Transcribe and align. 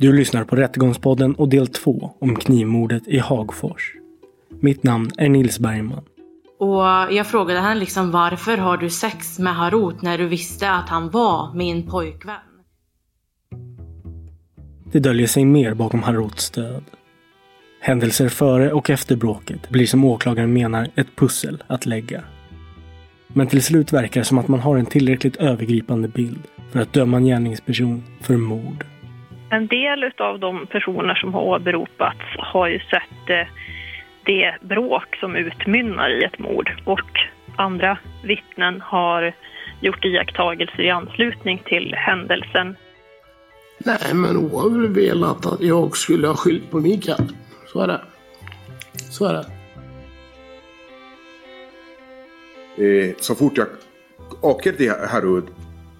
Du 0.00 0.12
lyssnar 0.12 0.44
på 0.44 0.56
Rättegångspodden 0.56 1.34
och 1.34 1.48
del 1.48 1.66
2 1.66 2.12
om 2.20 2.36
knivmordet 2.36 3.08
i 3.08 3.18
Hagfors. 3.18 3.94
Mitt 4.60 4.82
namn 4.82 5.10
är 5.16 5.28
Nils 5.28 5.58
Bergman. 5.58 6.04
Och 6.58 6.84
jag 7.14 7.26
frågade 7.26 7.60
henne 7.60 7.80
liksom 7.80 8.10
varför 8.10 8.56
har 8.56 8.76
du 8.76 8.90
sex 8.90 9.38
med 9.38 9.54
Harut 9.54 10.02
när 10.02 10.18
du 10.18 10.26
visste 10.26 10.70
att 10.70 10.88
han 10.88 11.10
var 11.10 11.54
min 11.54 11.90
pojkvän? 11.90 12.34
Det 14.92 14.98
döljer 14.98 15.26
sig 15.26 15.44
mer 15.44 15.74
bakom 15.74 16.02
Haruts 16.02 16.50
död. 16.50 16.84
Händelser 17.80 18.28
före 18.28 18.72
och 18.72 18.90
efter 18.90 19.16
bråket 19.16 19.68
blir 19.68 19.86
som 19.86 20.04
åklagaren 20.04 20.52
menar 20.52 20.88
ett 20.94 21.16
pussel 21.16 21.62
att 21.66 21.86
lägga. 21.86 22.22
Men 23.28 23.46
till 23.46 23.62
slut 23.62 23.92
verkar 23.92 24.20
det 24.20 24.24
som 24.24 24.38
att 24.38 24.48
man 24.48 24.60
har 24.60 24.76
en 24.76 24.86
tillräckligt 24.86 25.36
övergripande 25.36 26.08
bild 26.08 26.42
för 26.72 26.80
att 26.80 26.92
döma 26.92 27.16
en 27.16 27.24
gärningsperson 27.24 28.02
för 28.20 28.36
mord. 28.36 28.84
En 29.50 29.66
del 29.66 30.12
av 30.18 30.38
de 30.38 30.66
personer 30.66 31.14
som 31.14 31.34
har 31.34 31.42
åberopats 31.42 32.24
har 32.38 32.68
ju 32.68 32.78
sett 32.78 33.30
eh, 33.30 33.46
det 34.26 34.54
bråk 34.60 35.16
som 35.20 35.36
utmynnar 35.36 36.10
i 36.10 36.24
ett 36.24 36.38
mord 36.38 36.82
och 36.84 37.20
andra 37.56 37.98
vittnen 38.24 38.80
har 38.80 39.34
gjort 39.80 40.04
iakttagelser 40.04 40.80
i 40.80 40.90
anslutning 40.90 41.62
till 41.64 41.94
händelsen. 41.96 42.76
Nej, 43.78 44.14
men 44.14 44.36
hon 44.36 44.50
har 44.50 44.70
väl 44.70 44.94
velat 44.94 45.46
att 45.46 45.60
jag 45.60 45.96
skulle 45.96 46.26
ha 46.26 46.34
skylt 46.34 46.70
på 46.70 46.80
Mikael. 46.80 47.28
Så 47.66 47.80
är 47.80 47.86
det. 47.86 48.00
Så 48.92 49.26
är 49.26 49.32
det. 49.32 49.46
Eh, 52.84 53.14
så 53.16 53.34
fort 53.34 53.56
jag 53.56 53.66
åker 54.40 54.72
till 54.72 54.90
Harud, 54.90 55.44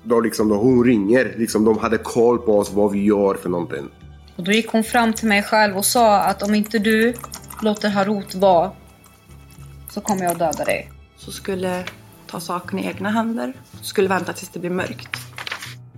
då 0.03 0.21
liksom 0.21 0.49
då 0.49 0.57
hon 0.57 0.85
ringer, 0.85 1.35
liksom 1.37 1.65
de 1.65 1.79
hade 1.79 1.99
koll 1.99 2.39
på 2.39 2.59
oss, 2.59 2.73
vad 2.73 2.93
vi 2.93 3.05
gör 3.05 3.35
för 3.35 3.49
någonting. 3.49 3.89
Och 4.37 4.45
då 4.45 4.53
gick 4.53 4.71
hon 4.73 4.85
fram 4.85 5.13
till 5.13 5.29
mig 5.29 5.43
själv 5.43 5.77
och 5.77 5.85
sa 5.85 6.19
att 6.19 6.43
om 6.43 6.55
inte 6.55 6.79
du 6.79 7.15
låter 7.63 7.89
Harut 7.89 8.35
vara 8.35 8.71
så 9.91 10.01
kommer 10.01 10.25
jag 10.25 10.39
döda 10.39 10.65
dig. 10.65 10.91
Så 11.17 11.33
skulle 11.33 11.85
ta 12.27 12.41
saken 12.41 12.79
i 12.79 12.87
egna 12.87 13.11
händer. 13.11 13.53
Skulle 13.83 14.09
vänta 14.09 14.33
tills 14.33 14.49
det 14.49 14.61
blir 14.61 14.71
mörkt. 14.71 15.17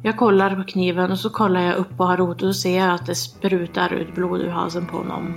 Jag 0.02 0.16
kollar 0.16 0.56
på 0.56 0.64
kniven 0.64 1.10
och 1.10 1.18
så 1.18 1.30
kollar 1.30 1.60
jag 1.60 1.76
upp 1.76 1.96
på 1.96 2.04
Harut 2.04 2.42
och 2.42 2.54
så 2.54 2.60
ser 2.60 2.78
jag 2.78 2.94
att 2.94 3.06
det 3.06 3.14
sprutar 3.14 3.92
ut 3.92 4.14
blod 4.14 4.40
ur 4.40 4.48
halsen 4.48 4.86
på 4.86 4.96
honom. 4.96 5.34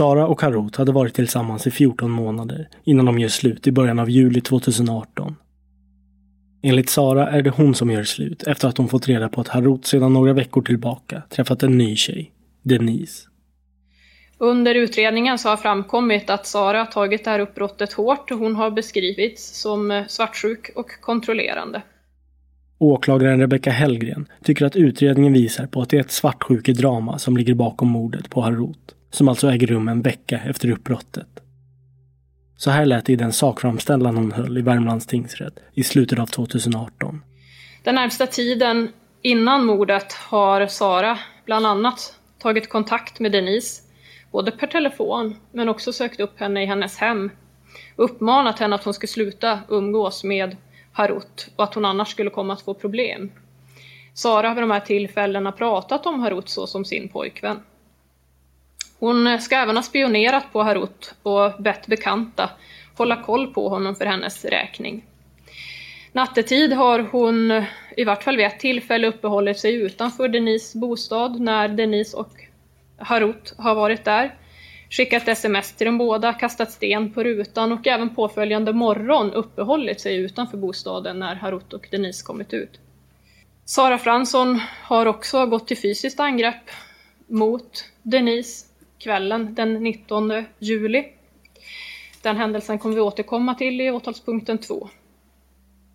Sara 0.00 0.26
och 0.26 0.42
Harut 0.42 0.76
hade 0.76 0.92
varit 0.92 1.14
tillsammans 1.14 1.66
i 1.66 1.70
14 1.70 2.10
månader 2.10 2.68
innan 2.84 3.06
de 3.06 3.18
gör 3.18 3.28
slut 3.28 3.66
i 3.66 3.72
början 3.72 3.98
av 3.98 4.10
juli 4.10 4.40
2018. 4.40 5.36
Enligt 6.62 6.90
Sara 6.90 7.30
är 7.30 7.42
det 7.42 7.50
hon 7.50 7.74
som 7.74 7.90
gör 7.90 8.04
slut 8.04 8.42
efter 8.42 8.68
att 8.68 8.78
hon 8.78 8.88
fått 8.88 9.08
reda 9.08 9.28
på 9.28 9.40
att 9.40 9.48
Harut 9.48 9.86
sedan 9.86 10.12
några 10.12 10.32
veckor 10.32 10.62
tillbaka 10.62 11.22
träffat 11.28 11.62
en 11.62 11.78
ny 11.78 11.96
tjej, 11.96 12.32
Denise. 12.62 13.28
Under 14.38 14.74
utredningen 14.74 15.38
så 15.38 15.48
har 15.48 15.56
framkommit 15.56 16.30
att 16.30 16.46
Sara 16.46 16.86
tagit 16.86 17.24
det 17.24 17.30
här 17.30 17.40
uppbrottet 17.40 17.92
hårt 17.92 18.30
och 18.30 18.38
hon 18.38 18.56
har 18.56 18.70
beskrivits 18.70 19.60
som 19.60 20.04
svartsjuk 20.08 20.70
och 20.76 21.00
kontrollerande. 21.00 21.82
Åklagaren 22.78 23.40
Rebecca 23.40 23.70
Hellgren 23.70 24.26
tycker 24.44 24.66
att 24.66 24.76
utredningen 24.76 25.32
visar 25.32 25.66
på 25.66 25.82
att 25.82 25.90
det 25.90 25.96
är 25.96 26.00
ett 26.00 26.10
svartsjukedrama 26.10 27.18
som 27.18 27.36
ligger 27.36 27.54
bakom 27.54 27.88
mordet 27.88 28.30
på 28.30 28.40
Harut 28.40 28.94
som 29.10 29.28
alltså 29.28 29.50
äger 29.50 29.66
rum 29.66 29.88
en 29.88 30.02
vecka 30.02 30.40
efter 30.46 30.70
uppbrottet. 30.70 31.28
Så 32.56 32.70
här 32.70 32.86
lät 32.86 33.06
det 33.06 33.12
i 33.12 33.16
den 33.16 33.32
sakframställan 33.32 34.16
hon 34.16 34.32
höll 34.32 34.58
i 34.58 34.62
Värmlands 34.62 35.06
tingsrätt 35.06 35.54
i 35.74 35.82
slutet 35.84 36.18
av 36.18 36.26
2018. 36.26 37.22
Den 37.82 37.94
närmsta 37.94 38.26
tiden 38.26 38.88
innan 39.22 39.64
mordet 39.64 40.12
har 40.12 40.66
Sara 40.66 41.18
bland 41.44 41.66
annat 41.66 42.14
tagit 42.38 42.68
kontakt 42.68 43.20
med 43.20 43.32
Denise, 43.32 43.82
både 44.32 44.50
per 44.50 44.66
telefon 44.66 45.36
men 45.52 45.68
också 45.68 45.92
sökt 45.92 46.20
upp 46.20 46.40
henne 46.40 46.62
i 46.62 46.66
hennes 46.66 46.96
hem 46.96 47.30
och 47.96 48.04
uppmanat 48.04 48.58
henne 48.58 48.74
att 48.74 48.84
hon 48.84 48.94
ska 48.94 49.06
sluta 49.06 49.58
umgås 49.68 50.24
med 50.24 50.56
Harut 50.92 51.50
och 51.56 51.64
att 51.64 51.74
hon 51.74 51.84
annars 51.84 52.08
skulle 52.08 52.30
komma 52.30 52.52
att 52.52 52.62
få 52.62 52.74
problem. 52.74 53.30
Sara 54.14 54.48
har 54.48 54.54
vid 54.54 54.62
de 54.62 54.70
här 54.70 54.80
tillfällena 54.80 55.52
pratat 55.52 56.06
om 56.06 56.20
Harut 56.20 56.48
så 56.48 56.66
som 56.66 56.84
sin 56.84 57.08
pojkvän. 57.08 57.60
Hon 59.00 59.40
ska 59.40 59.56
även 59.56 59.76
ha 59.76 59.82
spionerat 59.82 60.52
på 60.52 60.62
Harut 60.62 61.14
och 61.22 61.62
bett 61.62 61.86
bekanta 61.86 62.50
hålla 62.96 63.22
koll 63.22 63.46
på 63.46 63.68
honom 63.68 63.94
för 63.94 64.06
hennes 64.06 64.44
räkning. 64.44 65.04
Nattetid 66.12 66.72
har 66.72 66.98
hon 66.98 67.64
i 67.96 68.04
vart 68.04 68.22
fall 68.22 68.36
vid 68.36 68.46
ett 68.46 68.60
tillfälle 68.60 69.06
uppehållit 69.06 69.58
sig 69.58 69.74
utanför 69.74 70.28
Denis 70.28 70.74
bostad 70.74 71.40
när 71.40 71.68
Denise 71.68 72.16
och 72.16 72.30
Harut 72.98 73.54
har 73.58 73.74
varit 73.74 74.04
där. 74.04 74.34
Skickat 74.90 75.28
sms 75.28 75.72
till 75.72 75.84
de 75.84 75.98
båda, 75.98 76.32
kastat 76.32 76.72
sten 76.72 77.12
på 77.12 77.24
rutan 77.24 77.72
och 77.72 77.86
även 77.86 78.14
påföljande 78.14 78.72
morgon 78.72 79.32
uppehållit 79.32 80.00
sig 80.00 80.16
utanför 80.16 80.56
bostaden 80.56 81.18
när 81.18 81.34
Harut 81.34 81.72
och 81.72 81.88
Denise 81.90 82.24
kommit 82.24 82.52
ut. 82.52 82.80
Sara 83.64 83.98
Fransson 83.98 84.60
har 84.82 85.06
också 85.06 85.46
gått 85.46 85.68
till 85.68 85.78
fysiskt 85.78 86.20
angrepp 86.20 86.70
mot 87.26 87.84
Denise 88.02 88.69
kvällen 89.00 89.54
den 89.54 89.74
19 89.74 90.44
juli. 90.58 91.04
Den 92.22 92.36
händelsen 92.36 92.78
kommer 92.78 92.94
vi 92.94 93.00
återkomma 93.00 93.54
till 93.54 93.80
i 93.80 93.90
åtalspunkten 93.90 94.58
2. 94.58 94.88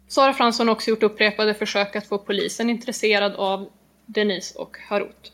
Sara 0.07 0.33
Fransson 0.33 0.67
har 0.67 0.75
också 0.75 0.89
gjort 0.89 1.03
upprepade 1.03 1.53
försök 1.53 1.95
att 1.95 2.07
få 2.07 2.17
polisen 2.17 2.69
intresserad 2.69 3.35
av 3.35 3.69
Denise 4.05 4.59
och 4.59 4.77
Harut. 4.89 5.31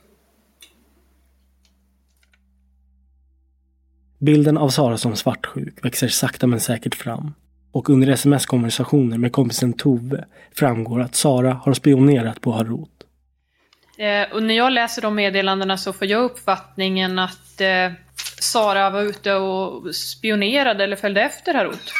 Bilden 4.17 4.57
av 4.57 4.69
Sara 4.69 4.97
som 4.97 5.15
svartsjuk 5.15 5.85
växer 5.85 6.07
sakta 6.07 6.47
men 6.47 6.59
säkert 6.59 6.95
fram. 6.95 7.33
Och 7.71 7.89
under 7.89 8.07
sms-konversationer 8.07 9.17
med 9.17 9.31
kompisen 9.31 9.73
Tove 9.73 10.25
framgår 10.51 11.01
att 11.01 11.15
Sara 11.15 11.53
har 11.53 11.73
spionerat 11.73 12.41
på 12.41 12.51
Harut. 12.51 13.00
Eh, 13.97 14.33
och 14.33 14.43
när 14.43 14.53
jag 14.53 14.71
läser 14.71 15.01
de 15.01 15.15
meddelandena 15.15 15.77
så 15.77 15.93
får 15.93 16.07
jag 16.07 16.23
uppfattningen 16.23 17.19
att 17.19 17.61
eh, 17.61 17.91
Sara 18.39 18.89
var 18.89 19.01
ute 19.01 19.33
och 19.33 19.95
spionerade 19.95 20.83
eller 20.83 20.95
följde 20.95 21.21
efter 21.21 21.53
Harut. 21.53 21.93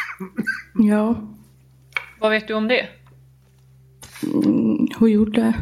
Ja. 0.76 1.16
Vad 2.20 2.32
vet 2.32 2.48
du 2.48 2.54
om 2.54 2.68
det? 2.68 2.88
Mm, 4.24 4.88
hon 4.96 5.12
gjorde 5.12 5.42
det. 5.42 5.54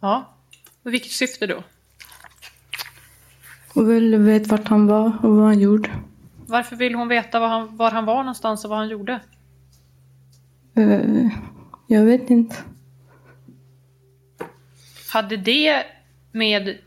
Ja. 0.00 0.36
Och 0.82 0.94
vilket 0.94 1.12
syfte 1.12 1.46
då? 1.46 1.62
Hon 3.74 3.88
ville 3.88 4.16
veta 4.16 4.56
vart 4.56 4.68
han 4.68 4.86
var 4.86 5.12
och 5.22 5.36
vad 5.36 5.44
han 5.44 5.60
gjorde. 5.60 5.90
Varför 6.46 6.76
vill 6.76 6.94
hon 6.94 7.08
veta 7.08 7.40
var 7.40 7.48
han, 7.48 7.76
var 7.76 7.90
han 7.90 8.04
var 8.04 8.16
någonstans 8.16 8.64
och 8.64 8.70
vad 8.70 8.78
han 8.78 8.88
gjorde? 8.88 9.20
Eh, 10.74 11.28
jag 11.86 12.04
vet 12.04 12.30
inte. 12.30 12.56
Hade 15.12 15.36
det 15.36 15.86
med 16.32 16.78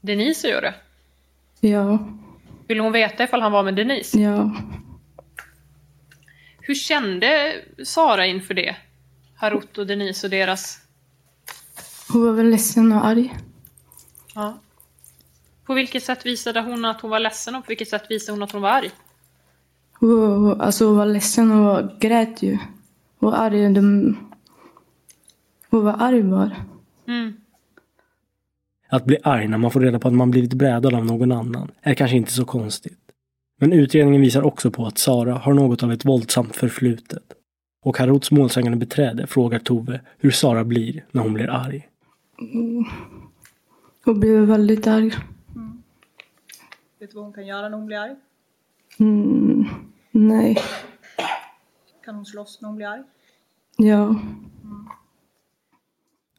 Denise 0.00 0.48
att 0.48 0.52
göra? 0.52 0.74
Ja. 1.60 1.98
Vill 2.68 2.80
hon 2.80 2.92
veta 2.92 3.24
ifall 3.24 3.42
han 3.42 3.52
var 3.52 3.62
med 3.62 3.74
Denise? 3.74 4.20
Ja. 4.20 4.56
Hur 6.60 6.74
kände 6.74 7.54
Sara 7.84 8.26
inför 8.26 8.54
det? 8.54 8.76
Harut 9.36 9.78
och 9.78 9.86
Denise 9.86 10.26
och 10.26 10.30
deras... 10.30 10.80
Hon 12.08 12.26
var 12.26 12.32
väl 12.32 12.50
ledsen 12.50 12.92
och 12.92 13.06
arg. 13.06 13.36
Ja. 14.34 14.58
På 15.64 15.74
vilket 15.74 16.02
sätt 16.02 16.26
visade 16.26 16.60
hon 16.60 16.84
att 16.84 17.00
hon 17.00 17.10
var 17.10 17.18
ledsen 17.18 17.54
och 17.54 17.64
på 17.64 17.68
vilket 17.68 17.88
sätt 17.88 18.10
visade 18.10 18.32
hon 18.32 18.42
att 18.42 18.52
hon 18.52 18.62
var 18.62 18.70
arg? 18.70 18.90
Hon, 19.92 20.60
alltså 20.60 20.84
hon 20.86 20.96
var 20.96 21.06
ledsen 21.06 21.52
och 21.52 22.00
grät 22.00 22.42
ju. 22.42 22.58
Och 23.18 23.40
arg. 23.40 23.74
De... 23.74 24.16
Hon 25.70 25.84
var 25.84 25.96
arg 25.98 26.22
bara. 26.22 26.56
Mm. 27.06 27.39
Att 28.90 29.04
bli 29.04 29.18
arg 29.22 29.48
när 29.48 29.58
man 29.58 29.70
får 29.70 29.80
reda 29.80 29.98
på 29.98 30.08
att 30.08 30.14
man 30.14 30.30
blivit 30.30 30.54
brädad 30.54 30.94
av 30.94 31.06
någon 31.06 31.32
annan 31.32 31.70
är 31.82 31.94
kanske 31.94 32.16
inte 32.16 32.32
så 32.32 32.44
konstigt. 32.44 32.98
Men 33.60 33.72
utredningen 33.72 34.20
visar 34.20 34.42
också 34.42 34.70
på 34.70 34.86
att 34.86 34.98
Sara 34.98 35.34
har 35.34 35.54
något 35.54 35.82
av 35.82 35.92
ett 35.92 36.04
våldsamt 36.04 36.56
förflutet. 36.56 37.22
Och 37.82 37.98
Harots 37.98 38.30
målsägande 38.30 38.78
beträde 38.78 39.26
frågar 39.26 39.58
Tove 39.58 40.00
hur 40.18 40.30
Sara 40.30 40.64
blir 40.64 41.04
när 41.10 41.22
hon 41.22 41.34
blir 41.34 41.50
arg. 41.50 41.88
Mm. 42.38 42.84
Hon 44.04 44.20
blev 44.20 44.42
väldigt 44.42 44.86
arg. 44.86 45.10
Vet 47.00 47.10
du 47.10 47.16
vad 47.16 47.24
hon 47.24 47.32
kan 47.32 47.46
göra 47.46 47.68
när 47.68 47.76
hon 47.76 47.86
blir 47.86 47.96
arg? 47.96 48.16
Mm. 48.98 49.64
Nej. 50.10 50.56
Kan 52.04 52.14
hon 52.14 52.26
slåss 52.26 52.58
när 52.60 52.68
hon 52.68 52.76
blir 52.76 52.86
arg? 52.86 53.02
Ja. 53.76 54.16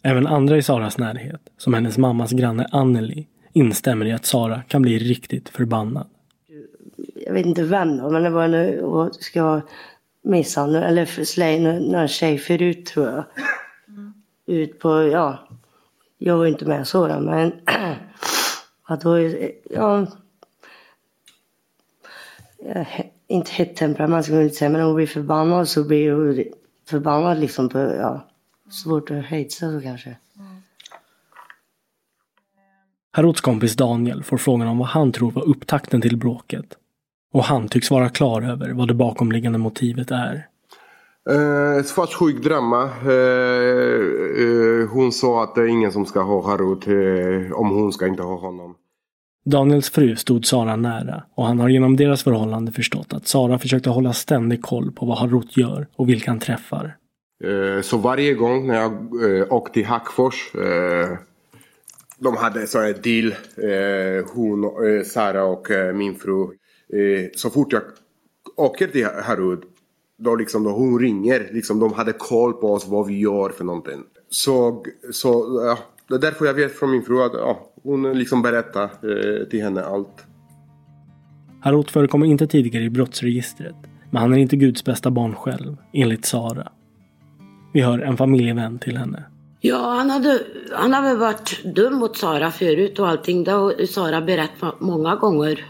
Även 0.01 0.27
andra 0.27 0.57
i 0.57 0.61
Saras 0.61 0.97
närhet, 0.97 1.41
som 1.57 1.73
hennes 1.73 1.97
mammas 1.97 2.31
granne 2.31 2.67
Anneli, 2.71 3.27
instämmer 3.53 4.05
i 4.05 4.11
att 4.11 4.25
Sara 4.25 4.61
kan 4.61 4.81
bli 4.81 4.99
riktigt 4.99 5.49
förbannad. 5.49 6.07
Jag 7.25 7.33
vet 7.33 7.45
inte 7.45 7.63
vem 7.63 7.97
då, 7.97 8.09
men 8.09 8.23
det 8.23 8.29
var 8.29 8.43
en 8.43 8.79
och 8.79 9.15
ska 9.15 9.61
misshandla 10.23 10.83
eller 10.83 11.05
slä 11.05 11.59
någon 11.79 12.07
tjej 12.07 12.37
förut 12.37 12.85
tror 12.85 13.05
jag. 13.07 13.23
Ut 14.45 14.79
på, 14.79 15.03
ja, 15.03 15.47
jag 16.17 16.37
var 16.37 16.45
inte 16.45 16.65
med 16.65 16.87
så 16.87 17.07
då, 17.07 17.19
men 17.19 17.53
att 18.83 19.01
då, 19.01 19.19
ja, 19.69 20.07
inte 23.27 23.51
hett 23.51 23.75
temperament 23.75 24.25
ska 24.25 24.33
man 24.33 24.43
inte 24.43 24.55
säga, 24.55 24.69
men 24.69 24.81
om 24.81 24.87
hon 24.87 24.95
blir 24.95 25.07
förbannad 25.07 25.69
så 25.69 25.83
blir 25.83 26.11
hon 26.11 26.43
förbannad 26.89 27.39
liksom 27.39 27.69
på, 27.69 27.79
ja, 27.79 28.30
svårt 28.73 29.11
att 29.11 29.25
hejda 29.25 29.49
så 29.49 29.81
kanske. 29.83 30.17
Harots 33.13 33.41
kompis 33.41 33.75
Daniel 33.75 34.23
får 34.23 34.37
frågan 34.37 34.67
om 34.67 34.77
vad 34.77 34.87
han 34.87 35.11
tror 35.11 35.31
var 35.31 35.49
upptakten 35.49 36.01
till 36.01 36.17
bråket. 36.17 36.77
Och 37.33 37.43
han 37.43 37.67
tycks 37.67 37.91
vara 37.91 38.09
klar 38.09 38.41
över 38.41 38.69
vad 38.69 38.87
det 38.87 38.93
bakomliggande 38.93 39.57
motivet 39.57 40.11
är. 40.11 40.47
Eh, 41.29 41.83
svartsjuk 41.83 42.43
drama. 42.43 42.83
Eh, 42.83 44.01
eh, 44.43 44.89
hon 44.89 45.11
sa 45.11 45.43
att 45.43 45.55
det 45.55 45.61
är 45.61 45.67
ingen 45.67 45.91
som 45.91 46.05
ska 46.05 46.21
ha 46.21 46.47
Harut 46.47 46.87
eh, 46.87 47.53
om 47.53 47.69
hon 47.69 47.93
ska 47.93 48.07
inte 48.07 48.23
ha 48.23 48.37
honom. 48.39 48.75
Daniels 49.45 49.89
fru 49.89 50.15
stod 50.15 50.45
Sara 50.45 50.75
nära 50.75 51.23
och 51.35 51.45
han 51.45 51.59
har 51.59 51.69
genom 51.69 51.95
deras 51.95 52.23
förhållande 52.23 52.71
förstått 52.71 53.13
att 53.13 53.27
Sara 53.27 53.59
försökte 53.59 53.89
hålla 53.89 54.13
ständig 54.13 54.61
koll 54.61 54.91
på 54.91 55.05
vad 55.05 55.17
Harut 55.17 55.57
gör 55.57 55.87
och 55.95 56.09
vilka 56.09 56.31
han 56.31 56.39
träffar. 56.39 56.95
Eh, 57.43 57.81
så 57.81 57.97
varje 57.97 58.33
gång 58.33 58.67
när 58.67 58.75
jag 58.75 58.91
eh, 58.91 59.53
åkte 59.53 59.73
till 59.73 59.85
Hackfors 59.85 60.55
eh, 60.55 61.17
de 62.19 62.37
hade 62.37 62.67
så 62.67 62.79
här 62.79 62.93
deal, 62.93 63.33
hon, 64.33 64.71
Sara 65.05 65.43
och 65.43 65.67
min 65.95 66.15
fru. 66.15 66.47
Så 67.35 67.49
fort 67.49 67.73
jag 67.73 67.81
åker 68.55 68.87
till 68.87 69.05
Harud, 69.05 69.63
då 70.17 70.35
liksom 70.35 70.63
då 70.63 70.69
hon 70.69 70.99
ringer, 70.99 71.49
liksom 71.51 71.79
de 71.79 71.93
hade 71.93 72.13
koll 72.13 72.53
på 72.53 72.73
oss 72.73 72.87
vad 72.87 73.07
vi 73.07 73.19
gör 73.19 73.49
för 73.49 73.63
någonting. 73.63 74.03
Så, 74.29 74.85
så 75.11 75.61
ja, 75.65 75.77
det 76.07 76.15
är 76.15 76.19
därför 76.19 76.45
jag 76.45 76.53
vet 76.53 76.71
från 76.71 76.91
min 76.91 77.03
fru 77.03 77.23
att 77.23 77.33
ja, 77.33 77.71
hon 77.83 78.13
liksom 78.13 78.41
berättar 78.41 78.83
eh, 78.83 79.47
till 79.49 79.63
henne 79.63 79.83
allt. 79.83 80.25
Harut 81.61 81.91
förekommer 81.91 82.25
inte 82.25 82.47
tidigare 82.47 82.83
i 82.83 82.89
brottsregistret, 82.89 83.75
men 84.11 84.21
han 84.21 84.33
är 84.33 84.37
inte 84.37 84.55
Guds 84.55 84.85
bästa 84.85 85.11
barn 85.11 85.35
själv, 85.35 85.77
enligt 85.93 86.25
Sara. 86.25 86.71
Vi 87.71 87.81
hör 87.81 87.99
en 87.99 88.17
familjevän 88.17 88.79
till 88.79 88.97
henne. 88.97 89.23
Ja, 89.59 89.77
han 89.77 90.09
hade, 90.09 90.43
han 90.71 90.93
hade 90.93 91.15
varit 91.15 91.63
dum 91.63 91.93
mot 91.93 92.17
Sara 92.17 92.51
förut 92.51 92.99
och 92.99 93.07
allting. 93.07 93.43
Det 93.43 93.51
har 93.51 93.85
Sara 93.85 94.21
berättat 94.21 94.79
många 94.79 95.15
gånger 95.15 95.65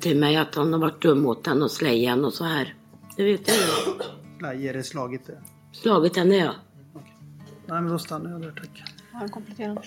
till 0.00 0.18
mig 0.18 0.36
att 0.36 0.54
han 0.54 0.72
har 0.72 0.80
varit 0.80 1.02
dum 1.02 1.20
mot 1.20 1.46
henne 1.46 1.64
och 1.64 1.70
slagit 1.70 2.08
henne 2.08 2.26
och 2.26 2.32
så 2.32 2.44
här. 2.44 2.74
Det 3.16 3.24
vet 3.24 3.48
jag 3.48 3.56
ju. 3.56 3.62
Nej, 4.38 4.72
det 4.72 4.82
slagit 4.82 5.26
det? 5.26 5.38
Slagit 5.72 6.16
henne 6.16 6.36
ja. 6.36 6.54
Nej, 7.66 7.82
men 7.82 7.88
då 7.88 7.98
stannar 7.98 8.30
jag 8.30 8.42
där 8.42 8.50
tack. 8.50 8.82
Har 9.12 9.22
en 9.22 9.28
kompletterande 9.28 9.82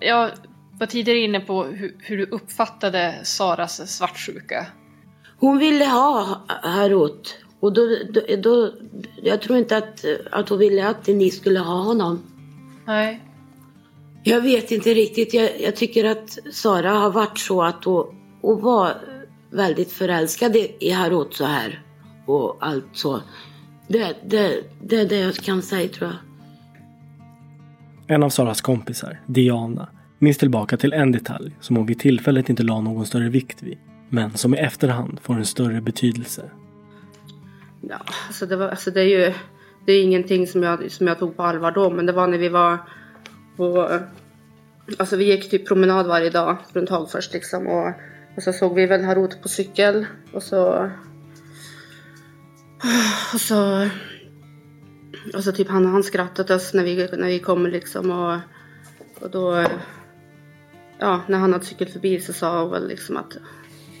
Jag 0.00 0.30
var 0.78 0.86
tidigare 0.86 1.18
inne 1.18 1.40
på 1.40 1.64
hur, 1.64 1.96
hur 1.98 2.16
du 2.16 2.24
uppfattade 2.24 3.20
Saras 3.22 3.96
svartsjuka. 3.96 4.66
Hon 5.38 5.58
ville 5.58 5.84
ha 5.84 6.42
Harut. 6.46 7.41
Och 7.62 7.72
då, 7.72 7.82
då, 8.10 8.20
då, 8.36 8.72
jag 9.22 9.42
tror 9.42 9.58
inte 9.58 9.76
att, 9.76 10.04
att 10.30 10.48
hon 10.48 10.58
ville 10.58 10.88
att 10.88 11.06
ni 11.06 11.30
skulle 11.30 11.60
ha 11.60 11.82
honom. 11.82 12.22
Nej. 12.86 13.20
Jag 14.22 14.40
vet 14.40 14.70
inte 14.70 14.94
riktigt. 14.94 15.34
Jag, 15.34 15.60
jag 15.60 15.76
tycker 15.76 16.04
att 16.04 16.38
Sara 16.52 16.90
har 16.90 17.10
varit 17.10 17.38
så 17.38 17.62
att 17.62 17.84
hon, 17.84 18.06
hon 18.40 18.62
var 18.62 18.94
väldigt 19.50 19.92
förälskad 19.92 20.56
i 20.78 20.90
Harut 20.90 21.34
så 21.34 21.44
här. 21.44 21.82
Och 22.26 22.56
allt 22.60 22.88
så. 22.92 23.20
Det, 23.88 24.16
det, 24.26 24.64
det 24.82 24.96
är 25.00 25.08
det 25.08 25.18
jag 25.18 25.34
kan 25.34 25.62
säga 25.62 25.88
tror 25.88 26.10
jag. 26.10 26.18
En 28.16 28.22
av 28.22 28.30
Saras 28.30 28.60
kompisar, 28.60 29.20
Diana, 29.26 29.88
minns 30.18 30.38
tillbaka 30.38 30.76
till 30.76 30.92
en 30.92 31.12
detalj 31.12 31.56
som 31.60 31.76
hon 31.76 31.86
vid 31.86 31.98
tillfället 31.98 32.48
inte 32.48 32.62
la 32.62 32.80
någon 32.80 33.06
större 33.06 33.28
vikt 33.28 33.62
vid, 33.62 33.78
men 34.08 34.30
som 34.30 34.54
i 34.54 34.58
efterhand 34.58 35.20
får 35.22 35.34
en 35.34 35.46
större 35.46 35.80
betydelse. 35.80 36.50
Ja, 37.88 38.00
alltså 38.26 38.46
det, 38.46 38.56
var, 38.56 38.68
alltså 38.68 38.90
det 38.90 39.00
är 39.00 39.26
ju 39.26 39.34
det 39.86 39.92
är 39.92 40.02
ingenting 40.02 40.46
som 40.46 40.62
jag, 40.62 40.90
som 40.90 41.06
jag 41.06 41.18
tog 41.18 41.36
på 41.36 41.42
allvar 41.42 41.72
då, 41.72 41.90
men 41.90 42.06
det 42.06 42.12
var 42.12 42.26
när 42.26 42.38
vi 42.38 42.48
var 42.48 42.78
på... 43.56 44.00
Alltså 44.98 45.16
vi 45.16 45.24
gick 45.24 45.50
typ 45.50 45.68
promenad 45.68 46.06
varje 46.06 46.30
dag 46.30 46.56
runt 46.72 46.90
Hagfors 46.90 47.32
liksom 47.32 47.66
och, 47.66 47.92
och 48.36 48.42
så 48.42 48.52
såg 48.52 48.74
vi 48.74 48.86
väl 48.86 49.04
Harut 49.04 49.42
på 49.42 49.48
cykel 49.48 50.06
och 50.32 50.42
så... 50.42 50.90
Och 53.34 53.40
så... 53.40 53.88
Och 55.34 55.44
så 55.44 55.52
typ 55.52 55.68
han, 55.68 55.86
han 55.86 56.02
skrattade 56.02 56.54
oss 56.54 56.74
när 56.74 56.84
vi, 56.84 56.96
när 56.96 57.28
vi 57.28 57.38
kom 57.38 57.66
liksom 57.66 58.10
och, 58.10 58.38
och 59.20 59.30
då... 59.30 59.66
Ja, 60.98 61.20
när 61.28 61.38
han 61.38 61.52
hade 61.52 61.64
cykel 61.64 61.88
förbi 61.88 62.20
så 62.20 62.32
sa 62.32 62.62
hon 62.62 62.70
väl 62.70 62.88
liksom 62.88 63.16
att 63.16 63.36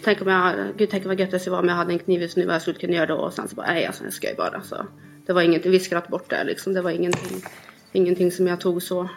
Tänk 0.04 0.22
om 0.22 0.28
jag, 0.28 0.54
gud 0.76 0.90
tänk 0.90 1.06
vad 1.06 1.20
gött 1.20 1.30
det 1.30 1.38
skulle 1.38 1.50
vara 1.50 1.62
om 1.62 1.68
jag 1.68 1.76
hade 1.76 1.92
en 1.92 1.98
kniv 1.98 2.22
just 2.22 2.36
nu 2.36 2.46
vad 2.46 2.54
jag 2.54 2.62
skulle 2.62 2.78
kunna 2.78 2.92
göra 2.92 3.06
då 3.06 3.14
och 3.14 3.32
sen 3.32 3.48
så 3.48 3.56
bara 3.56 3.66
nej 3.66 3.86
alltså 3.86 4.04
jag 4.04 4.12
skojar 4.12 4.34
bara 4.36 4.62
så. 4.62 4.86
Det 5.26 5.32
var 5.32 5.42
ingenting, 5.42 5.70
vi 5.70 5.80
skrattade 5.80 6.10
bort 6.10 6.30
det 6.30 6.44
liksom. 6.44 6.72
Det 6.72 6.82
var 6.82 6.90
ingenting, 6.90 7.42
ingenting 7.92 8.30
som 8.30 8.46
jag 8.46 8.60
tog 8.60 8.82
så. 8.82 9.08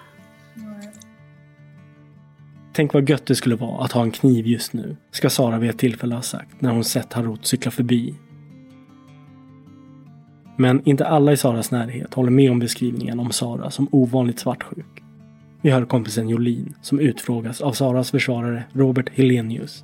Tänk 2.73 2.93
vad 2.93 3.09
gött 3.09 3.25
det 3.25 3.35
skulle 3.35 3.55
vara 3.55 3.83
att 3.83 3.91
ha 3.91 4.01
en 4.01 4.11
kniv 4.11 4.47
just 4.47 4.73
nu, 4.73 4.97
ska 5.11 5.29
Sara 5.29 5.59
vid 5.59 5.69
ett 5.69 5.77
tillfälle 5.77 6.15
ha 6.15 6.21
sagt 6.21 6.61
när 6.61 6.71
hon 6.71 6.83
sett 6.83 7.13
Harut 7.13 7.45
cykla 7.45 7.71
förbi. 7.71 8.15
Men 10.57 10.81
inte 10.85 11.07
alla 11.07 11.31
i 11.31 11.37
Saras 11.37 11.71
närhet 11.71 12.13
håller 12.13 12.31
med 12.31 12.51
om 12.51 12.59
beskrivningen 12.59 13.19
om 13.19 13.31
Sara 13.31 13.71
som 13.71 13.87
ovanligt 13.91 14.39
svartsjuk. 14.39 15.03
Vi 15.61 15.69
hör 15.69 15.85
kompisen 15.85 16.29
Jolin 16.29 16.73
som 16.81 16.99
utfrågas 16.99 17.61
av 17.61 17.71
Saras 17.71 18.11
försvarare 18.11 18.63
Robert 18.73 19.09
Helenius. 19.13 19.83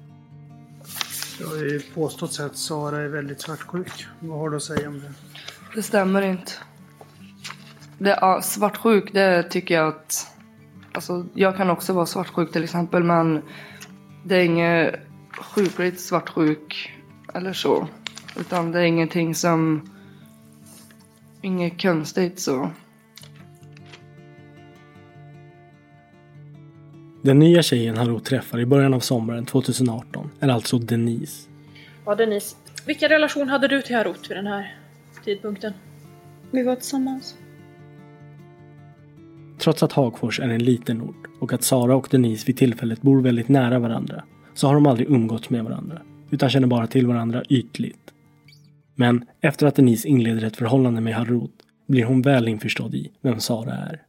Det 1.42 1.48
har 1.48 1.56
ju 1.56 1.80
påståtts 1.80 2.40
att 2.40 2.58
Sara 2.58 2.98
är 2.98 3.08
väldigt 3.08 3.42
svartsjuk. 3.42 4.08
Vad 4.20 4.40
har 4.40 4.50
du 4.50 4.56
att 4.56 4.64
säga 4.64 4.90
om 4.90 5.00
det? 5.00 5.14
Det 5.76 5.84
stämmer 5.84 6.22
inte. 6.22 6.52
Det, 7.98 8.18
ja, 8.22 8.42
svartsjuk, 8.42 9.14
det 9.14 9.44
tycker 9.44 9.76
jag 9.76 9.88
att... 9.88 10.28
Alltså, 10.92 11.26
jag 11.34 11.58
kan 11.58 11.70
också 11.70 11.94
vara 11.94 12.06
svartsjuk 12.06 12.52
till 12.52 12.64
exempel, 12.64 13.04
men 13.04 13.42
det 14.24 14.36
är 14.36 14.46
inget 14.46 14.96
sjukligt 15.38 16.00
svartsjuk 16.00 16.94
eller 17.34 17.54
så. 17.54 17.88
Utan 18.40 18.72
det 18.72 18.80
är 18.80 18.84
ingenting 18.84 19.36
som... 19.36 19.90
Inget 21.42 21.82
konstigt 21.82 22.40
så. 22.40 22.70
Den 27.24 27.40
nya 27.40 27.63
tjejen 27.63 27.98
Harut 27.98 28.25
träffar 28.25 28.60
i 28.60 28.66
början 28.66 28.94
av 28.94 29.00
sommaren 29.00 29.46
2018 29.46 30.30
är 30.40 30.50
alltså 30.50 30.78
Denise. 30.78 31.50
Ja, 32.06 32.16
Denise. 32.16 32.56
Vilken 32.86 33.10
relation 33.10 33.50
hade 33.50 33.68
du 33.68 33.82
till 33.82 33.96
Harut 33.96 34.30
vid 34.30 34.38
den 34.38 34.48
här 34.48 34.75
tidpunkten? 35.24 35.74
Vi 36.51 36.63
var 36.63 36.75
tillsammans. 36.75 37.36
Trots 39.60 39.84
att 39.84 39.92
Hagfors 39.92 40.40
är 40.40 40.50
en 40.50 40.63
liten 40.63 41.01
ort 41.01 41.28
och 41.40 41.54
att 41.54 41.63
Sara 41.63 41.96
och 41.96 42.08
Denise 42.12 42.48
vid 42.48 42.58
tillfället 42.58 43.01
bor 43.01 43.22
väldigt 43.22 43.50
nära 43.50 43.80
varandra 43.80 44.24
så 44.54 44.68
har 44.68 44.74
de 44.74 44.86
aldrig 44.86 45.10
umgåtts 45.10 45.50
med 45.50 45.63
varandra 45.63 46.01
utan 46.30 46.50
känner 46.50 46.68
bara 46.68 46.88
till 46.88 47.08
varandra 47.08 47.44
ytligt. 47.50 48.13
Men 48.96 49.25
efter 49.42 49.68
att 49.68 49.75
Denise 49.75 50.08
inleder 50.08 50.44
ett 50.44 50.58
förhållande 50.58 51.01
med 51.01 51.16
Harut 51.16 51.54
blir 51.88 52.06
hon 52.06 52.22
väl 52.22 52.48
införstådd 52.48 52.96
i 52.96 53.12
vem 53.22 53.40
Sara 53.40 53.74
är. 53.74 54.01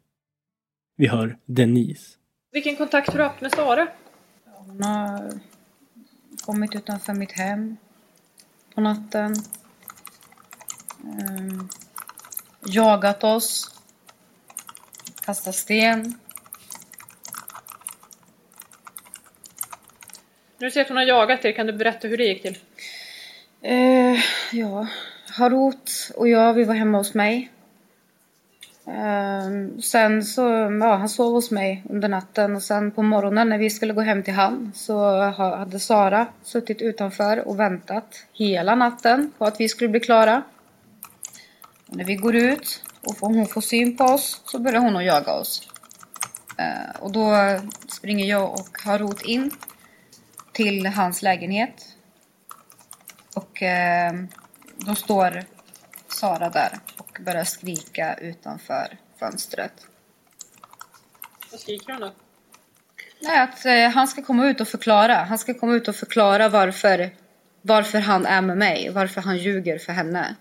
Vi 0.97 1.07
hör 1.07 1.39
Denise. 1.47 2.22
Vilken 2.53 2.77
kontakt 2.77 3.09
har 3.09 3.19
du 3.19 3.25
haft 3.25 3.41
med 3.41 3.55
Sara? 3.55 3.89
Hon 4.45 4.83
har 4.83 5.41
kommit 6.45 6.75
utanför 6.75 7.13
mitt 7.13 7.33
hem 7.33 7.77
på 8.75 8.81
natten. 8.81 9.35
Ehm, 11.05 11.69
jagat 12.67 13.25
oss. 13.25 13.81
Kastat 15.25 15.55
sten. 15.55 16.19
När 20.59 20.67
du 20.67 20.71
säger 20.71 20.85
att 20.85 20.89
hon 20.89 20.97
har 20.97 21.05
jagat 21.05 21.45
er, 21.45 21.53
kan 21.53 21.67
du 21.67 21.73
berätta 21.73 22.09
hur 22.09 22.17
det 22.17 22.25
gick 22.25 22.43
till? 22.43 22.59
Eh, 23.61 24.21
ja, 24.53 24.87
Harut 25.31 26.11
och 26.17 26.29
jag, 26.29 26.55
vi 26.55 26.65
var 26.65 26.75
hemma 26.75 26.99
hos 26.99 27.15
mig. 27.15 27.51
Ehm, 28.87 29.83
sen 29.83 30.25
så, 30.25 30.43
ja, 30.81 30.97
han 30.97 31.09
sov 31.09 31.33
hos 31.33 31.51
mig 31.51 31.83
under 31.91 32.09
natten 32.09 32.57
och 32.57 32.63
sen 32.63 32.91
på 32.91 33.03
morgonen 33.03 33.49
när 33.49 33.59
vi 33.59 33.71
skulle 33.71 33.93
gå 33.93 34.01
hem 34.01 34.23
till 34.23 34.35
han 34.35 34.73
så 34.75 35.21
hade 35.31 35.81
Sara 35.81 36.27
suttit 36.43 36.83
utanför 36.83 37.49
och 37.49 37.61
väntat 37.61 38.25
hela 38.33 38.75
natten 38.75 39.33
på 39.39 39.45
att 39.45 39.61
vi 39.61 39.69
skulle 39.69 39.89
bli 39.91 40.01
klara. 40.01 40.43
Och 41.87 41.97
när 41.97 42.05
vi 42.05 42.15
går 42.15 42.35
ut 42.37 42.85
och 43.07 43.17
får- 43.19 43.27
hon 43.27 43.47
får 43.47 43.61
syn 43.61 43.97
på 43.97 44.05
oss 44.05 44.43
så 44.45 44.59
börjar 44.59 44.81
hon 44.81 44.97
att 44.97 45.05
jaga 45.05 45.33
oss. 45.33 45.69
Ehm, 46.59 46.91
och 47.01 47.13
då 47.13 47.35
springer 47.89 48.25
jag 48.27 48.53
och 48.53 48.79
Harut 48.85 49.23
in 49.23 49.51
till 50.53 50.87
hans 50.87 51.23
lägenhet. 51.23 51.89
Och 53.35 53.63
ehm, 53.63 54.29
då 54.77 54.95
står 54.95 55.45
Sara 56.09 56.51
där 56.51 56.79
börjar 57.23 57.45
skrika 57.45 58.15
utanför 58.15 58.99
fönstret. 59.19 59.73
Vad 61.51 61.61
skriker 61.61 61.93
hon 61.93 62.01
då? 62.01 62.13
Nej, 63.21 63.41
att 63.41 63.65
eh, 63.65 63.89
han 63.89 64.09
ska 64.09 64.23
komma 64.23 64.47
ut 64.47 64.61
och 64.61 64.69
förklara. 64.69 65.15
Han 65.15 65.39
ska 65.39 65.55
komma 65.55 65.75
ut 65.75 65.89
och 65.89 65.97
förklara 65.97 66.49
varför, 66.49 67.11
varför 67.63 67.99
han 67.99 68.27
är 68.27 68.43
med 68.43 68.59
mig. 68.59 68.91
Varför 68.91 69.21
han 69.21 69.37
ljuger 69.37 69.79
för 69.79 69.93
henne. 69.93 70.37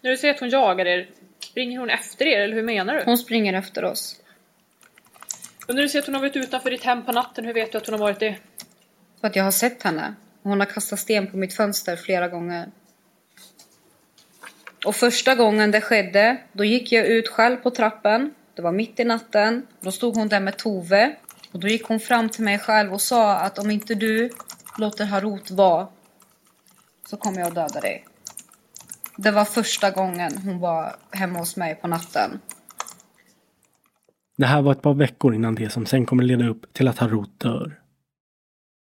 När 0.00 0.10
du 0.10 0.16
säger 0.16 0.34
att 0.34 0.40
hon 0.40 0.48
jagar 0.48 0.86
er, 0.86 1.10
springer 1.40 1.78
hon 1.78 1.90
efter 1.90 2.26
er 2.26 2.40
eller 2.40 2.54
hur 2.54 2.62
menar 2.62 2.94
du? 2.94 3.02
Hon 3.04 3.18
springer 3.18 3.54
efter 3.54 3.84
oss. 3.84 4.16
Och 5.68 5.74
när 5.74 5.82
du 5.82 5.88
säger 5.88 6.02
att 6.02 6.06
hon 6.06 6.14
har 6.14 6.22
varit 6.22 6.36
utanför 6.36 6.70
ditt 6.70 6.84
hem 6.84 7.04
på 7.04 7.12
natten, 7.12 7.44
hur 7.44 7.54
vet 7.54 7.72
du 7.72 7.78
att 7.78 7.86
hon 7.86 7.92
har 7.94 8.00
varit 8.00 8.20
det? 8.20 8.36
För 9.20 9.28
att 9.28 9.36
jag 9.36 9.44
har 9.44 9.50
sett 9.50 9.82
henne. 9.82 10.14
Hon 10.42 10.60
har 10.60 10.66
kastat 10.66 10.98
sten 10.98 11.30
på 11.30 11.36
mitt 11.36 11.54
fönster 11.54 11.96
flera 11.96 12.28
gånger. 12.28 12.68
Och 14.84 14.94
första 14.94 15.34
gången 15.34 15.70
det 15.70 15.80
skedde, 15.80 16.36
då 16.52 16.64
gick 16.64 16.92
jag 16.92 17.06
ut 17.06 17.28
själv 17.28 17.56
på 17.56 17.70
trappen. 17.70 18.34
Det 18.54 18.62
var 18.62 18.72
mitt 18.72 19.00
i 19.00 19.04
natten. 19.04 19.66
Då 19.80 19.90
stod 19.90 20.16
hon 20.16 20.28
där 20.28 20.40
med 20.40 20.56
Tove. 20.56 21.16
Och 21.52 21.60
då 21.60 21.68
gick 21.68 21.84
hon 21.84 22.00
fram 22.00 22.28
till 22.28 22.44
mig 22.44 22.58
själv 22.58 22.92
och 22.92 23.00
sa 23.00 23.34
att 23.34 23.58
om 23.58 23.70
inte 23.70 23.94
du 23.94 24.30
låter 24.78 25.04
Harut 25.04 25.50
vara 25.50 25.88
så 27.10 27.16
kommer 27.16 27.38
jag 27.38 27.48
att 27.48 27.54
döda 27.54 27.80
dig. 27.80 28.04
Det 29.16 29.30
var 29.30 29.44
första 29.44 29.90
gången 29.90 30.32
hon 30.44 30.58
var 30.58 30.96
hemma 31.10 31.38
hos 31.38 31.56
mig 31.56 31.74
på 31.74 31.88
natten. 31.88 32.40
Det 34.36 34.46
här 34.46 34.62
var 34.62 34.72
ett 34.72 34.82
par 34.82 34.94
veckor 34.94 35.34
innan 35.34 35.54
det 35.54 35.70
som 35.70 35.86
sen 35.86 36.06
kommer 36.06 36.24
leda 36.24 36.48
upp 36.48 36.72
till 36.72 36.88
att 36.88 36.98
Harut 36.98 37.40
dör. 37.40 37.78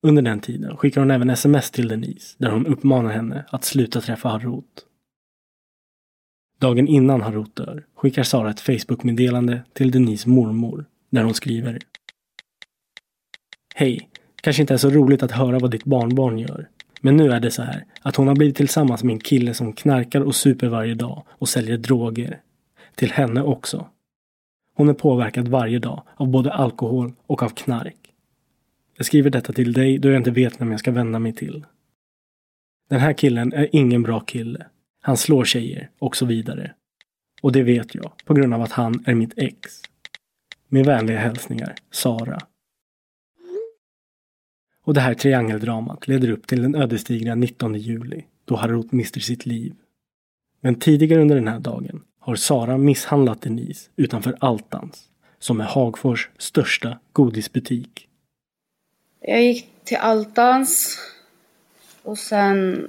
Under 0.07 0.21
den 0.21 0.39
tiden 0.39 0.77
skickar 0.77 1.01
hon 1.01 1.11
även 1.11 1.29
sms 1.29 1.71
till 1.71 1.87
Denise 1.87 2.35
där 2.37 2.49
hon 2.49 2.67
uppmanar 2.67 3.09
henne 3.09 3.45
att 3.49 3.63
sluta 3.63 4.01
träffa 4.01 4.29
Harut. 4.29 4.86
Dagen 6.59 6.87
innan 6.87 7.21
Harut 7.21 7.55
dör 7.55 7.85
skickar 7.95 8.23
Sara 8.23 8.49
ett 8.49 8.59
Facebook-meddelande 8.59 9.61
till 9.73 9.91
Denise 9.91 10.29
mormor 10.29 10.85
där 11.09 11.23
hon 11.23 11.33
skriver 11.33 11.79
Hej! 13.75 14.09
Kanske 14.41 14.63
inte 14.63 14.73
är 14.73 14.77
så 14.77 14.89
roligt 14.89 15.23
att 15.23 15.31
höra 15.31 15.59
vad 15.59 15.71
ditt 15.71 15.83
barnbarn 15.83 16.39
gör. 16.39 16.69
Men 17.01 17.17
nu 17.17 17.31
är 17.31 17.39
det 17.39 17.51
så 17.51 17.61
här 17.61 17.85
att 18.01 18.15
hon 18.15 18.27
har 18.27 18.35
blivit 18.35 18.55
tillsammans 18.55 19.03
med 19.03 19.13
en 19.13 19.19
kille 19.19 19.53
som 19.53 19.73
knarkar 19.73 20.21
och 20.21 20.35
super 20.35 20.67
varje 20.67 20.93
dag 20.93 21.23
och 21.29 21.49
säljer 21.49 21.77
droger. 21.77 22.41
Till 22.95 23.11
henne 23.11 23.41
också. 23.41 23.87
Hon 24.75 24.89
är 24.89 24.93
påverkad 24.93 25.47
varje 25.47 25.79
dag 25.79 26.03
av 26.15 26.27
både 26.27 26.53
alkohol 26.53 27.13
och 27.27 27.43
av 27.43 27.49
knark. 27.49 28.13
Jag 28.97 29.05
skriver 29.05 29.29
detta 29.29 29.53
till 29.53 29.73
dig 29.73 29.97
då 29.97 30.09
jag 30.09 30.17
inte 30.17 30.31
vet 30.31 30.61
vem 30.61 30.71
jag 30.71 30.79
ska 30.79 30.91
vända 30.91 31.19
mig 31.19 31.33
till. 31.33 31.65
Den 32.89 32.99
här 32.99 33.13
killen 33.13 33.53
är 33.53 33.67
ingen 33.71 34.03
bra 34.03 34.19
kille. 34.19 34.65
Han 35.01 35.17
slår 35.17 35.45
tjejer 35.45 35.89
och 35.99 36.15
så 36.15 36.25
vidare. 36.25 36.73
Och 37.41 37.51
det 37.51 37.63
vet 37.63 37.95
jag 37.95 38.11
på 38.25 38.33
grund 38.33 38.53
av 38.53 38.61
att 38.61 38.71
han 38.71 39.03
är 39.07 39.15
mitt 39.15 39.33
ex. 39.37 39.81
Med 40.67 40.85
vänliga 40.85 41.17
hälsningar, 41.17 41.75
Sara. 41.91 42.39
Och 44.83 44.93
det 44.93 45.01
här 45.01 45.13
triangeldramat 45.13 46.07
leder 46.07 46.31
upp 46.31 46.47
till 46.47 46.61
den 46.61 46.75
ödesdigra 46.75 47.35
19 47.35 47.75
juli 47.75 48.25
då 48.45 48.55
Harut 48.55 48.91
mister 48.91 49.19
sitt 49.19 49.45
liv. 49.45 49.73
Men 50.61 50.75
tidigare 50.75 51.21
under 51.21 51.35
den 51.35 51.47
här 51.47 51.59
dagen 51.59 52.03
har 52.19 52.35
Sara 52.35 52.77
misshandlat 52.77 53.41
Denise 53.41 53.89
utanför 53.95 54.37
Altans, 54.39 55.03
som 55.39 55.61
är 55.61 55.65
Hagfors 55.65 56.29
största 56.37 56.99
godisbutik. 57.11 58.07
Jag 59.19 59.43
gick 59.43 59.69
till 59.83 59.97
Altans 59.97 60.99
och 62.03 62.17
sen 62.17 62.87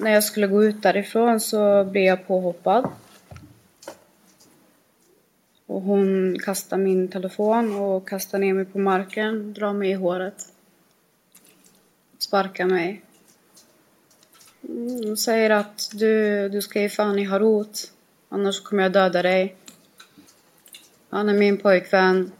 när 0.00 0.10
jag 0.10 0.24
skulle 0.24 0.46
gå 0.46 0.64
ut 0.64 0.82
därifrån 0.82 1.40
så 1.40 1.84
blev 1.84 2.04
jag 2.04 2.26
påhoppad. 2.26 2.88
Och 5.66 5.82
hon 5.82 6.38
kastade 6.38 6.82
min 6.82 7.08
telefon 7.08 7.76
och 7.76 8.08
kastade 8.08 8.44
ner 8.44 8.54
mig 8.54 8.64
på 8.64 8.78
marken, 8.78 9.52
drar 9.52 9.72
mig 9.72 9.90
i 9.90 9.94
håret. 9.94 10.52
Sparkar 12.18 12.66
mig. 12.66 13.02
Mm, 14.68 15.04
hon 15.06 15.16
säger 15.16 15.50
att 15.50 15.90
du, 15.92 16.48
du 16.48 16.62
ska 16.62 16.80
ge 16.80 16.88
fan 16.88 17.18
i 17.18 17.24
Harut, 17.24 17.92
annars 18.28 18.60
kommer 18.60 18.82
jag 18.82 18.92
döda 18.92 19.22
dig. 19.22 19.56
Han 21.10 21.28
är 21.28 21.34
min 21.34 21.58
pojkvän. 21.58 22.32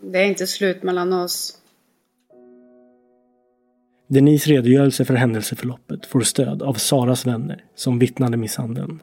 Det 0.00 0.18
är 0.18 0.24
inte 0.24 0.46
slut 0.46 0.82
mellan 0.82 1.12
oss. 1.12 1.58
Denise 4.08 4.50
redogörelse 4.50 5.04
för 5.04 5.14
händelseförloppet 5.14 6.06
får 6.06 6.20
stöd 6.20 6.62
av 6.62 6.74
Saras 6.74 7.26
vänner 7.26 7.64
som 7.74 7.98
vittnade 7.98 8.36
misshandeln. 8.36 9.02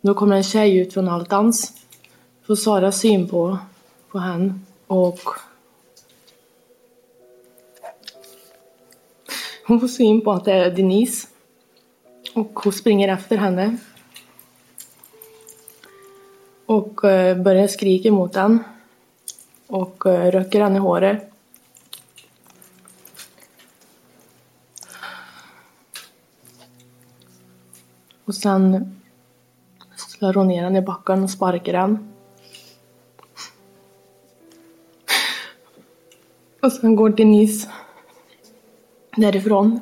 Då 0.00 0.14
kommer 0.14 0.36
en 0.36 0.42
tjej 0.42 0.78
ut 0.78 0.92
från 0.92 1.08
Altans. 1.08 1.72
Får 2.46 2.54
Sara 2.54 2.92
syn 2.92 3.28
på, 3.28 3.58
på 4.10 4.18
henne 4.18 4.54
och 4.86 5.20
hon 9.66 9.80
får 9.80 9.88
syn 9.88 10.20
på 10.20 10.32
att 10.32 10.44
det 10.44 10.52
är 10.52 10.70
Denise. 10.70 11.28
Och 12.34 12.60
hon 12.64 12.72
springer 12.72 13.08
efter 13.08 13.36
henne. 13.36 13.76
Och 16.66 17.04
eh, 17.04 17.42
börjar 17.42 17.66
skrika 17.66 18.12
mot 18.12 18.36
henne. 18.36 18.58
Och 19.66 20.06
eh, 20.06 20.30
röker 20.30 20.60
henne 20.60 20.76
i 20.76 20.80
håret. 20.80 21.33
Och 28.24 28.34
sen 28.34 28.94
slår 29.96 30.34
hon 30.34 30.48
ner 30.48 30.62
den 30.62 30.76
i 30.76 30.82
backen 30.82 31.22
och 31.22 31.30
sparkar 31.30 31.72
den. 31.72 32.14
Och 36.62 36.72
sen 36.72 36.96
går 36.96 37.10
Denise 37.10 37.70
därifrån. 39.16 39.80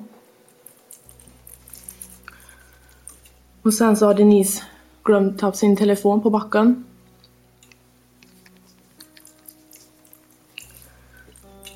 Och 3.63 3.75
sen 3.75 3.97
så 3.97 4.07
har 4.07 4.15
Denise 4.15 4.63
glömt 5.03 5.39
ta 5.39 5.53
sin 5.53 5.77
telefon 5.77 6.23
på 6.23 6.31
backen. 6.31 6.85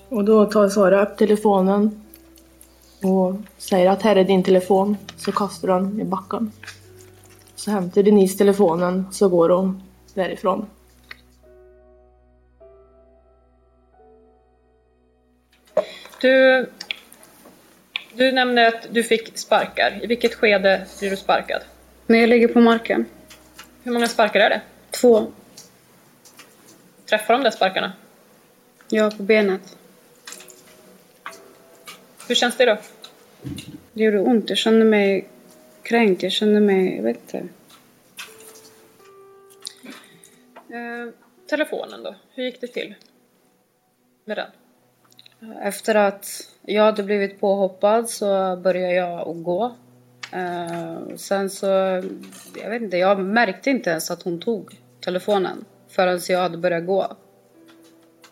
Och 0.09 0.25
då 0.25 0.47
tar 0.47 0.69
Sara 0.69 1.07
upp 1.07 1.19
telefonen 1.19 2.06
och 3.03 3.35
säger 3.59 3.91
att 3.91 4.03
här 4.03 4.17
är 4.17 4.25
din 4.25 4.43
telefon. 4.43 4.97
Så 5.17 5.33
kastar 5.33 5.69
hon 5.69 6.01
i 6.01 6.05
backen. 6.05 6.53
Så 7.55 7.71
hämtar 7.71 8.03
Denise 8.03 8.39
telefonen 8.39 9.07
så 9.13 9.29
går 9.29 9.49
hon 9.49 9.83
därifrån. 10.15 10.67
Du, 16.21 16.71
du 18.15 18.33
nämnde 18.33 18.69
att 18.69 18.87
du 18.91 19.03
fick 19.03 19.39
sparkar. 19.39 20.01
I 20.03 20.07
vilket 20.07 20.35
skede 20.35 20.87
blir 20.99 21.11
du 21.11 21.17
sparkad? 21.17 21.63
När 22.07 22.19
jag 22.19 22.29
ligger 22.29 22.49
på 22.49 22.61
marken. 22.61 23.05
Hur 23.83 23.93
många 23.93 24.09
sparkar 24.09 24.41
är 24.41 24.51
det? 24.51 24.61
Två. 25.01 25.27
Träffar 27.09 27.35
de 27.35 27.43
där 27.43 27.51
sparkarna? 27.51 27.93
Ja, 28.89 29.11
på 29.17 29.23
benet. 29.23 29.77
Hur 32.29 32.35
känns 32.35 32.57
det 32.57 32.65
då? 32.65 32.79
Det 33.93 34.05
gjorde 34.05 34.21
ont. 34.21 34.49
Jag 34.49 34.59
kände 34.59 34.85
mig 34.85 35.29
kränkt. 35.83 36.23
Jag 36.23 36.33
kände 36.33 36.61
mig, 36.61 36.97
jag 36.97 37.03
vet 37.03 37.17
inte. 37.17 37.39
Eh, 40.69 41.13
telefonen 41.49 42.03
då? 42.03 42.15
Hur 42.35 42.45
gick 42.45 42.61
det 42.61 42.67
till? 42.67 42.95
Med 44.25 44.37
den? 44.37 44.51
Efter 45.63 45.95
att 45.95 46.53
jag 46.63 46.83
hade 46.83 47.03
blivit 47.03 47.41
påhoppad 47.41 48.09
så 48.09 48.57
började 48.57 48.95
jag 48.95 49.29
att 49.29 49.45
gå. 49.45 49.77
Eh, 50.33 51.17
sen 51.17 51.51
så, 51.51 51.67
jag 52.63 52.71
vet 52.71 52.83
inte, 52.83 52.97
jag 52.97 53.21
märkte 53.21 53.71
inte 53.71 53.91
ens 53.91 54.11
att 54.11 54.23
hon 54.23 54.41
tog 54.41 54.81
telefonen 55.01 55.65
förrän 55.89 56.21
jag 56.29 56.39
hade 56.39 56.59
börjat 56.59 56.87
gå. 56.87 57.17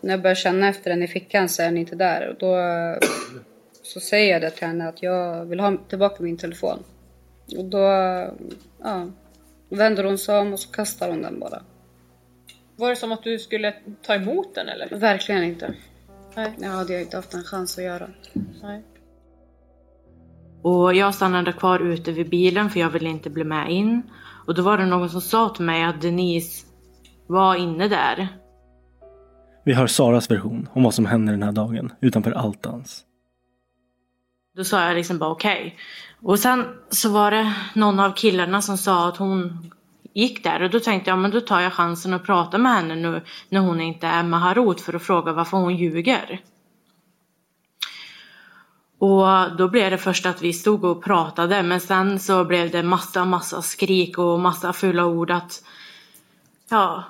När 0.01 0.13
jag 0.13 0.21
började 0.21 0.39
känna 0.39 0.69
efter 0.69 0.89
den 0.89 1.03
i 1.03 1.07
fickan 1.07 1.49
så 1.49 1.61
är 1.61 1.65
den 1.65 1.77
inte 1.77 1.95
där. 1.95 2.27
Och 2.27 2.35
då 2.35 2.55
så 3.85 3.99
säger 3.99 4.33
jag 4.33 4.41
det 4.41 4.49
till 4.49 4.67
henne 4.67 4.87
att 4.87 5.03
jag 5.03 5.45
vill 5.45 5.59
ha 5.59 5.77
tillbaka 5.89 6.23
min 6.23 6.37
telefon. 6.37 6.83
Och 7.57 7.65
då 7.65 7.77
ja, 8.83 9.07
vänder 9.69 10.03
hon 10.03 10.17
sig 10.17 10.39
om 10.39 10.53
och 10.53 10.59
så 10.59 10.71
kastar 10.71 11.09
hon 11.09 11.21
den 11.21 11.39
bara. 11.39 11.61
Var 12.75 12.89
det 12.89 12.95
som 12.95 13.11
att 13.11 13.23
du 13.23 13.39
skulle 13.39 13.73
ta 14.01 14.15
emot 14.15 14.55
den 14.55 14.69
eller? 14.69 14.99
Verkligen 14.99 15.43
inte. 15.43 15.73
Nej. 16.35 16.53
Det 16.57 16.65
hade 16.65 16.93
jag 16.93 17.01
inte 17.01 17.17
haft 17.17 17.33
en 17.33 17.43
chans 17.43 17.77
att 17.77 17.83
göra. 17.83 18.07
Nej. 18.63 18.83
Och 20.61 20.93
jag 20.93 21.15
stannade 21.15 21.53
kvar 21.53 21.79
ute 21.79 22.11
vid 22.11 22.29
bilen 22.29 22.69
för 22.69 22.79
jag 22.79 22.89
ville 22.89 23.09
inte 23.09 23.29
bli 23.29 23.43
med 23.43 23.71
in. 23.71 24.01
Och 24.47 24.55
då 24.55 24.61
var 24.61 24.77
det 24.77 24.85
någon 24.85 25.09
som 25.09 25.21
sa 25.21 25.49
till 25.49 25.65
mig 25.65 25.83
att 25.83 26.01
Denise 26.01 26.65
var 27.27 27.55
inne 27.55 27.87
där. 27.87 28.27
Vi 29.65 29.73
hör 29.73 29.87
Saras 29.87 30.31
version 30.31 30.69
om 30.73 30.83
vad 30.83 30.93
som 30.93 31.05
hände 31.05 31.31
den 31.31 31.43
här 31.43 31.51
dagen 31.51 31.93
utanför 32.01 32.31
Altans. 32.31 33.05
Då 34.55 34.63
sa 34.63 34.87
jag 34.87 34.95
liksom 34.95 35.17
bara 35.17 35.29
okej. 35.29 35.57
Okay. 35.57 35.71
Och 36.21 36.39
sen 36.39 36.65
så 36.89 37.09
var 37.09 37.31
det 37.31 37.53
någon 37.73 37.99
av 37.99 38.11
killarna 38.11 38.61
som 38.61 38.77
sa 38.77 39.07
att 39.07 39.17
hon 39.17 39.71
gick 40.13 40.43
där 40.43 40.61
och 40.61 40.69
då 40.69 40.79
tänkte 40.79 41.09
jag 41.09 41.19
men 41.19 41.31
då 41.31 41.41
tar 41.41 41.61
jag 41.61 41.73
chansen 41.73 42.13
att 42.13 42.25
prata 42.25 42.57
med 42.57 42.71
henne 42.71 42.95
nu 42.95 43.21
när 43.49 43.59
hon 43.59 43.81
inte 43.81 44.07
är 44.07 44.23
med 44.23 44.39
Harut 44.39 44.81
för 44.81 44.93
att 44.93 45.03
fråga 45.03 45.33
varför 45.33 45.57
hon 45.57 45.75
ljuger. 45.75 46.41
Och 48.99 49.57
då 49.57 49.67
blev 49.67 49.91
det 49.91 49.97
först 49.97 50.25
att 50.25 50.41
vi 50.41 50.53
stod 50.53 50.83
och 50.83 51.03
pratade 51.03 51.63
men 51.63 51.79
sen 51.79 52.19
så 52.19 52.45
blev 52.45 52.71
det 52.71 52.83
massa 52.83 53.25
massa 53.25 53.61
skrik 53.61 54.17
och 54.17 54.39
massa 54.39 54.73
fula 54.73 55.05
ord 55.05 55.31
att 55.31 55.63
ja 56.69 57.03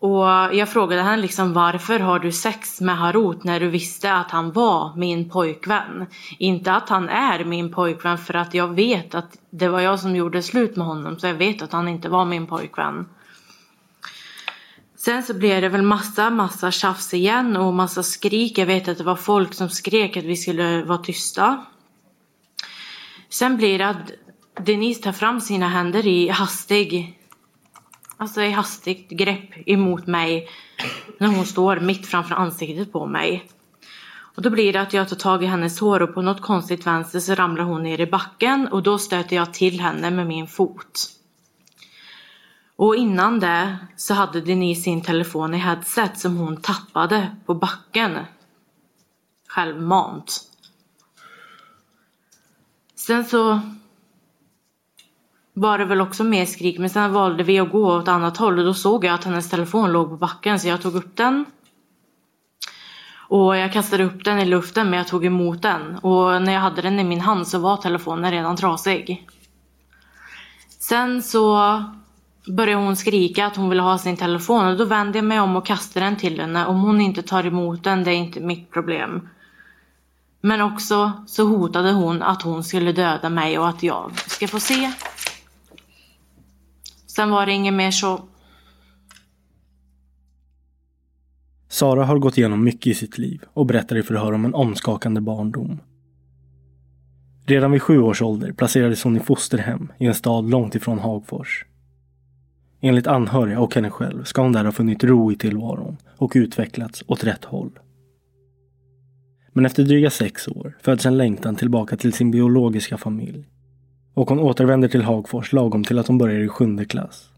och 0.00 0.26
jag 0.54 0.68
frågade 0.68 1.02
henne 1.02 1.22
liksom 1.22 1.52
varför 1.52 1.98
har 1.98 2.18
du 2.18 2.32
sex 2.32 2.80
med 2.80 2.98
Harut 2.98 3.44
när 3.44 3.60
du 3.60 3.68
visste 3.68 4.12
att 4.12 4.30
han 4.30 4.52
var 4.52 4.96
min 4.96 5.30
pojkvän? 5.30 6.06
Inte 6.38 6.72
att 6.72 6.88
han 6.88 7.08
är 7.08 7.44
min 7.44 7.72
pojkvän 7.72 8.18
för 8.18 8.34
att 8.34 8.54
jag 8.54 8.74
vet 8.74 9.14
att 9.14 9.38
det 9.50 9.68
var 9.68 9.80
jag 9.80 10.00
som 10.00 10.16
gjorde 10.16 10.42
slut 10.42 10.76
med 10.76 10.86
honom 10.86 11.18
så 11.18 11.26
jag 11.26 11.34
vet 11.34 11.62
att 11.62 11.72
han 11.72 11.88
inte 11.88 12.08
var 12.08 12.24
min 12.24 12.46
pojkvän. 12.46 13.08
Sen 14.96 15.22
så 15.22 15.34
blev 15.34 15.62
det 15.62 15.68
väl 15.68 15.82
massa, 15.82 16.30
massa 16.30 16.70
tjafs 16.70 17.14
igen 17.14 17.56
och 17.56 17.74
massa 17.74 18.02
skrik. 18.02 18.58
Jag 18.58 18.66
vet 18.66 18.88
att 18.88 18.98
det 18.98 19.04
var 19.04 19.16
folk 19.16 19.54
som 19.54 19.68
skrek 19.68 20.16
att 20.16 20.24
vi 20.24 20.36
skulle 20.36 20.84
vara 20.84 20.98
tysta. 20.98 21.64
Sen 23.28 23.56
blir 23.56 23.78
det 23.78 23.88
att 23.88 24.12
Denise 24.60 25.02
tar 25.02 25.12
fram 25.12 25.40
sina 25.40 25.68
händer 25.68 26.06
i 26.06 26.28
hastig 26.28 27.15
Alltså 28.16 28.42
i 28.42 28.50
hastigt 28.50 29.08
grepp 29.10 29.68
emot 29.68 30.06
mig 30.06 30.48
när 31.18 31.28
hon 31.28 31.46
står 31.46 31.80
mitt 31.80 32.06
framför 32.06 32.34
ansiktet 32.34 32.92
på 32.92 33.06
mig. 33.06 33.50
Och 34.36 34.42
då 34.42 34.50
blir 34.50 34.72
det 34.72 34.80
att 34.80 34.92
jag 34.92 35.08
tar 35.08 35.16
tag 35.16 35.42
i 35.42 35.46
hennes 35.46 35.80
hår 35.80 36.02
och 36.02 36.14
på 36.14 36.22
något 36.22 36.40
konstigt 36.40 36.86
vänster 36.86 37.20
så 37.20 37.34
ramlar 37.34 37.64
hon 37.64 37.82
ner 37.82 38.00
i 38.00 38.06
backen 38.06 38.68
och 38.68 38.82
då 38.82 38.98
stöter 38.98 39.36
jag 39.36 39.54
till 39.54 39.80
henne 39.80 40.10
med 40.10 40.26
min 40.26 40.46
fot. 40.46 41.10
Och 42.76 42.96
innan 42.96 43.40
det 43.40 43.76
så 43.96 44.14
hade 44.14 44.40
Denise 44.40 44.82
sin 44.82 45.02
telefon 45.02 45.54
i 45.54 45.58
headset 45.58 46.18
som 46.18 46.36
hon 46.36 46.56
tappade 46.56 47.36
på 47.46 47.54
backen. 47.54 48.18
Självmant. 49.48 50.40
Sen 52.94 53.24
så 53.24 53.60
var 55.58 55.78
det 55.78 55.84
väl 55.84 56.00
också 56.00 56.24
mer 56.24 56.46
skrik 56.46 56.78
men 56.78 56.90
sen 56.90 57.12
valde 57.12 57.42
vi 57.42 57.58
att 57.58 57.70
gå 57.70 57.86
åt 57.86 58.02
ett 58.02 58.08
annat 58.08 58.36
håll 58.36 58.58
och 58.58 58.64
då 58.64 58.74
såg 58.74 59.04
jag 59.04 59.14
att 59.14 59.24
hennes 59.24 59.50
telefon 59.50 59.92
låg 59.92 60.08
på 60.08 60.16
backen 60.16 60.60
så 60.60 60.68
jag 60.68 60.82
tog 60.82 60.94
upp 60.94 61.16
den. 61.16 61.44
Och 63.28 63.56
jag 63.56 63.72
kastade 63.72 64.04
upp 64.04 64.24
den 64.24 64.38
i 64.38 64.44
luften 64.44 64.90
men 64.90 64.98
jag 64.98 65.08
tog 65.08 65.24
emot 65.24 65.62
den 65.62 65.98
och 65.98 66.42
när 66.42 66.52
jag 66.52 66.60
hade 66.60 66.82
den 66.82 67.00
i 67.00 67.04
min 67.04 67.20
hand 67.20 67.48
så 67.48 67.58
var 67.58 67.76
telefonen 67.76 68.30
redan 68.30 68.56
trasig. 68.56 69.26
Sen 70.68 71.22
så 71.22 71.82
började 72.46 72.82
hon 72.82 72.96
skrika 72.96 73.46
att 73.46 73.56
hon 73.56 73.68
ville 73.68 73.82
ha 73.82 73.98
sin 73.98 74.16
telefon 74.16 74.66
och 74.66 74.76
då 74.76 74.84
vände 74.84 75.18
jag 75.18 75.24
mig 75.24 75.40
om 75.40 75.56
och 75.56 75.66
kastade 75.66 76.06
den 76.06 76.16
till 76.16 76.40
henne. 76.40 76.66
Om 76.66 76.80
hon 76.80 77.00
inte 77.00 77.22
tar 77.22 77.46
emot 77.46 77.84
den, 77.84 78.04
det 78.04 78.10
är 78.10 78.16
inte 78.16 78.40
mitt 78.40 78.70
problem. 78.70 79.28
Men 80.40 80.60
också 80.60 81.12
så 81.26 81.44
hotade 81.44 81.92
hon 81.92 82.22
att 82.22 82.42
hon 82.42 82.64
skulle 82.64 82.92
döda 82.92 83.28
mig 83.28 83.58
och 83.58 83.68
att 83.68 83.82
jag 83.82 84.18
ska 84.26 84.48
få 84.48 84.60
se 84.60 84.92
Sen 87.16 87.30
var 87.30 87.46
det 87.46 87.52
inget 87.52 87.74
mer 87.74 87.90
så. 87.90 88.20
Sara 91.68 92.04
har 92.04 92.18
gått 92.18 92.38
igenom 92.38 92.64
mycket 92.64 92.86
i 92.86 92.94
sitt 92.94 93.18
liv 93.18 93.42
och 93.52 93.66
berättar 93.66 93.96
i 93.96 94.02
förhör 94.02 94.32
om 94.32 94.44
en 94.44 94.54
omskakande 94.54 95.20
barndom. 95.20 95.80
Redan 97.46 97.72
vid 97.72 97.82
sju 97.82 97.98
års 97.98 98.22
ålder 98.22 98.52
placerades 98.52 99.04
hon 99.04 99.16
i 99.16 99.20
fosterhem 99.20 99.92
i 99.98 100.06
en 100.06 100.14
stad 100.14 100.50
långt 100.50 100.74
ifrån 100.74 100.98
Hagfors. 100.98 101.64
Enligt 102.80 103.06
anhöriga 103.06 103.60
och 103.60 103.74
henne 103.74 103.90
själv 103.90 104.24
ska 104.24 104.42
hon 104.42 104.52
där 104.52 104.64
ha 104.64 104.72
funnit 104.72 105.04
ro 105.04 105.32
i 105.32 105.36
tillvaron 105.36 105.96
och 106.16 106.32
utvecklats 106.34 107.04
åt 107.06 107.24
rätt 107.24 107.44
håll. 107.44 107.78
Men 109.52 109.66
efter 109.66 109.82
dryga 109.82 110.10
sex 110.10 110.48
år 110.48 110.76
föds 110.82 111.06
en 111.06 111.16
längtan 111.16 111.56
tillbaka 111.56 111.96
till 111.96 112.12
sin 112.12 112.30
biologiska 112.30 112.98
familj 112.98 113.48
och 114.16 114.28
hon 114.28 114.38
återvänder 114.38 114.88
till 114.88 115.02
Hagfors 115.02 115.52
lagom 115.52 115.84
till 115.84 115.98
att 115.98 116.06
hon 116.06 116.18
börjar 116.18 116.40
i 116.40 116.48
sjunde 116.48 116.84
klass. 116.84 117.30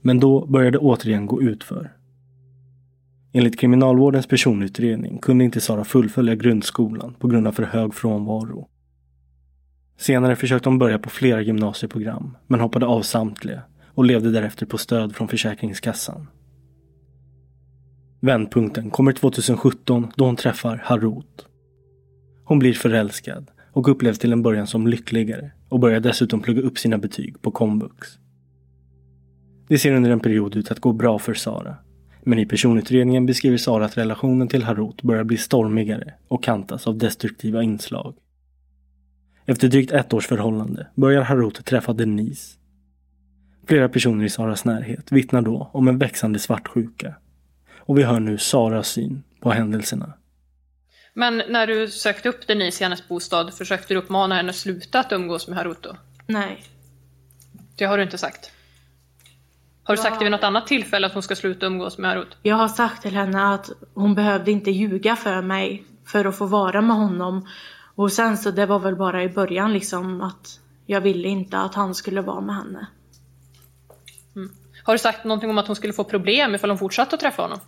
Men 0.00 0.20
då 0.20 0.46
börjar 0.46 0.70
det 0.70 0.78
återigen 0.78 1.26
gå 1.26 1.42
utför. 1.42 1.92
Enligt 3.32 3.60
kriminalvårdens 3.60 4.26
personutredning 4.26 5.18
kunde 5.18 5.44
inte 5.44 5.60
Sara 5.60 5.84
fullfölja 5.84 6.34
grundskolan 6.34 7.14
på 7.14 7.28
grund 7.28 7.48
av 7.48 7.52
för 7.52 7.62
hög 7.62 7.94
frånvaro. 7.94 8.68
Senare 9.98 10.36
försökte 10.36 10.68
hon 10.68 10.78
börja 10.78 10.98
på 10.98 11.10
flera 11.10 11.40
gymnasieprogram 11.40 12.36
men 12.46 12.60
hoppade 12.60 12.86
av 12.86 13.02
samtliga 13.02 13.62
och 13.86 14.04
levde 14.04 14.30
därefter 14.30 14.66
på 14.66 14.78
stöd 14.78 15.16
från 15.16 15.28
Försäkringskassan. 15.28 16.26
Vändpunkten 18.20 18.90
kommer 18.90 19.12
2017 19.12 20.12
då 20.16 20.24
hon 20.24 20.36
träffar 20.36 20.82
Harut. 20.84 21.46
Hon 22.44 22.58
blir 22.58 22.72
förälskad 22.72 23.50
och 23.72 23.88
upplevs 23.88 24.18
till 24.18 24.32
en 24.32 24.42
början 24.42 24.66
som 24.66 24.86
lyckligare 24.86 25.50
och 25.68 25.80
börjar 25.80 26.00
dessutom 26.00 26.40
plugga 26.40 26.62
upp 26.62 26.78
sina 26.78 26.98
betyg 26.98 27.42
på 27.42 27.50
komvux. 27.50 28.18
Det 29.68 29.78
ser 29.78 29.92
under 29.92 30.10
en 30.10 30.20
period 30.20 30.56
ut 30.56 30.70
att 30.70 30.80
gå 30.80 30.92
bra 30.92 31.18
för 31.18 31.34
Sara. 31.34 31.76
Men 32.22 32.38
i 32.38 32.46
personutredningen 32.46 33.26
beskriver 33.26 33.56
Sara 33.56 33.84
att 33.84 33.98
relationen 33.98 34.48
till 34.48 34.62
Harut 34.62 35.02
börjar 35.02 35.24
bli 35.24 35.36
stormigare 35.36 36.14
och 36.28 36.44
kantas 36.44 36.86
av 36.86 36.98
destruktiva 36.98 37.62
inslag. 37.62 38.14
Efter 39.46 39.68
drygt 39.68 39.92
ett 39.92 40.12
års 40.12 40.26
förhållande 40.26 40.86
börjar 40.94 41.22
Harut 41.22 41.64
träffa 41.64 41.92
Denise. 41.92 42.58
Flera 43.66 43.88
personer 43.88 44.24
i 44.24 44.28
Saras 44.28 44.64
närhet 44.64 45.12
vittnar 45.12 45.42
då 45.42 45.70
om 45.72 45.88
en 45.88 45.98
växande 45.98 46.38
svartsjuka. 46.38 47.14
Och 47.76 47.98
vi 47.98 48.02
hör 48.02 48.20
nu 48.20 48.38
Saras 48.38 48.88
syn 48.88 49.22
på 49.40 49.50
händelserna. 49.50 50.12
Men 51.18 51.42
när 51.48 51.66
du 51.66 51.88
sökte 51.88 52.28
upp 52.28 52.46
Denise 52.46 52.80
i 52.80 52.84
hennes 52.84 53.08
bostad, 53.08 53.54
försökte 53.54 53.94
du 53.94 54.00
uppmana 54.00 54.34
henne 54.34 54.50
att 54.50 54.56
sluta 54.56 55.00
att 55.00 55.12
umgås 55.12 55.48
med 55.48 55.56
Harut 55.56 55.82
då? 55.82 55.96
Nej. 56.26 56.64
Det 57.76 57.84
har 57.84 57.96
du 57.96 58.02
inte 58.02 58.18
sagt? 58.18 58.50
Har 59.82 59.96
du 59.96 60.02
sagt 60.02 60.18
det 60.18 60.24
vid 60.24 60.32
något 60.32 60.44
annat 60.44 60.66
tillfälle 60.66 61.06
att 61.06 61.12
hon 61.12 61.22
ska 61.22 61.36
sluta 61.36 61.66
umgås 61.66 61.98
med 61.98 62.10
Harut? 62.10 62.36
Jag 62.42 62.56
har 62.56 62.68
sagt 62.68 63.02
till 63.02 63.14
henne 63.14 63.54
att 63.54 63.70
hon 63.94 64.14
behövde 64.14 64.50
inte 64.50 64.70
ljuga 64.70 65.16
för 65.16 65.42
mig 65.42 65.84
för 66.06 66.24
att 66.24 66.38
få 66.38 66.46
vara 66.46 66.80
med 66.80 66.96
honom. 66.96 67.48
Och 67.94 68.12
sen 68.12 68.38
så 68.38 68.50
det 68.50 68.66
var 68.66 68.78
väl 68.78 68.96
bara 68.96 69.22
i 69.22 69.28
början 69.28 69.72
liksom 69.72 70.20
att 70.20 70.60
jag 70.86 71.00
ville 71.00 71.28
inte 71.28 71.58
att 71.58 71.74
han 71.74 71.94
skulle 71.94 72.20
vara 72.20 72.40
med 72.40 72.56
henne. 72.56 72.86
Mm. 74.36 74.52
Har 74.84 74.94
du 74.94 74.98
sagt 74.98 75.24
någonting 75.24 75.50
om 75.50 75.58
att 75.58 75.66
hon 75.66 75.76
skulle 75.76 75.92
få 75.92 76.04
problem 76.04 76.54
ifall 76.54 76.70
hon 76.70 76.78
fortsatte 76.78 77.14
att 77.14 77.20
träffa 77.20 77.42
honom? 77.42 77.60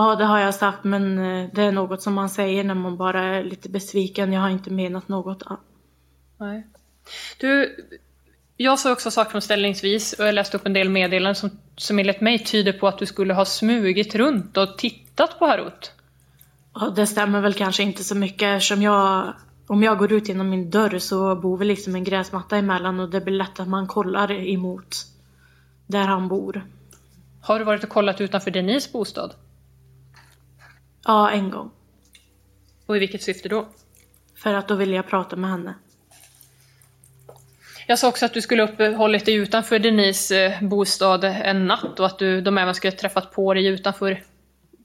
Ja, 0.00 0.16
det 0.16 0.24
har 0.24 0.38
jag 0.38 0.54
sagt, 0.54 0.84
men 0.84 1.18
eh, 1.18 1.50
det 1.52 1.62
är 1.62 1.72
något 1.72 2.02
som 2.02 2.14
man 2.14 2.30
säger 2.30 2.64
när 2.64 2.74
man 2.74 2.96
bara 2.96 3.24
är 3.24 3.44
lite 3.44 3.68
besviken. 3.68 4.32
Jag 4.32 4.40
har 4.40 4.48
inte 4.48 4.70
menat 4.70 5.08
något. 5.08 5.42
Nej. 6.36 6.66
Du, 7.38 7.76
jag 8.56 8.78
såg 8.78 8.92
också 8.92 9.10
sakframställningsvis 9.10 10.12
och 10.12 10.26
jag 10.26 10.34
läste 10.34 10.56
upp 10.56 10.66
en 10.66 10.72
del 10.72 10.88
meddelanden 10.88 11.34
som, 11.34 11.50
som 11.76 11.98
enligt 11.98 12.20
mig 12.20 12.38
tyder 12.38 12.72
på 12.72 12.88
att 12.88 12.98
du 12.98 13.06
skulle 13.06 13.34
ha 13.34 13.44
smugit 13.44 14.14
runt 14.14 14.56
och 14.56 14.78
tittat 14.78 15.38
på 15.38 15.46
Harut. 15.46 15.92
Ja, 16.74 16.92
det 16.96 17.06
stämmer 17.06 17.40
väl 17.40 17.54
kanske 17.54 17.82
inte 17.82 18.04
så 18.04 18.14
mycket 18.14 18.56
eftersom 18.56 18.82
jag 18.82 19.34
om 19.66 19.82
jag 19.82 19.98
går 19.98 20.12
ut 20.12 20.28
genom 20.28 20.50
min 20.50 20.70
dörr 20.70 20.98
så 20.98 21.36
bor 21.36 21.58
vi 21.58 21.64
liksom 21.64 21.94
en 21.94 22.04
gräsmatta 22.04 22.56
emellan 22.56 23.00
och 23.00 23.10
det 23.10 23.20
blir 23.20 23.34
lätt 23.34 23.60
att 23.60 23.68
man 23.68 23.86
kollar 23.86 24.32
emot 24.32 24.96
där 25.86 26.04
han 26.04 26.28
bor. 26.28 26.66
Har 27.40 27.58
du 27.58 27.64
varit 27.64 27.84
och 27.84 27.90
kollat 27.90 28.20
utanför 28.20 28.50
Denise 28.50 28.90
bostad? 28.92 29.34
Ja, 31.08 31.30
en 31.30 31.50
gång. 31.50 31.70
Och 32.86 32.96
i 32.96 32.98
vilket 32.98 33.22
syfte 33.22 33.48
då? 33.48 33.68
För 34.36 34.54
att 34.54 34.68
då 34.68 34.74
ville 34.74 34.96
jag 34.96 35.06
prata 35.06 35.36
med 35.36 35.50
henne. 35.50 35.74
Jag 37.86 37.98
sa 37.98 38.08
också 38.08 38.26
att 38.26 38.34
du 38.34 38.40
skulle 38.40 38.62
uppehållit 38.62 39.24
dig 39.24 39.34
utanför 39.34 39.78
Denise 39.78 40.46
eh, 40.46 40.62
bostad 40.62 41.24
en 41.24 41.66
natt 41.66 42.00
och 42.00 42.06
att 42.06 42.18
du, 42.18 42.40
de 42.40 42.58
även 42.58 42.74
skulle 42.74 42.92
träffat 42.92 43.32
på 43.32 43.54
dig 43.54 43.66
utanför 43.66 44.22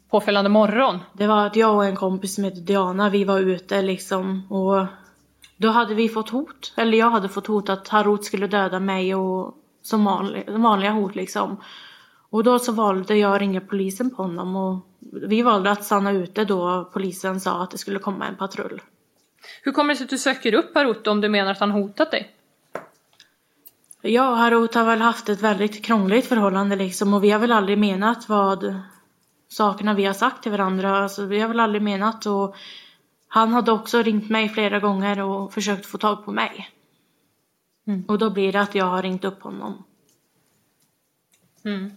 påföljande 0.10 0.50
morgon. 0.50 1.00
Det 1.14 1.28
var 1.28 1.46
att 1.46 1.56
jag 1.56 1.76
och 1.76 1.86
en 1.86 1.96
kompis 1.96 2.36
som 2.36 2.44
heter 2.44 2.62
Diana, 2.62 3.10
vi 3.10 3.24
var 3.24 3.40
ute 3.40 3.82
liksom 3.82 4.52
och 4.52 4.86
då 5.58 5.70
hade 5.70 5.96
vi 5.96 6.10
fått 6.10 6.30
hot. 6.30 6.74
Eller 6.78 6.98
jag 6.98 7.10
hade 7.10 7.30
fått 7.30 7.48
hot 7.48 7.70
att 7.70 7.88
Harut 7.88 8.26
skulle 8.26 8.48
döda 8.48 8.80
mig 8.80 9.16
och 9.16 9.56
som 9.82 10.06
vanliga, 10.06 10.58
vanliga 10.58 10.92
hot 10.92 11.16
liksom. 11.16 11.64
Och 12.30 12.44
då 12.44 12.60
så 12.60 12.72
valde 12.72 13.16
jag 13.16 13.36
att 13.36 13.42
ringa 13.42 13.62
polisen 13.62 14.10
på 14.10 14.24
honom 14.24 14.56
och 14.56 14.88
vi 15.12 15.42
valde 15.42 15.72
att 15.72 15.86
stanna 15.86 16.12
ute 16.12 16.46
då 16.46 16.90
polisen 16.94 17.40
sa 17.40 17.64
att 17.64 17.72
det 17.72 17.78
skulle 17.78 18.00
komma 18.00 18.28
en 18.28 18.36
patrull. 18.36 18.82
Hur 19.62 19.72
kommer 19.72 19.94
det 19.94 19.98
sig 19.98 20.04
att 20.04 20.10
du 20.10 20.18
söker 20.18 20.54
upp 20.54 20.76
Harut 20.76 21.08
om 21.08 21.22
du 21.22 21.30
menar 21.30 21.52
att 21.52 21.60
han 21.60 21.72
hotat 21.72 22.12
dig? 22.12 22.36
Jag 24.02 24.32
och 24.32 24.38
Harut 24.38 24.74
har 24.76 24.86
väl 24.86 25.02
haft 25.02 25.30
ett 25.30 25.42
väldigt 25.42 25.86
krångligt 25.86 26.26
förhållande 26.26 26.76
liksom 26.76 27.14
och 27.14 27.24
vi 27.24 27.32
har 27.32 27.40
väl 27.40 27.52
aldrig 27.52 27.78
menat 27.78 28.30
vad 28.30 28.80
sakerna 29.48 29.94
vi 29.94 30.06
har 30.06 30.14
sagt 30.14 30.44
till 30.44 30.52
varandra. 30.52 30.98
Alltså, 30.98 31.26
vi 31.26 31.40
har 31.40 31.48
väl 31.48 31.60
aldrig 31.60 31.82
menat 31.82 32.26
och 32.26 32.56
han 33.28 33.54
hade 33.54 33.72
också 33.72 34.02
ringt 34.02 34.30
mig 34.30 34.50
flera 34.50 34.80
gånger 34.80 35.20
och 35.20 35.54
försökt 35.54 35.86
få 35.86 35.98
tag 35.98 36.26
på 36.26 36.32
mig. 36.32 36.70
Mm. 37.88 38.04
Och 38.08 38.18
då 38.18 38.30
blir 38.30 38.52
det 38.52 38.62
att 38.62 38.76
jag 38.76 38.86
har 38.86 39.02
ringt 39.02 39.26
upp 39.26 39.42
honom. 39.42 39.84
Mm. 41.66 41.92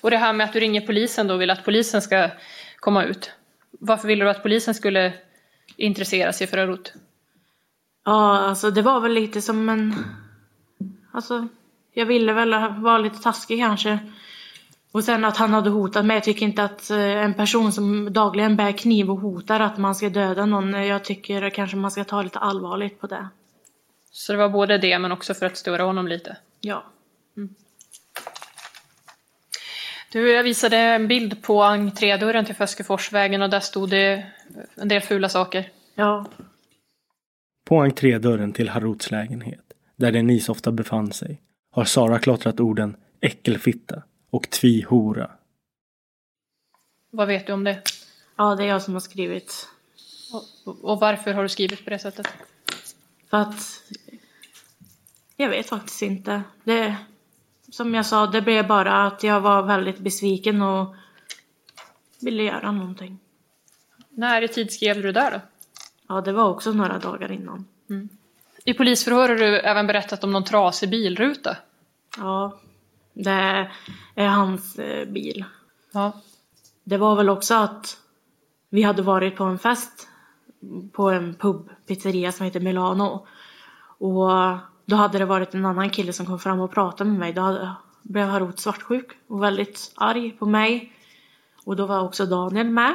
Och 0.00 0.10
det 0.10 0.16
här 0.16 0.32
med 0.32 0.44
att 0.44 0.52
du 0.52 0.60
ringer 0.60 0.80
polisen 0.80 1.26
då 1.26 1.34
och 1.34 1.40
vill 1.40 1.50
att 1.50 1.64
polisen 1.64 2.02
ska 2.02 2.30
komma 2.76 3.04
ut. 3.04 3.32
Varför 3.70 4.08
ville 4.08 4.24
du 4.24 4.30
att 4.30 4.42
polisen 4.42 4.74
skulle 4.74 5.12
intressera 5.76 6.32
sig 6.32 6.46
för 6.46 6.58
Arut? 6.58 6.92
Ja, 8.04 8.38
alltså 8.38 8.70
det 8.70 8.82
var 8.82 9.00
väl 9.00 9.12
lite 9.12 9.42
som 9.42 9.68
en... 9.68 9.94
Alltså, 11.12 11.48
jag 11.92 12.06
ville 12.06 12.32
väl 12.32 12.50
vara 12.82 12.98
lite 12.98 13.22
taskig 13.22 13.58
kanske. 13.58 13.98
Och 14.92 15.04
sen 15.04 15.24
att 15.24 15.36
han 15.36 15.52
hade 15.52 15.70
hotat 15.70 16.06
mig. 16.06 16.16
Jag 16.16 16.24
tycker 16.24 16.46
inte 16.46 16.64
att 16.64 16.90
eh, 16.90 16.98
en 16.98 17.34
person 17.34 17.72
som 17.72 18.12
dagligen 18.12 18.56
bär 18.56 18.72
kniv 18.72 19.10
och 19.10 19.20
hotar 19.20 19.60
att 19.60 19.78
man 19.78 19.94
ska 19.94 20.08
döda 20.08 20.46
någon. 20.46 20.72
Jag 20.72 21.04
tycker 21.04 21.50
kanske 21.50 21.76
man 21.76 21.90
ska 21.90 22.04
ta 22.04 22.22
lite 22.22 22.38
allvarligt 22.38 23.00
på 23.00 23.06
det. 23.06 23.28
Så 24.10 24.32
det 24.32 24.38
var 24.38 24.48
både 24.48 24.78
det 24.78 24.98
men 24.98 25.12
också 25.12 25.34
för 25.34 25.46
att 25.46 25.56
störa 25.56 25.82
honom 25.82 26.08
lite? 26.08 26.36
Ja. 26.60 26.84
Mm. 27.36 27.54
Du, 30.12 30.32
jag 30.32 30.42
visade 30.42 30.76
en 30.76 31.08
bild 31.08 31.42
på 31.42 31.62
entrédörren 31.62 32.44
till 32.44 32.54
Föskeforsvägen 32.54 33.42
och 33.42 33.50
där 33.50 33.60
stod 33.60 33.90
det 33.90 34.26
en 34.74 34.88
del 34.88 35.00
fula 35.00 35.28
saker. 35.28 35.70
Ja. 35.94 36.26
På 37.64 37.80
entrédörren 37.80 38.52
till 38.52 38.68
Haruts 38.68 39.10
lägenhet, 39.10 39.72
där 39.96 40.12
Denise 40.12 40.52
ofta 40.52 40.72
befann 40.72 41.12
sig, 41.12 41.42
har 41.70 41.84
Sara 41.84 42.18
klottrat 42.18 42.60
orden 42.60 42.96
äckelfitta 43.20 44.02
och 44.30 44.50
tvihora. 44.50 45.30
Vad 47.10 47.28
vet 47.28 47.46
du 47.46 47.52
om 47.52 47.64
det? 47.64 47.82
Ja, 48.36 48.54
det 48.54 48.64
är 48.64 48.68
jag 48.68 48.82
som 48.82 48.94
har 48.94 49.00
skrivit. 49.00 49.68
Och, 50.64 50.84
och 50.90 51.00
varför 51.00 51.32
har 51.32 51.42
du 51.42 51.48
skrivit 51.48 51.84
på 51.84 51.90
det 51.90 51.98
sättet? 51.98 52.28
För 53.30 53.36
att... 53.36 53.82
Jag 55.36 55.48
vet 55.48 55.68
faktiskt 55.68 56.02
inte. 56.02 56.42
Det, 56.64 56.96
som 57.76 57.94
jag 57.94 58.06
sa, 58.06 58.26
det 58.26 58.42
blev 58.42 58.66
bara 58.66 59.06
att 59.06 59.22
jag 59.22 59.40
var 59.40 59.62
väldigt 59.62 59.98
besviken 59.98 60.62
och 60.62 60.94
ville 62.20 62.42
göra 62.42 62.72
någonting. 62.72 63.18
När 64.10 64.42
i 64.42 64.48
tid 64.48 64.72
skrev 64.72 65.02
du 65.02 65.12
där 65.12 65.30
då? 65.30 65.40
Ja, 66.08 66.20
det 66.20 66.32
var 66.32 66.48
också 66.48 66.72
några 66.72 66.98
dagar 66.98 67.32
innan. 67.32 67.66
Mm. 67.90 68.08
I 68.64 68.74
polisförhör 68.74 69.28
har 69.28 69.36
du 69.36 69.58
även 69.58 69.86
berättat 69.86 70.24
om 70.24 70.32
någon 70.32 70.44
trasig 70.44 70.90
bilruta. 70.90 71.56
Ja, 72.16 72.58
det 73.12 73.70
är 74.14 74.28
hans 74.28 74.78
eh, 74.78 75.08
bil. 75.08 75.44
Ja. 75.92 76.12
Det 76.84 76.96
var 76.96 77.16
väl 77.16 77.28
också 77.28 77.54
att 77.54 77.98
vi 78.68 78.82
hade 78.82 79.02
varit 79.02 79.36
på 79.36 79.44
en 79.44 79.58
fest 79.58 80.08
på 80.92 81.10
en 81.10 81.34
pub, 81.34 81.70
pizzeria 81.86 82.32
som 82.32 82.46
heter 82.46 82.60
Milano. 82.60 83.26
Och 83.98 84.30
då 84.86 84.96
hade 84.96 85.18
det 85.18 85.24
varit 85.24 85.54
en 85.54 85.64
annan 85.64 85.90
kille 85.90 86.12
som 86.12 86.26
kom 86.26 86.38
fram 86.38 86.60
och 86.60 86.70
pratade 86.70 87.10
med 87.10 87.18
mig. 87.18 87.32
Då 87.32 87.42
hade, 87.42 87.72
blev 88.02 88.28
Harut 88.28 88.58
svartsjuk 88.58 89.10
och 89.28 89.42
väldigt 89.42 89.92
arg 89.96 90.30
på 90.30 90.46
mig. 90.46 90.92
Och 91.64 91.76
då 91.76 91.86
var 91.86 92.00
också 92.00 92.26
Daniel 92.26 92.70
med. 92.70 92.94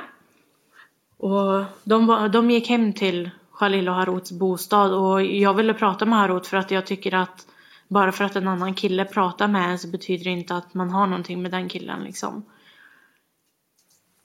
Och 1.17 1.63
de, 1.83 2.07
var, 2.07 2.29
de 2.29 2.51
gick 2.51 2.69
hem 2.69 2.93
till 2.93 3.29
Khalil 3.59 3.89
och 3.89 3.95
Haruts 3.95 4.31
bostad 4.31 4.93
och 4.93 5.23
jag 5.23 5.53
ville 5.53 5.73
prata 5.73 6.05
med 6.05 6.19
Harut 6.19 6.47
för 6.47 6.57
att 6.57 6.71
jag 6.71 6.85
tycker 6.85 7.13
att 7.13 7.47
bara 7.87 8.11
för 8.11 8.23
att 8.23 8.35
en 8.35 8.47
annan 8.47 8.73
kille 8.73 9.05
pratar 9.05 9.47
med 9.47 9.69
en 9.69 9.79
så 9.79 9.87
betyder 9.87 10.23
det 10.23 10.29
inte 10.29 10.55
att 10.55 10.73
man 10.73 10.89
har 10.89 11.07
någonting 11.07 11.41
med 11.41 11.51
den 11.51 11.69
killen 11.69 12.03
liksom. 12.03 12.45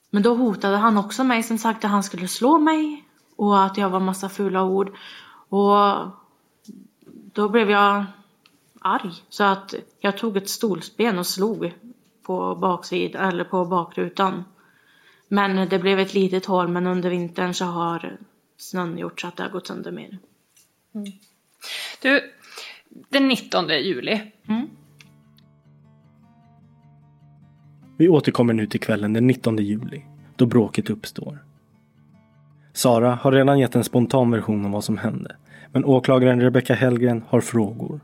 Men 0.09 0.23
då 0.23 0.35
hotade 0.35 0.77
han 0.77 0.97
också 0.97 1.23
mig 1.23 1.43
som 1.43 1.57
sagt 1.57 1.85
att 1.85 1.91
han 1.91 2.03
skulle 2.03 2.27
slå 2.27 2.59
mig 2.59 3.03
och 3.35 3.63
att 3.63 3.77
jag 3.77 3.89
var 3.89 3.99
massa 3.99 4.29
fula 4.29 4.63
ord. 4.63 4.97
Och 5.49 5.77
då 7.37 7.49
blev 7.49 7.69
jag 7.69 8.05
arg 8.79 9.11
så 9.29 9.43
att 9.43 9.73
jag 9.99 10.17
tog 10.17 10.37
ett 10.37 10.49
stolsben 10.49 11.19
och 11.19 11.27
slog 11.27 11.73
på 12.23 12.55
baksidan 12.55 13.29
eller 13.29 13.43
på 13.43 13.65
bakrutan. 13.65 14.43
Men 15.27 15.69
det 15.69 15.79
blev 15.79 15.99
ett 15.99 16.13
litet 16.13 16.45
hål 16.45 16.67
men 16.67 16.87
under 16.87 17.09
vintern 17.09 17.53
så 17.53 17.65
har 17.65 18.17
snön 18.57 18.97
gjort 18.97 19.21
så 19.21 19.27
att 19.27 19.35
det 19.35 19.43
har 19.43 19.49
gått 19.49 19.67
sönder 19.67 19.91
mer. 19.91 20.17
Mm. 20.95 21.11
Du, 22.01 22.21
den 23.09 23.27
19 23.27 23.67
juli. 23.67 24.21
Mm. 24.47 24.69
Vi 27.97 28.09
återkommer 28.09 28.53
nu 28.53 28.67
till 28.67 28.79
kvällen 28.79 29.13
den 29.13 29.27
19 29.27 29.57
juli, 29.57 30.05
då 30.35 30.45
bråket 30.45 30.89
uppstår. 30.89 31.39
Sara 32.73 33.15
har 33.15 33.31
redan 33.31 33.59
gett 33.59 33.75
en 33.75 33.83
spontan 33.83 34.31
version 34.31 34.65
om 34.65 34.71
vad 34.71 34.83
som 34.83 34.97
hände, 34.97 35.35
men 35.71 35.85
åklagaren 35.85 36.41
Rebecca 36.41 36.73
Hellgren 36.73 37.23
har 37.29 37.41
frågor. 37.41 37.99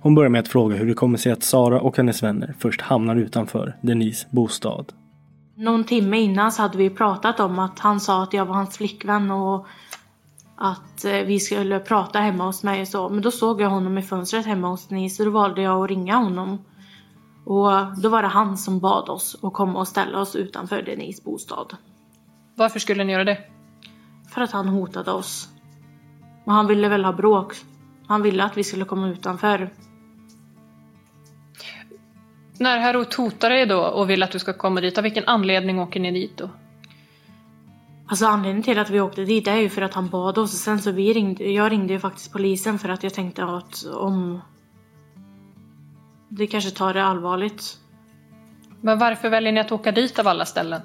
Hon 0.00 0.14
börjar 0.14 0.30
med 0.30 0.38
att 0.38 0.48
fråga 0.48 0.76
hur 0.76 0.86
det 0.86 0.94
kommer 0.94 1.18
sig 1.18 1.32
att 1.32 1.42
Sara 1.42 1.80
och 1.80 1.96
hennes 1.96 2.22
vänner 2.22 2.54
först 2.58 2.80
hamnar 2.80 3.16
utanför 3.16 3.76
Denise 3.82 4.26
bostad. 4.30 4.92
Någon 5.56 5.84
timme 5.84 6.20
innan 6.20 6.52
så 6.52 6.62
hade 6.62 6.78
vi 6.78 6.90
pratat 6.90 7.40
om 7.40 7.58
att 7.58 7.78
han 7.78 8.00
sa 8.00 8.22
att 8.22 8.32
jag 8.32 8.46
var 8.46 8.54
hans 8.54 8.76
flickvän 8.76 9.30
och 9.30 9.66
att 10.56 11.04
eh, 11.04 11.12
vi 11.12 11.40
skulle 11.40 11.80
prata 11.80 12.18
hemma 12.18 12.44
hos 12.44 12.62
mig 12.62 12.80
och 12.80 12.88
så. 12.88 13.08
Men 13.08 13.22
då 13.22 13.30
såg 13.30 13.60
jag 13.60 13.70
honom 13.70 13.98
i 13.98 14.02
fönstret 14.02 14.46
hemma 14.46 14.68
hos 14.68 14.88
Denise 14.88 15.16
så 15.16 15.24
då 15.24 15.30
valde 15.30 15.62
jag 15.62 15.84
att 15.84 15.90
ringa 15.90 16.16
honom. 16.16 16.58
Och 17.44 18.00
då 18.02 18.08
var 18.08 18.22
det 18.22 18.28
han 18.28 18.56
som 18.56 18.80
bad 18.80 19.08
oss 19.08 19.38
att 19.42 19.52
komma 19.52 19.78
och 19.78 19.88
ställa 19.88 20.20
oss 20.20 20.36
utanför 20.36 20.82
Denise 20.82 21.22
bostad. 21.24 21.76
Varför 22.54 22.78
skulle 22.78 23.04
ni 23.04 23.12
göra 23.12 23.24
det? 23.24 23.38
För 24.34 24.40
att 24.40 24.50
han 24.50 24.68
hotade 24.68 25.10
oss. 25.10 25.48
Och 26.48 26.54
han 26.54 26.66
ville 26.66 26.88
väl 26.88 27.04
ha 27.04 27.12
bråk. 27.12 27.54
Han 28.06 28.22
ville 28.22 28.44
att 28.44 28.56
vi 28.56 28.64
skulle 28.64 28.84
komma 28.84 29.08
utanför. 29.08 29.70
När 32.58 32.78
Harut 32.78 33.14
hotar 33.14 33.50
dig 33.50 33.66
då 33.66 33.80
och 33.80 34.10
vill 34.10 34.22
att 34.22 34.30
du 34.30 34.38
ska 34.38 34.52
komma 34.52 34.80
dit, 34.80 34.98
av 34.98 35.04
vilken 35.04 35.24
anledning 35.26 35.78
åker 35.78 36.00
ni 36.00 36.10
dit 36.10 36.36
då? 36.36 36.50
Alltså 38.06 38.26
anledningen 38.26 38.62
till 38.62 38.78
att 38.78 38.90
vi 38.90 39.00
åkte 39.00 39.24
dit 39.24 39.48
är 39.48 39.56
ju 39.56 39.68
för 39.68 39.82
att 39.82 39.94
han 39.94 40.08
bad 40.08 40.38
oss. 40.38 40.52
Och 40.52 40.58
sen 40.58 40.78
så 40.78 40.90
vi 40.90 41.12
ringde, 41.12 41.44
jag 41.44 41.72
ringde 41.72 41.92
ju 41.92 42.00
faktiskt 42.00 42.32
polisen 42.32 42.78
för 42.78 42.88
att 42.88 43.02
jag 43.02 43.14
tänkte 43.14 43.44
att 43.44 43.84
om 43.94 44.40
det 46.28 46.46
kanske 46.46 46.70
tar 46.70 46.94
det 46.94 47.04
allvarligt. 47.04 47.78
Men 48.80 48.98
varför 48.98 49.28
väljer 49.28 49.52
ni 49.52 49.60
att 49.60 49.72
åka 49.72 49.92
dit 49.92 50.18
av 50.18 50.28
alla 50.28 50.44
ställen? 50.44 50.80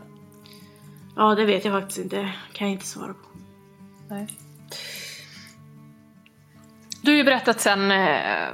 Ja, 1.16 1.36
det 1.36 1.46
vet 1.46 1.66
jag 1.66 1.82
faktiskt 1.82 2.00
inte. 2.00 2.34
kan 2.54 2.68
jag 2.68 2.74
inte 2.74 2.88
svara 2.88 3.14
på. 3.14 3.40
Nej. 4.10 4.28
Du 7.04 7.12
har 7.12 7.18
ju 7.18 7.24
berättat 7.24 7.60
sen 7.60 7.92
eh, 7.92 8.48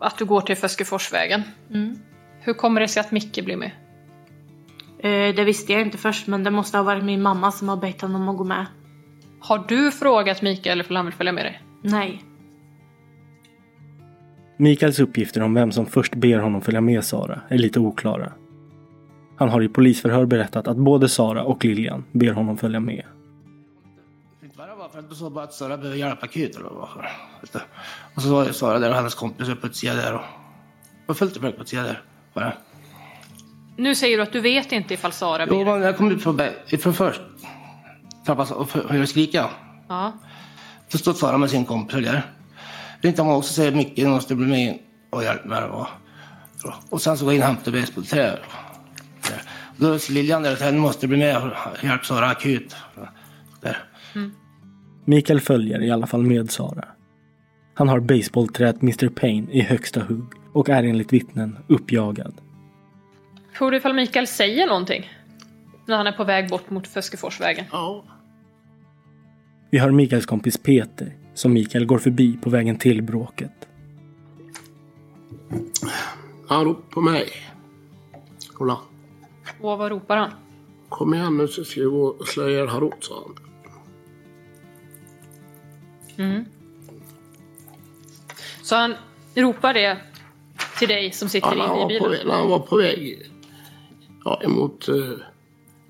att 0.00 0.18
du 0.18 0.24
går 0.24 0.40
till 0.40 0.56
Föskeforsvägen. 0.56 1.42
Mm. 1.70 1.98
Hur 2.40 2.54
kommer 2.54 2.80
det 2.80 2.88
sig 2.88 3.00
att 3.00 3.12
Micke 3.12 3.44
blir 3.44 3.56
med? 3.56 3.70
Eh, 4.98 5.34
det 5.34 5.44
visste 5.44 5.72
jag 5.72 5.82
inte 5.82 5.98
först 5.98 6.26
men 6.26 6.44
det 6.44 6.50
måste 6.50 6.76
ha 6.76 6.84
varit 6.84 7.04
min 7.04 7.22
mamma 7.22 7.52
som 7.52 7.68
har 7.68 7.76
bett 7.76 8.00
honom 8.00 8.28
att 8.28 8.36
gå 8.36 8.44
med. 8.44 8.66
Har 9.40 9.64
du 9.68 9.90
frågat 9.90 10.42
Mikael 10.42 10.80
ifall 10.80 10.96
han 10.96 11.06
vill 11.06 11.14
följa 11.14 11.32
med 11.32 11.44
dig? 11.44 11.62
Nej. 11.82 12.22
Mikaels 14.56 15.00
uppgifter 15.00 15.42
om 15.42 15.54
vem 15.54 15.72
som 15.72 15.86
först 15.86 16.14
ber 16.14 16.38
honom 16.38 16.60
följa 16.60 16.80
med 16.80 17.04
Sara 17.04 17.40
är 17.48 17.58
lite 17.58 17.80
oklara. 17.80 18.32
Han 19.36 19.48
har 19.48 19.62
i 19.62 19.68
polisförhör 19.68 20.26
berättat 20.26 20.68
att 20.68 20.76
både 20.76 21.08
Sara 21.08 21.42
och 21.42 21.64
Lilian 21.64 22.04
ber 22.12 22.32
honom 22.32 22.56
följa 22.56 22.80
med. 22.80 23.02
För 24.96 25.02
att 25.02 25.10
du 25.10 25.16
sa 25.16 25.30
bara 25.30 25.44
att 25.44 25.54
Sara 25.54 25.76
behöver 25.76 25.98
hjälp 25.98 26.22
akut 26.22 26.56
eller 26.56 26.64
vad 26.64 26.74
varför. 26.74 27.10
Och 28.14 28.22
så 28.22 28.34
var 28.34 28.44
det 28.44 28.52
Sara 28.52 28.78
där 28.78 28.90
och 28.90 28.96
hennes 28.96 29.14
kompis 29.14 29.48
uppe 29.48 29.68
på 29.68 29.74
sidan 29.74 29.96
där 29.96 30.14
och 30.14 30.20
var 31.06 31.14
fullt 31.14 31.36
i 31.36 31.40
på 31.40 31.64
sidan 31.64 31.84
där. 31.84 32.02
Bara. 32.34 32.52
Nu 33.76 33.94
säger 33.94 34.16
du 34.16 34.22
att 34.22 34.32
du 34.32 34.40
vet 34.40 34.72
inte 34.72 34.94
ifall 34.94 35.12
Sara 35.12 35.46
ber 35.46 35.54
Jo, 35.54 35.64
men 35.64 35.82
jag 35.82 35.96
kom 35.96 36.10
ut 36.10 36.22
från, 36.22 36.40
från 36.80 36.94
först. 36.94 37.20
Trappan 38.26 38.52
och 38.52 38.70
hörde 38.70 39.06
skrika. 39.06 39.50
Ja. 39.88 40.12
Så 40.88 40.98
stod 40.98 41.16
Sara 41.16 41.38
med 41.38 41.50
sin 41.50 41.64
kompis 41.64 42.04
där. 42.04 42.22
Ringde 43.00 43.22
han 43.22 43.32
också 43.32 43.52
säger 43.52 43.72
mycket, 43.72 44.04
du 44.04 44.10
måste 44.10 44.34
bli 44.34 44.46
med 44.46 44.78
och 45.10 45.24
hjälpa 45.24 45.48
mig. 45.48 45.62
Och, 45.64 45.86
och 46.90 47.02
sen 47.02 47.18
så 47.18 47.24
går 47.24 47.34
jag 47.34 47.36
in 47.36 47.42
och 47.42 47.48
hämtar 47.48 47.72
basebollträ. 47.72 48.38
Då 49.76 49.92
är 49.92 50.12
Lilian 50.12 50.42
där 50.42 50.52
och 50.52 50.58
säger, 50.58 50.72
du 50.72 50.78
måste 50.78 51.06
bli 51.06 51.18
med 51.18 51.36
och 51.36 51.84
hjälpa 51.84 52.04
Sara 52.04 52.26
akut. 52.26 52.76
Där. 53.60 53.84
Mm. 54.14 54.32
Mikael 55.08 55.40
följer 55.40 55.82
i 55.82 55.90
alla 55.90 56.06
fall 56.06 56.22
med 56.22 56.50
Sara. 56.50 56.84
Han 57.74 57.88
har 57.88 58.00
baseballträet 58.00 58.82
Mr 58.82 59.08
Payne 59.08 59.52
i 59.52 59.60
högsta 59.60 60.00
hugg 60.00 60.32
och 60.52 60.68
är 60.68 60.84
enligt 60.84 61.12
vittnen 61.12 61.58
uppjagad. 61.68 62.34
Tror 63.58 63.70
du 63.70 63.76
ifall 63.76 63.94
Mikael 63.94 64.26
säger 64.26 64.66
någonting? 64.66 65.10
När 65.86 65.96
han 65.96 66.06
är 66.06 66.12
på 66.12 66.24
väg 66.24 66.48
bort 66.48 66.70
mot 66.70 66.86
Föskeforsvägen? 66.86 67.64
Ja. 67.72 68.04
Vi 69.70 69.78
hör 69.78 69.90
Mikaels 69.90 70.26
kompis 70.26 70.58
Peter 70.58 71.16
som 71.34 71.52
Mikael 71.52 71.86
går 71.86 71.98
förbi 71.98 72.38
på 72.42 72.50
vägen 72.50 72.78
till 72.78 73.02
bråket. 73.02 73.68
Han 76.48 76.64
ropar 76.64 76.90
på 76.90 77.00
mig. 77.00 77.28
Kolla. 78.52 78.78
Och 79.60 79.78
vad 79.78 79.90
ropar 79.90 80.16
han? 80.16 80.30
Kom 80.88 81.14
igen 81.14 81.36
nu 81.36 81.48
så 81.48 81.64
ska 81.64 81.80
vi 81.80 81.86
gå 81.86 82.06
och 82.06 82.28
slå 82.28 82.48
ihjäl 82.48 82.68
Harut, 82.68 82.94
sa 83.00 83.14
han. 83.26 83.45
Mm. 86.18 86.44
Så 88.62 88.76
han 88.76 88.94
ropar 89.34 89.74
det 89.74 89.96
till 90.78 90.88
dig 90.88 91.12
som 91.12 91.28
sitter 91.28 91.56
Ja, 91.56 91.84
i, 91.84 91.88
bilen? 91.88 92.10
väg, 92.10 92.26
han 92.30 92.48
var 92.48 92.58
på 92.58 92.76
väg 92.76 93.22
ja, 94.24 94.40
emot... 94.44 94.88
eh, 94.88 94.94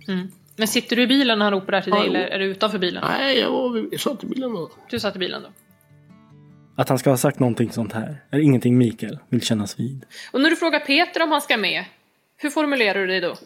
Mm. 0.08 0.28
Men 0.56 0.68
sitter 0.68 0.96
du 0.96 1.02
i 1.02 1.06
bilen 1.06 1.38
när 1.38 1.46
han 1.46 1.52
ropar 1.52 1.70
det 1.72 1.76
här 1.76 1.82
till 1.84 1.92
Ja, 1.92 1.98
dig 1.98 2.08
eller 2.08 2.20
är 2.26 2.38
du 2.38 2.44
utanför 2.44 2.78
bilen? 2.78 3.04
Nej, 3.08 3.38
jag, 3.38 3.50
var, 3.50 3.88
jag 3.90 4.00
satt 4.00 4.24
i 4.24 4.26
bilen 4.26 4.52
då. 4.54 4.70
Du 4.90 5.00
satt 5.00 5.16
i 5.16 5.18
bilen 5.18 5.42
då? 5.42 5.48
Att 6.76 6.88
han 6.88 6.98
ska 6.98 7.10
ha 7.10 7.16
sagt 7.16 7.38
någonting 7.38 7.72
sånt 7.72 7.92
här 7.92 8.22
är 8.30 8.38
ingenting 8.38 8.78
Mikael 8.78 9.18
vill 9.28 9.42
kännas 9.42 9.80
vid. 9.80 10.04
Och 10.32 10.40
när 10.40 10.50
du 10.50 10.56
frågar 10.56 10.80
Peter 10.80 11.22
om 11.22 11.30
han 11.32 11.40
ska 11.40 11.56
med, 11.56 11.84
hur 12.36 12.50
formulerar 12.50 13.00
du 13.00 13.06
dig 13.06 13.20
då? 13.20 13.36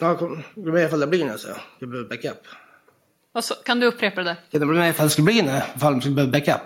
Ja, 0.00 0.16
kom, 0.16 0.42
gå 0.54 0.72
med 0.72 0.84
ifall 0.86 1.00
det 1.00 1.06
blir 1.06 1.24
något, 1.24 1.40
så 1.40 1.48
jag. 1.48 1.58
Jag 1.78 1.88
behöver 1.88 2.08
backup. 2.08 2.46
Så- 3.40 3.54
kan 3.54 3.80
du 3.80 3.86
upprepa 3.86 4.20
det 4.22 4.30
där? 4.30 4.36
Kan 4.50 4.60
du 4.60 4.66
bli 4.66 4.78
med 4.78 4.90
ifall 4.90 5.06
det 5.06 5.10
skulle 5.10 5.24
bli 5.24 5.42
något? 5.42 5.62
Ifall 5.76 5.92
de 5.92 6.00
skulle 6.00 6.14
behöva 6.14 6.32
backup. 6.32 6.60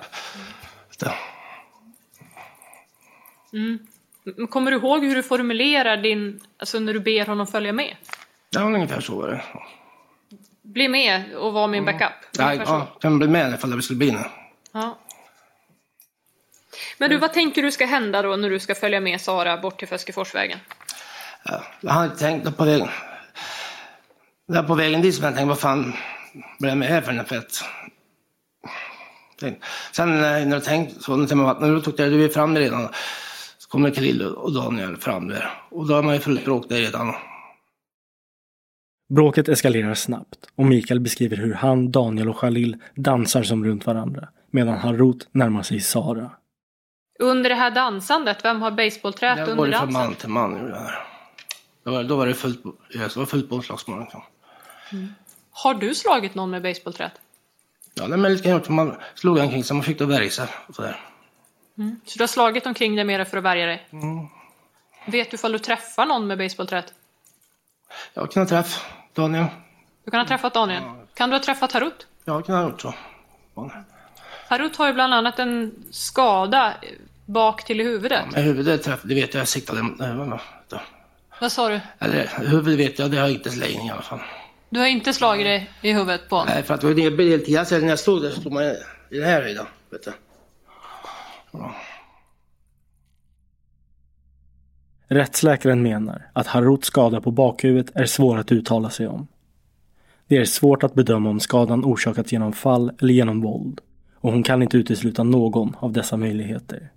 Mm. 3.52 3.78
Kommer 4.50 4.70
du 4.70 4.76
ihåg 4.76 5.04
hur 5.04 5.14
du 5.14 5.22
formulerar 5.22 5.96
din, 5.96 6.40
alltså 6.58 6.78
när 6.78 6.92
du 6.92 7.00
ber 7.00 7.26
honom 7.26 7.46
följa 7.46 7.72
med? 7.72 7.96
Ja, 8.50 8.60
ungefär 8.60 9.00
så 9.00 9.20
var 9.20 9.28
det. 9.28 9.44
Bli 10.62 10.88
med 10.88 11.34
och 11.34 11.52
vara 11.52 11.66
min 11.66 11.84
backup? 11.84 12.12
Ja, 12.38 12.54
ja, 12.54 12.86
kan 13.00 13.18
bli 13.18 13.28
med 13.28 13.54
ifall 13.54 13.76
det 13.76 13.82
skulle 13.82 13.98
bli 13.98 14.12
något. 14.12 14.26
Ja. 14.72 14.98
Men 16.98 17.10
du, 17.10 17.16
vad 17.16 17.32
tänker 17.32 17.62
du 17.62 17.72
ska 17.72 17.86
hända 17.86 18.22
då 18.22 18.36
när 18.36 18.50
du 18.50 18.60
ska 18.60 18.74
följa 18.74 19.00
med 19.00 19.20
Sara 19.20 19.56
bort 19.56 19.78
till 19.78 19.88
Föskeforsvägen? 19.88 20.58
Ja, 21.44 21.62
jag 21.80 21.92
hade 21.92 22.04
inte 22.06 22.18
tänkt 22.18 22.56
på 22.56 22.64
vägen. 22.64 22.88
Där 24.48 24.62
på 24.62 24.74
vägen 24.74 25.02
dit 25.02 25.14
som 25.14 25.24
jag 25.24 25.34
tänkte, 25.34 25.48
vad 25.48 25.60
fan 25.60 25.92
jag 26.58 26.78
med 26.78 26.88
här 26.88 27.00
för 27.00 27.12
den 27.12 27.24
fett? 27.24 27.64
Sen 29.92 30.12
eh, 30.12 30.20
när 30.20 30.50
jag 30.50 30.64
tänkte 30.64 31.02
så, 31.02 31.16
när 31.16 31.28
jag 31.30 31.36
vattnade, 31.36 31.74
då 31.74 31.80
tog 31.80 32.00
jag, 32.00 32.10
du 32.10 32.24
är 32.24 32.28
framme 32.28 32.60
redan. 32.60 32.88
Så 33.58 33.68
kommer 33.68 33.90
Krill 33.90 34.22
och 34.22 34.52
Daniel 34.52 34.96
fram 34.96 35.28
där. 35.28 35.50
Och 35.70 35.86
då 35.86 35.94
har 35.94 36.02
man 36.02 36.14
ju 36.14 36.20
fullt 36.20 36.44
bråk 36.44 36.68
där 36.68 36.76
redan. 36.76 37.14
Bråket 39.14 39.48
eskalerar 39.48 39.94
snabbt 39.94 40.38
och 40.56 40.66
Mikael 40.66 41.00
beskriver 41.00 41.36
hur 41.36 41.54
han, 41.54 41.90
Daniel 41.90 42.28
och 42.28 42.38
Khalil 42.38 42.76
dansar 42.94 43.42
som 43.42 43.64
runt 43.64 43.86
varandra 43.86 44.28
medan 44.50 44.78
Harut 44.78 45.28
närmar 45.32 45.62
sig 45.62 45.80
Sara. 45.80 46.30
Under 47.18 47.50
det 47.50 47.56
här 47.56 47.70
dansandet, 47.70 48.44
vem 48.44 48.62
har 48.62 48.70
basebollträet 48.70 49.48
under 49.48 49.56
går 49.56 49.64
från 49.64 49.70
dansen? 49.70 49.92
man 49.92 50.14
till 50.14 50.28
man. 50.28 50.74
Då 51.84 51.90
var, 51.90 52.04
då 52.04 52.16
var 52.16 52.26
det 52.26 52.34
fullt, 52.34 52.62
så 52.62 52.68
var 52.98 53.20
det 53.20 53.26
fullt 53.26 53.48
båtslagsmål. 53.48 54.00
Liksom. 54.00 54.22
Har 55.56 55.74
du 55.74 55.94
slagit 55.94 56.34
någon 56.34 56.50
med 56.50 56.62
basebollträet? 56.62 57.12
Ja, 57.94 58.06
det 58.08 58.14
är 58.14 58.34
att 58.34 58.44
jag 58.44 58.52
gjort. 58.52 58.68
Man 58.68 58.96
slog 59.14 59.38
omkring 59.38 59.64
så 59.64 59.74
man 59.74 59.82
fick 59.82 59.98
då 59.98 60.04
värja 60.06 60.30
sig. 60.30 60.48
Sådär. 60.72 61.00
Mm. 61.78 62.00
Så 62.04 62.18
du 62.18 62.22
har 62.22 62.28
slagit 62.28 62.66
omkring 62.66 62.96
dig 62.96 63.04
mer 63.04 63.24
för 63.24 63.36
att 63.36 63.44
värja 63.44 63.66
dig? 63.66 63.88
Mm. 63.92 64.26
Vet 65.06 65.30
du 65.30 65.34
ifall 65.34 65.52
du 65.52 65.58
träffar 65.58 66.06
någon 66.06 66.26
med 66.26 66.38
basebollträet? 66.38 66.94
Jag 68.14 68.30
kan 68.32 68.42
ha 68.42 68.48
träff 68.48 68.84
Daniel. 69.12 69.46
Du 70.04 70.10
kan 70.10 70.20
ha 70.20 70.26
träffat 70.26 70.54
Daniel. 70.54 70.82
Kan 71.14 71.30
du 71.30 71.36
ha 71.36 71.42
träffat 71.42 71.72
Harut? 71.72 72.06
Jag 72.24 72.46
kan 72.46 72.54
ha 72.54 72.62
gjort 72.62 72.80
så. 72.80 72.94
Harut 74.48 74.76
har 74.76 74.86
ju 74.86 74.92
bland 74.92 75.14
annat 75.14 75.38
en 75.38 75.84
skada 75.90 76.74
bak 77.26 77.64
till 77.64 77.80
i 77.80 77.84
huvudet. 77.84 78.24
Men 78.32 78.42
huvudet 78.44 78.82
träff, 78.82 79.00
det 79.02 79.14
vet 79.14 79.34
jag. 79.34 79.40
Jag 79.40 79.48
siktade 79.48 79.80
huvudet. 79.80 80.40
Vad 81.40 81.52
sa 81.52 81.68
du? 81.68 81.80
Eller 81.98 82.30
huvudet 82.38 82.78
vet 82.78 82.98
jag, 82.98 83.10
det 83.10 83.16
har 83.16 83.26
jag 83.26 83.36
inte 83.36 83.50
slängning 83.50 83.86
i 83.86 83.90
alla 83.90 84.02
fall. 84.02 84.20
Du 84.70 84.80
har 84.80 84.86
inte 84.86 85.12
slagit 85.12 85.46
dig 85.46 85.70
i 85.82 85.92
huvudet 85.92 86.28
på 86.28 86.36
honom? 86.36 86.52
Nej, 86.54 86.62
för 86.62 86.74
att 86.74 86.80
det 86.80 86.86
var 86.86 87.00
en 87.00 87.16
del 87.16 87.44
tid 87.44 87.66
sedan 87.66 87.80
när 87.80 87.88
jag 87.88 87.98
slog 87.98 88.22
där 88.22 88.30
så 88.30 88.40
slog 88.40 88.54
man 88.54 88.62
i 88.62 88.74
den 89.10 89.24
här 89.24 89.42
höjden. 89.42 89.66
Vet 89.90 90.04
du. 90.04 90.12
Ja. 91.52 91.74
Rättsläkaren 95.08 95.82
menar 95.82 96.22
att 96.32 96.46
Haruts 96.46 96.86
skada 96.86 97.20
på 97.20 97.30
bakhuvudet 97.30 97.96
är 97.96 98.06
svår 98.06 98.38
att 98.38 98.52
uttala 98.52 98.90
sig 98.90 99.08
om. 99.08 99.26
Det 100.26 100.36
är 100.36 100.44
svårt 100.44 100.82
att 100.82 100.94
bedöma 100.94 101.30
om 101.30 101.40
skadan 101.40 101.84
orsakats 101.84 102.32
genom 102.32 102.52
fall 102.52 102.92
eller 103.00 103.14
genom 103.14 103.40
våld 103.40 103.80
och 104.24 104.32
hon 104.32 104.42
kan 104.42 104.62
inte 104.62 104.76
utesluta 104.76 105.22
någon 105.22 105.76
av 105.78 105.92
dessa 105.92 106.16
möjligheter. 106.16 106.90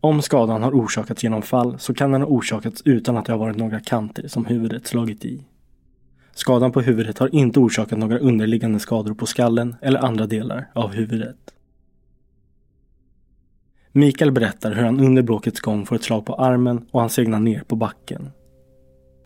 Om 0.00 0.22
skadan 0.22 0.62
har 0.62 0.72
orsakats 0.72 1.22
genom 1.22 1.42
fall 1.42 1.78
så 1.78 1.94
kan 1.94 2.12
den 2.12 2.22
ha 2.22 2.28
orsakats 2.28 2.82
utan 2.84 3.16
att 3.16 3.24
det 3.24 3.32
har 3.32 3.38
varit 3.38 3.56
några 3.56 3.80
kanter 3.80 4.28
som 4.28 4.44
huvudet 4.46 4.86
slagit 4.86 5.24
i. 5.24 5.44
Skadan 6.36 6.72
på 6.72 6.80
huvudet 6.80 7.18
har 7.18 7.34
inte 7.34 7.60
orsakat 7.60 7.98
några 7.98 8.18
underliggande 8.18 8.78
skador 8.78 9.14
på 9.14 9.26
skallen 9.26 9.76
eller 9.82 10.04
andra 10.04 10.26
delar 10.26 10.70
av 10.74 10.90
huvudet. 10.92 11.36
Mikael 13.92 14.32
berättar 14.32 14.72
hur 14.72 14.82
han 14.82 15.00
under 15.00 15.22
bråkets 15.22 15.60
gång 15.60 15.86
får 15.86 15.96
ett 15.96 16.02
slag 16.02 16.26
på 16.26 16.34
armen 16.34 16.86
och 16.90 17.00
han 17.00 17.10
segnar 17.10 17.40
ner 17.40 17.60
på 17.60 17.76
backen. 17.76 18.30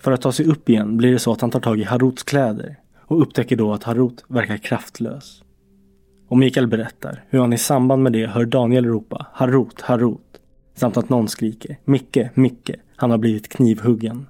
För 0.01 0.13
att 0.13 0.23
ta 0.23 0.33
sig 0.33 0.47
upp 0.47 0.69
igen 0.69 0.97
blir 0.97 1.13
det 1.13 1.19
så 1.19 1.33
att 1.33 1.41
han 1.41 1.51
tar 1.51 1.61
tag 1.61 1.81
i 1.81 1.85
Haruts 1.85 2.23
kläder 2.23 2.77
och 2.99 3.23
upptäcker 3.23 3.57
då 3.57 3.73
att 3.73 3.85
Harut 3.85 4.25
verkar 4.29 4.57
kraftlös. 4.57 5.43
Och 6.29 6.39
Mikael 6.39 6.67
berättar 6.67 7.25
hur 7.29 7.41
han 7.41 7.53
i 7.53 7.59
samband 7.59 8.03
med 8.03 8.13
det 8.13 8.27
hör 8.27 8.45
Daniel 8.45 8.87
ropa 8.87 9.27
Harut, 9.33 9.81
Harut 9.81 10.41
samt 10.75 10.97
att 10.97 11.09
någon 11.09 11.29
skriker 11.29 11.79
Micke, 11.85 12.19
Micke, 12.35 12.71
han 12.97 13.11
har 13.11 13.19
blivit 13.19 13.49
knivhuggen. 13.49 14.27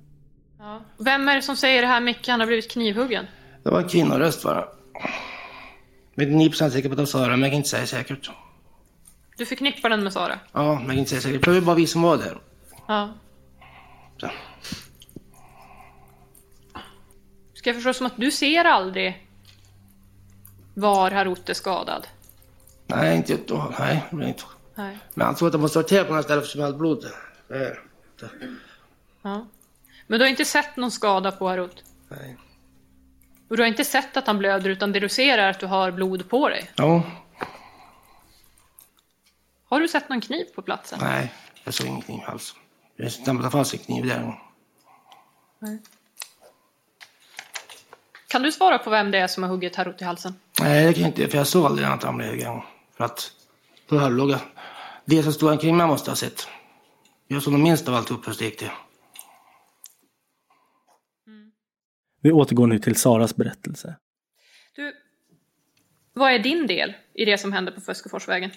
Vem 1.04 1.28
är 1.28 1.36
det 1.36 1.42
som 1.42 1.56
säger 1.56 1.82
det 1.82 1.88
här 1.88 2.00
Micke, 2.00 2.28
han 2.28 2.40
har 2.40 2.46
blivit 2.46 2.70
knivhuggen? 2.70 3.26
Det 3.62 3.70
var 3.70 3.82
en 3.82 3.88
kvinnoröst 3.88 4.42
bara. 4.42 4.68
Jag 6.14 6.26
är 6.26 6.30
9% 6.30 6.70
säker 6.70 6.88
på 6.88 6.92
att 6.92 6.96
det 6.96 7.02
var 7.02 7.06
Sara, 7.06 7.28
men 7.28 7.40
jag 7.40 7.50
kan 7.50 7.56
inte 7.56 7.68
säga 7.68 7.86
säkert. 7.86 8.30
Du 9.36 9.46
förknippar 9.46 9.90
den 9.90 10.02
med 10.02 10.12
Sara? 10.12 10.38
Ja, 10.52 10.74
men 10.74 10.80
jag 10.80 10.86
kan 10.86 10.98
inte 10.98 11.10
säga 11.10 11.20
säkert. 11.20 11.44
För 11.44 11.52
det 11.52 11.60
var 11.60 11.66
bara 11.66 11.76
vi 11.76 11.86
som 11.86 12.02
var 12.02 12.16
där. 12.16 12.38
Ja. 12.86 13.12
Så. 14.20 14.30
Ska 17.54 17.70
jag 17.70 17.76
förstå 17.76 17.92
som 17.92 18.06
att 18.06 18.16
du 18.16 18.30
ser 18.30 18.64
aldrig 18.64 19.26
var 20.74 21.10
Harut 21.10 21.48
är 21.48 21.54
skadad? 21.54 22.06
Nej, 22.86 23.16
inte 23.16 23.38
då. 23.46 23.74
Nej, 23.78 24.04
det 24.10 24.16
blev 24.16 24.28
inte. 24.28 24.42
Nej. 24.74 24.98
Men 25.14 25.26
han 25.26 25.34
tror 25.34 25.48
att 25.48 25.52
de 25.52 25.60
måste 25.60 25.82
sortera 25.82 26.04
på 26.04 26.08
den 26.08 26.16
här 26.16 26.22
stället 26.22 26.44
för 26.44 26.50
smält 26.50 26.76
blod. 26.76 27.06
Det 27.48 27.78
det. 28.20 28.30
Ja. 29.22 29.46
Men 30.10 30.18
du 30.18 30.24
har 30.24 30.30
inte 30.30 30.44
sett 30.44 30.76
någon 30.76 30.90
skada 30.90 31.32
på 31.32 31.48
Harut? 31.48 31.84
Nej. 32.08 32.36
Och 33.48 33.56
du 33.56 33.62
har 33.62 33.68
inte 33.68 33.84
sett 33.84 34.16
att 34.16 34.26
han 34.26 34.38
blöder 34.38 34.70
utan 34.70 34.92
det 34.92 35.00
du 35.00 35.08
ser 35.08 35.38
är 35.38 35.50
att 35.50 35.60
du 35.60 35.66
har 35.66 35.90
blod 35.90 36.28
på 36.28 36.48
dig? 36.48 36.70
Ja, 36.76 37.02
Har 39.68 39.80
du 39.80 39.88
sett 39.88 40.08
någon 40.08 40.20
kniv 40.20 40.44
på 40.54 40.62
platsen? 40.62 40.98
nej, 41.02 41.32
jag 41.64 41.74
såg 41.74 41.86
ingen 41.86 42.02
kniv 42.02 42.20
alls. 42.26 42.54
Jag 42.96 43.12
stämplade 43.12 43.50
fast 43.50 43.72
en 43.72 43.78
kniv 43.78 44.06
där. 44.06 44.40
Nej. 45.58 45.78
Kan 48.28 48.42
du 48.42 48.52
svara 48.52 48.78
på 48.78 48.90
vem 48.90 49.10
det 49.10 49.18
är 49.18 49.26
som 49.26 49.42
har 49.42 49.50
huggit 49.50 49.76
Harut 49.76 50.02
i 50.02 50.04
halsen? 50.04 50.34
Nej, 50.60 50.86
det 50.86 50.92
kan 50.92 51.02
jag 51.02 51.08
inte, 51.10 51.28
för 51.28 51.38
jag 51.38 51.46
såg 51.46 51.66
aldrig 51.66 51.88
att 51.88 52.02
han 52.02 52.16
blev 52.16 52.34
igång. 52.34 52.64
För 52.96 53.04
att 53.04 53.32
låg 53.90 54.30
jag. 54.30 54.40
Det 55.04 55.22
som 55.22 55.32
stod 55.32 55.50
omkring 55.52 55.76
mig 55.76 55.86
måste 55.86 56.10
ha 56.10 56.16
sett. 56.16 56.48
Jag 57.26 57.42
såg 57.42 57.52
nog 57.52 57.62
minst 57.62 57.88
av 57.88 57.94
allt 57.94 58.10
upp 58.10 58.28
hur 58.28 58.34
det 58.38 58.44
gick 58.44 58.58
till. 58.58 58.70
Vi 62.20 62.32
återgår 62.32 62.66
nu 62.66 62.78
till 62.78 62.96
Saras 62.96 63.36
berättelse. 63.36 63.94
Du, 64.72 64.96
vad 66.12 66.32
är 66.32 66.38
din 66.38 66.66
del 66.66 66.94
i 67.12 67.24
det 67.24 67.38
som 67.38 67.52
hände 67.52 67.72
på 67.72 67.80
Föskeforsvägen? 67.80 68.50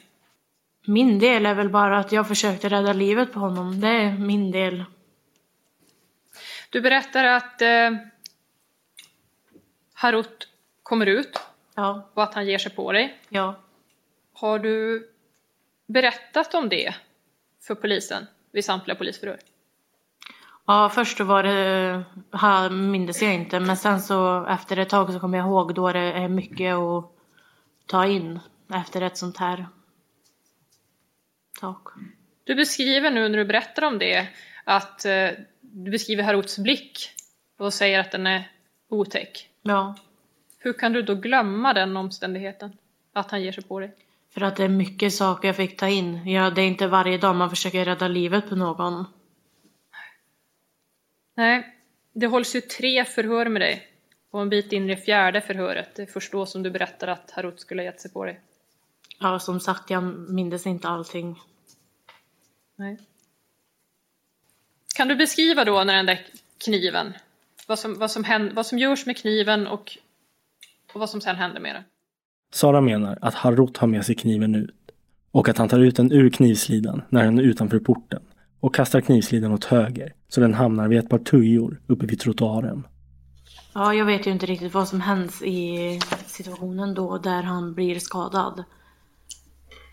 Min 0.85 1.19
del 1.19 1.45
är 1.45 1.53
väl 1.55 1.69
bara 1.69 1.99
att 1.99 2.11
jag 2.11 2.27
försökte 2.27 2.69
rädda 2.69 2.93
livet 2.93 3.33
på 3.33 3.39
honom. 3.39 3.81
Det 3.81 3.87
är 3.87 4.17
min 4.17 4.51
del. 4.51 4.83
Du 6.69 6.81
berättar 6.81 7.23
att 7.23 7.61
eh, 7.61 7.91
Harut 9.93 10.47
kommer 10.83 11.05
ut 11.05 11.39
Ja. 11.75 12.09
och 12.13 12.23
att 12.23 12.33
han 12.33 12.45
ger 12.45 12.57
sig 12.57 12.71
på 12.71 12.91
dig. 12.91 13.19
Ja. 13.29 13.55
Har 14.33 14.59
du 14.59 15.09
berättat 15.87 16.53
om 16.53 16.69
det 16.69 16.95
för 17.61 17.75
polisen 17.75 18.25
vid 18.51 18.65
samtliga 18.65 18.95
polisförhör? 18.95 19.39
Ja, 20.65 20.89
först 20.89 21.17
så 21.17 21.23
var 21.23 21.43
det, 21.43 22.03
här 22.31 22.69
mindes 22.69 23.21
jag 23.21 23.33
inte, 23.33 23.59
men 23.59 23.77
sen 23.77 24.01
så 24.01 24.45
efter 24.45 24.77
ett 24.77 24.89
tag 24.89 25.13
så 25.13 25.19
kommer 25.19 25.37
jag 25.37 25.47
ihåg 25.47 25.75
då 25.75 25.91
det 25.91 25.99
är 25.99 26.27
mycket 26.27 26.75
att 26.75 27.11
ta 27.85 28.05
in 28.05 28.39
efter 28.73 29.01
ett 29.01 29.17
sånt 29.17 29.37
här 29.37 29.65
tak. 31.59 31.87
Du 32.43 32.55
beskriver 32.55 33.11
nu 33.11 33.29
när 33.29 33.37
du 33.37 33.45
berättar 33.45 33.83
om 33.83 33.99
det 33.99 34.27
att 34.63 35.05
eh, 35.05 35.29
du 35.61 35.91
beskriver 35.91 36.23
Haruts 36.23 36.57
blick 36.57 37.09
och 37.57 37.73
säger 37.73 37.99
att 37.99 38.11
den 38.11 38.27
är 38.27 38.51
otäck. 38.89 39.49
Ja, 39.61 39.95
Hur 40.59 40.73
kan 40.73 40.93
du 40.93 41.01
då 41.01 41.15
glömma 41.15 41.73
den 41.73 41.97
omständigheten? 41.97 42.77
Att 43.13 43.31
han 43.31 43.41
ger 43.41 43.51
sig 43.51 43.63
på 43.63 43.79
dig? 43.79 43.95
för 44.33 44.41
att 44.41 44.55
det 44.55 44.63
är 44.63 44.69
mycket 44.69 45.13
saker 45.13 45.47
jag 45.47 45.55
fick 45.55 45.77
ta 45.77 45.87
in. 45.87 46.27
Ja, 46.27 46.49
det 46.49 46.61
är 46.61 46.67
inte 46.67 46.87
varje 46.87 47.17
dag 47.17 47.35
man 47.35 47.49
försöker 47.49 47.85
rädda 47.85 48.07
livet 48.07 48.49
på 48.49 48.55
någon. 48.55 49.05
Nej, 51.35 51.75
det 52.13 52.27
hålls 52.27 52.55
ju 52.55 52.61
tre 52.61 53.05
förhör 53.05 53.49
med 53.49 53.61
dig. 53.61 53.87
Och 54.31 54.41
en 54.41 54.49
bit 54.49 54.71
in 54.71 54.83
i 54.89 54.95
det 54.95 55.01
fjärde 55.01 55.41
förhöret, 55.41 55.95
det 55.95 56.01
är 56.01 56.05
först 56.05 56.31
då 56.31 56.45
som 56.45 56.63
du 56.63 56.71
berättar 56.71 57.07
att 57.07 57.31
Harut 57.31 57.59
skulle 57.59 57.81
ha 57.81 57.85
gett 57.85 58.01
sig 58.01 58.11
på 58.11 58.25
dig. 58.25 58.39
Ja, 59.19 59.39
som 59.39 59.59
sagt, 59.59 59.89
jag 59.89 60.03
mindes 60.29 60.67
inte 60.67 60.87
allting. 60.87 61.39
Nej. 62.75 62.97
Kan 64.95 65.07
du 65.07 65.15
beskriva 65.15 65.65
då 65.65 65.83
när 65.83 65.95
den 65.95 66.05
där 66.05 66.27
kniven, 66.63 67.13
vad 67.67 67.79
som, 67.79 67.99
vad 67.99 68.11
som, 68.11 68.23
händer, 68.23 68.53
vad 68.53 68.65
som 68.65 68.79
görs 68.79 69.05
med 69.05 69.17
kniven 69.17 69.67
och, 69.67 69.97
och 70.93 70.99
vad 70.99 71.09
som 71.09 71.21
sen 71.21 71.35
händer 71.35 71.61
med 71.61 71.75
den? 71.75 71.83
Sara 72.51 72.81
menar 72.81 73.17
att 73.21 73.33
Harut 73.33 73.77
har 73.77 73.87
med 73.87 74.05
sig 74.05 74.15
kniven 74.15 74.55
ut 74.55 74.75
och 75.31 75.49
att 75.49 75.57
han 75.57 75.69
tar 75.69 75.79
ut 75.79 75.95
den 75.95 76.11
ur 76.11 76.29
knivslidan 76.29 77.01
när 77.09 77.25
han 77.25 77.39
är 77.39 77.43
utanför 77.43 77.79
porten 77.79 78.23
och 78.63 78.75
kastar 78.75 79.01
knivslidan 79.01 79.51
åt 79.51 79.65
höger 79.65 80.13
så 80.27 80.41
den 80.41 80.53
hamnar 80.53 80.87
vid 80.87 80.99
ett 80.99 81.09
par 81.09 81.17
tujor 81.17 81.81
uppe 81.87 82.05
vid 82.05 82.19
trottoaren. 82.19 82.87
Ja, 83.73 83.93
jag 83.93 84.05
vet 84.05 84.27
ju 84.27 84.31
inte 84.31 84.45
riktigt 84.45 84.73
vad 84.73 84.87
som 84.87 85.01
händer 85.01 85.43
i 85.43 85.99
situationen 86.25 86.93
då 86.93 87.17
där 87.17 87.43
han 87.43 87.73
blir 87.73 87.99
skadad. 87.99 88.63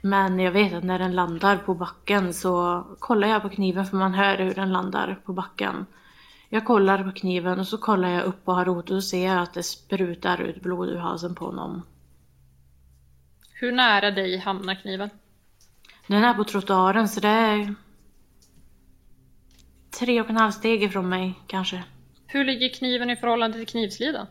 Men 0.03 0.39
jag 0.39 0.53
vet 0.53 0.73
att 0.73 0.85
när 0.85 0.99
den 0.99 1.15
landar 1.15 1.57
på 1.57 1.75
backen 1.75 2.35
så 2.35 2.85
kollar 2.99 3.29
jag 3.29 3.43
på 3.43 3.49
kniven 3.49 3.87
för 3.87 3.97
man 3.97 4.15
hör 4.15 4.39
hur 4.39 4.55
den 4.55 4.73
landar 4.73 5.21
på 5.25 5.33
backen. 5.33 5.87
Jag 6.49 6.65
kollar 6.65 7.05
på 7.05 7.13
kniven 7.13 7.61
och 7.61 7.67
så 7.67 7.79
kollar 7.79 8.09
jag 8.09 8.25
upp 8.25 8.45
på 8.45 8.53
Harut 8.53 8.91
och 8.91 9.05
ser 9.05 9.37
att 9.37 9.55
det 9.55 9.63
sprutar 9.63 10.41
ut 10.41 10.63
blod 10.63 10.89
ur 10.89 10.97
halsen 10.97 11.35
på 11.35 11.45
honom. 11.45 11.83
Hur 13.53 13.73
nära 13.73 14.11
dig 14.11 14.39
hamnar 14.39 14.75
kniven? 14.75 15.11
Den 16.07 16.25
är 16.25 16.35
på 16.35 16.45
trottoaren 16.45 17.09
så 17.09 17.21
det 17.21 17.29
är 17.29 17.75
tre 20.01 20.21
och 20.21 20.31
en 20.31 20.37
halv 20.37 20.51
steg 20.51 20.83
ifrån 20.83 21.09
mig 21.09 21.35
kanske. 21.47 21.85
Hur 22.27 22.45
ligger 22.45 22.69
kniven 22.69 23.11
i 23.11 23.17
förhållande 23.17 23.59
till 23.59 23.67
knivslidan? 23.67 24.27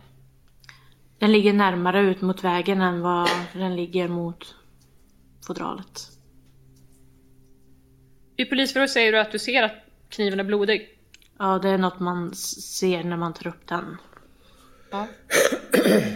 Den 1.19 1.31
ligger 1.31 1.53
närmare 1.53 2.01
ut 2.01 2.21
mot 2.21 2.43
vägen 2.43 2.81
än 2.81 3.01
vad 3.01 3.29
den 3.53 3.75
ligger 3.75 4.07
mot 4.07 4.55
fodralet. 5.47 6.09
I 8.35 8.45
polisförhör 8.45 8.87
säger 8.87 9.11
du 9.11 9.19
att 9.19 9.31
du 9.31 9.39
ser 9.39 9.63
att 9.63 9.75
kniven 10.09 10.39
är 10.39 10.43
blodig. 10.43 10.99
Ja, 11.39 11.59
det 11.59 11.69
är 11.69 11.77
något 11.77 11.99
man 11.99 12.35
ser 12.35 13.03
när 13.03 13.17
man 13.17 13.33
tar 13.33 13.47
upp 13.47 13.67
den. 13.67 13.97
Ja. 14.91 15.07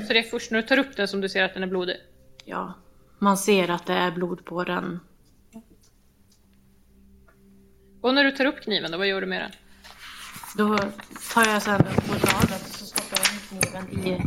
Så 0.08 0.14
det 0.14 0.20
är 0.20 0.30
först 0.30 0.52
när 0.52 0.62
du 0.62 0.68
tar 0.68 0.80
upp 0.80 0.96
den 0.96 1.08
som 1.08 1.22
du 1.22 1.30
ser 1.30 1.44
att 1.44 1.54
den 1.54 1.64
är 1.64 1.68
blodig? 1.68 1.98
Ja, 2.46 2.74
man 3.20 3.38
ser 3.38 3.72
att 3.72 3.86
det 3.86 3.94
är 3.94 4.12
blod 4.12 4.46
på 4.46 4.64
den. 4.64 5.00
Och 8.04 8.14
när 8.14 8.24
du 8.24 8.32
tar 8.32 8.46
upp 8.46 8.62
kniven 8.62 8.92
då, 8.92 8.98
vad 8.98 9.08
gör 9.08 9.22
du 9.22 9.28
med 9.28 9.42
den? 9.42 9.52
Då 10.58 10.78
tar 11.34 11.46
jag 11.46 11.62
sen 11.62 11.82
upp 11.82 12.04
fodralet 12.04 12.62
och 12.62 12.76
så 12.76 12.86
stoppar 12.86 13.18
jag 13.18 13.90
kniven 13.90 14.08
i 14.08 14.22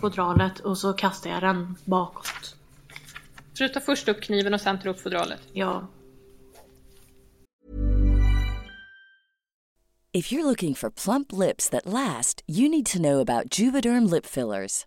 fodralet 0.00 0.60
och 0.60 0.78
så 0.78 0.92
kastar 0.92 1.30
jag 1.30 1.42
den 1.42 1.76
bakåt. 1.84 2.56
Så 3.52 3.62
du 3.62 3.68
tar 3.68 3.80
först 3.80 4.08
upp 4.08 4.22
kniven 4.22 4.54
och 4.54 4.60
sen 4.60 4.78
tar 4.78 4.88
upp 4.90 5.00
fodralet? 5.00 5.40
Ja. 5.52 5.86
If 10.12 10.32
you're 10.32 10.44
looking 10.44 10.74
for 10.74 10.90
plump 10.90 11.32
lips 11.32 11.70
that 11.70 11.86
last, 11.86 12.42
you 12.46 12.68
need 12.68 12.86
to 12.86 12.98
know 12.98 13.20
about 13.20 13.58
Juvederm 13.58 14.10
lip 14.10 14.26
fillers. 14.26 14.86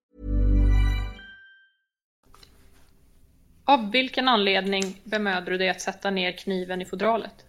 Av 3.65 3.91
vilken 3.91 4.27
anledning 4.27 5.01
bemödar 5.03 5.51
du 5.51 5.57
dig 5.57 5.69
att 5.69 5.81
sätta 5.81 6.09
ner 6.09 6.31
kniven 6.31 6.81
i 6.81 6.85
fodralet? 6.85 7.45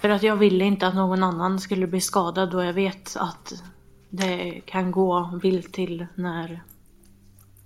För 0.00 0.08
att 0.08 0.22
jag 0.22 0.36
ville 0.36 0.64
inte 0.64 0.86
att 0.86 0.94
någon 0.94 1.22
annan 1.22 1.60
skulle 1.60 1.86
bli 1.86 2.00
skadad 2.00 2.50
då 2.50 2.62
jag 2.62 2.72
vet 2.72 3.16
att 3.16 3.52
det 4.10 4.60
kan 4.66 4.90
gå 4.90 5.38
vilt 5.42 5.72
till 5.72 6.06
när 6.14 6.62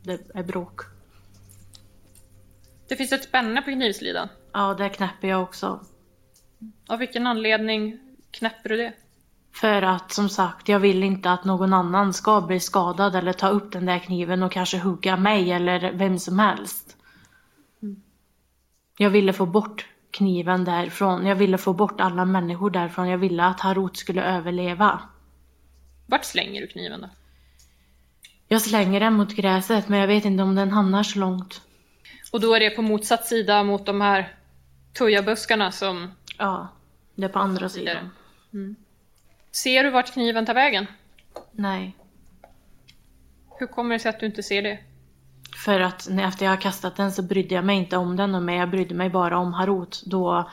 det 0.03 0.20
är 0.34 0.43
bråk. 0.43 0.80
Det 2.89 2.97
finns 2.97 3.12
ett 3.12 3.24
spänne 3.24 3.62
på 3.62 3.70
knivslidan. 3.70 4.28
Ja, 4.53 4.74
det 4.74 4.89
knäpper 4.89 5.28
jag 5.28 5.43
också. 5.43 5.80
Av 6.89 6.99
vilken 6.99 7.26
anledning 7.26 7.99
knäpper 8.30 8.68
du 8.68 8.76
det? 8.76 8.93
För 9.53 9.82
att 9.82 10.12
som 10.12 10.28
sagt, 10.28 10.68
jag 10.68 10.80
vill 10.80 11.03
inte 11.03 11.30
att 11.30 11.45
någon 11.45 11.72
annan 11.72 12.12
ska 12.12 12.41
bli 12.41 12.61
skadad 12.61 13.14
eller 13.14 13.32
ta 13.32 13.49
upp 13.49 13.72
den 13.72 13.86
där 13.86 13.99
kniven 13.99 14.43
och 14.43 14.53
kanske 14.53 14.78
hugga 14.78 15.16
mig 15.16 15.53
eller 15.53 15.93
vem 15.93 16.18
som 16.18 16.39
helst. 16.39 16.97
Jag 18.99 19.11
ville 19.11 19.32
få 19.32 19.46
bort 19.46 19.86
kniven 20.11 20.64
därifrån. 20.64 21.26
Jag 21.26 21.36
ville 21.36 21.59
få 21.59 21.72
bort 21.72 22.01
alla 22.01 22.24
människor 22.24 22.70
därifrån. 22.70 23.09
Jag 23.09 23.18
ville 23.18 23.44
att 23.44 23.61
Harut 23.61 23.96
skulle 23.96 24.22
överleva. 24.22 25.01
Vart 26.07 26.24
slänger 26.24 26.61
du 26.61 26.66
kniven 26.66 27.01
då? 27.01 27.09
Jag 28.49 28.62
slänger 28.62 29.01
den 29.01 29.12
mot 29.12 29.34
gräset 29.34 29.88
men 29.88 30.01
jag 30.01 30.07
vet 30.07 30.24
inte 30.24 30.42
om 30.42 30.55
den 30.55 30.70
hamnar 30.70 31.03
så 31.03 31.18
långt. 31.18 31.62
Och 32.32 32.40
då 32.40 32.55
är 32.55 32.61
det 32.61 32.70
på 32.70 32.82
motsatt 32.82 33.26
sida 33.26 33.62
mot 33.62 33.86
de 33.86 34.01
här 34.01 34.34
tujabuskarna 34.92 35.72
som... 35.72 36.11
Ja, 36.38 36.68
det 37.14 37.24
är 37.24 37.28
på 37.28 37.38
andra 37.38 37.68
sidan. 37.68 38.11
Mm. 38.53 38.76
Ser 39.53 39.84
du 39.84 39.90
vart 39.90 40.12
kniven 40.12 40.46
tar 40.46 40.55
vägen? 40.55 40.86
Nej. 41.53 41.96
Hur 43.59 43.66
kommer 43.66 43.94
det 43.94 43.99
sig 43.99 44.09
att 44.09 44.20
du 44.20 44.26
inte 44.26 44.42
ser 44.42 44.62
det? 44.62 44.78
För 45.64 45.80
att 45.80 46.09
när 46.11 46.28
efter 46.28 46.44
jag 46.44 46.52
har 46.52 46.61
kastat 46.61 46.96
den 46.96 47.12
så 47.12 47.22
brydde 47.22 47.54
jag 47.54 47.64
mig 47.64 47.78
inte 47.78 47.96
om 47.96 48.16
den 48.16 48.34
och 48.34 48.42
mig. 48.42 48.56
Jag 48.59 48.70
brydde 48.70 48.94
mig 48.94 49.11
bara 49.11 49.38
om 49.38 49.52
Harut 49.52 50.02
då 50.06 50.50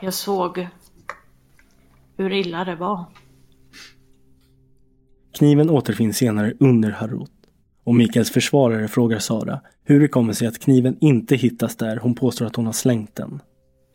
jag 0.00 0.14
såg 0.14 0.68
hur 2.16 2.32
illa 2.32 2.64
det 2.64 2.76
var. 2.76 3.04
Kniven 5.32 5.70
återfinns 5.70 6.16
senare 6.16 6.52
under 6.60 6.90
Harut. 6.90 7.30
Och 7.84 7.94
Mikaels 7.94 8.30
försvarare 8.30 8.88
frågar 8.88 9.18
Sara 9.18 9.60
hur 9.84 10.00
det 10.00 10.08
kommer 10.08 10.32
sig 10.32 10.48
att 10.48 10.58
kniven 10.58 10.96
inte 11.00 11.36
hittas 11.36 11.76
där 11.76 11.96
hon 11.96 12.14
påstår 12.14 12.46
att 12.46 12.56
hon 12.56 12.66
har 12.66 12.72
slängt 12.72 13.14
den. 13.14 13.42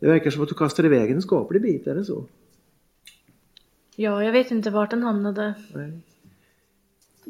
Det 0.00 0.06
verkar 0.06 0.30
som 0.30 0.42
att 0.42 0.48
du 0.48 0.54
kastade 0.54 0.88
iväg 0.88 1.10
en 1.10 1.22
skaplig 1.22 1.62
bit, 1.62 1.86
är 1.86 1.94
det 1.94 2.04
så? 2.04 2.24
Ja, 3.96 4.24
jag 4.24 4.32
vet 4.32 4.50
inte 4.50 4.70
vart 4.70 4.90
den 4.90 5.02
hamnade. 5.02 5.54
Nej. 5.74 6.00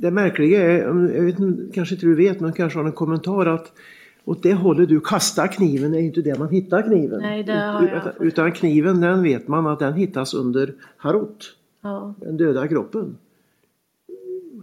Det 0.01 0.11
märkliga 0.11 0.63
är, 0.63 0.79
jag 1.15 1.23
vet, 1.23 1.37
kanske 1.75 1.95
inte 1.95 2.07
du 2.07 2.15
vet, 2.15 2.41
men 2.41 2.53
kanske 2.53 2.79
har 2.79 2.87
en 2.87 2.93
kommentar 2.93 3.47
att 3.47 3.73
åt 4.25 4.43
det 4.43 4.55
hållet 4.55 4.89
du 4.89 5.01
kastar 5.01 5.47
kniven 5.47 5.95
är 5.95 5.99
inte 5.99 6.21
det 6.23 6.39
man 6.39 6.49
hittar 6.49 6.83
kniven. 6.83 7.21
Nej, 7.21 7.43
det 7.45 7.53
har 7.53 7.83
jag 7.89 7.97
utan, 7.97 8.13
utan 8.21 8.53
kniven 8.53 9.01
den 9.01 9.23
vet 9.23 9.49
man 9.49 9.67
att 9.67 9.79
den 9.79 9.95
hittas 9.95 10.35
under 10.35 10.75
Harut, 10.97 11.57
Ja. 11.83 12.15
den 12.21 12.37
döda 12.37 12.69
kroppen. 12.69 13.17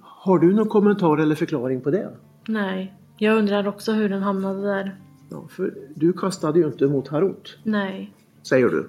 Har 0.01 0.39
du 0.39 0.53
någon 0.53 0.67
kommentar 0.67 1.17
eller 1.17 1.35
förklaring 1.35 1.81
på 1.81 1.91
det? 1.91 2.09
Nej. 2.47 2.93
Jag 3.17 3.37
undrar 3.37 3.67
också 3.67 3.91
hur 3.91 4.09
den 4.09 4.21
hamnade 4.21 4.61
där. 4.61 4.95
Ja, 5.29 5.47
för 5.49 5.73
du 5.95 6.13
kastade 6.13 6.59
ju 6.59 6.65
inte 6.65 6.87
mot 6.87 7.07
Harut, 7.07 7.57
Nej. 7.63 8.11
säger 8.43 8.67
du. 8.69 8.87